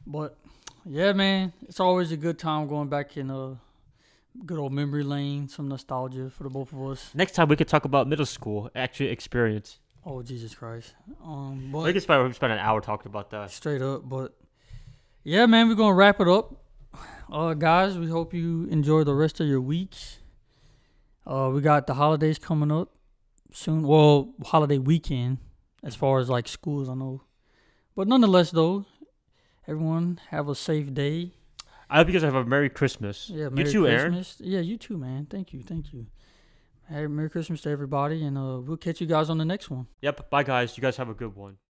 But 0.06 0.38
yeah, 0.86 1.14
man, 1.14 1.54
it's 1.68 1.80
always 1.80 2.12
a 2.12 2.18
good 2.18 2.40
time 2.40 2.68
going 2.68 2.90
back 2.90 3.18
in 3.18 3.30
a 3.30 3.58
good 4.46 4.58
old 4.58 4.74
memory 4.74 5.04
lane, 5.04 5.48
some 5.48 5.68
nostalgia 5.68 6.30
for 6.30 6.44
the 6.44 6.50
both 6.50 6.72
of 6.74 6.82
us. 6.84 7.12
Next 7.14 7.34
time 7.34 7.48
we 7.50 7.56
could 7.56 7.68
talk 7.68 7.86
about 7.86 8.08
middle 8.08 8.26
school 8.26 8.70
actual 8.76 9.08
experience. 9.10 9.80
Oh 10.06 10.24
Jesus 10.24 10.56
Christ. 10.56 10.96
Um, 11.24 11.68
I 11.70 11.72
but 11.72 11.84
think 11.86 11.98
it's 11.98 12.06
probably 12.06 12.28
we 12.28 12.34
spent 12.34 12.54
an 12.54 12.60
hour 12.60 12.82
talking 12.82 13.10
about 13.10 13.30
that. 13.32 13.52
straight 13.52 13.82
up, 13.82 14.08
but 14.08 14.36
yeah, 15.24 15.46
man, 15.46 15.68
we're 15.68 15.76
gonna 15.76 15.94
wrap 15.94 16.20
it 16.20 16.28
up. 16.28 16.56
Uh, 17.32 17.54
guys, 17.54 17.98
we 17.98 18.08
hope 18.08 18.34
you 18.34 18.66
enjoy 18.66 19.04
the 19.04 19.14
rest 19.14 19.40
of 19.40 19.48
your 19.48 19.62
weeks. 19.62 20.18
Uh, 21.26 21.50
we 21.54 21.62
got 21.62 21.86
the 21.88 21.94
holidays 21.94 22.40
coming 22.40 22.72
up 22.72 22.90
soon. 23.54 23.84
Well, 23.84 24.34
holiday 24.44 24.80
weekend, 24.80 25.38
as 25.84 25.96
far 25.96 26.20
as 26.20 26.30
like 26.30 26.48
schools, 26.48 26.90
I 26.90 26.96
know. 26.96 27.22
But 27.96 28.08
nonetheless, 28.08 28.52
though, 28.52 28.86
everyone 29.68 30.20
have 30.30 30.48
a 30.48 30.56
safe 30.56 30.94
day. 30.94 31.34
I 31.90 31.98
hope 31.98 32.08
you 32.08 32.14
guys 32.14 32.24
have 32.24 32.36
a 32.36 32.46
Merry 32.46 32.70
Christmas. 32.70 33.30
Yeah, 33.30 33.46
you 33.46 33.50
Merry 33.52 33.72
too, 33.72 33.88
Aaron. 33.88 34.14
Christmas. 34.14 34.48
Yeah, 34.48 34.62
you 34.62 34.78
too, 34.78 34.98
man. 34.98 35.28
Thank 35.30 35.54
you, 35.54 35.62
thank 35.62 35.94
you. 35.94 36.08
Merry 36.90 37.30
Christmas 37.30 37.62
to 37.62 37.70
everybody, 37.70 38.26
and 38.26 38.38
uh, 38.38 38.60
we'll 38.60 38.76
catch 38.78 39.00
you 39.00 39.08
guys 39.08 39.30
on 39.30 39.38
the 39.38 39.46
next 39.46 39.70
one. 39.70 39.88
Yep. 40.02 40.30
Bye, 40.30 40.44
guys. 40.44 40.76
You 40.78 40.82
guys 40.82 40.98
have 40.98 41.08
a 41.08 41.14
good 41.14 41.34
one. 41.36 41.58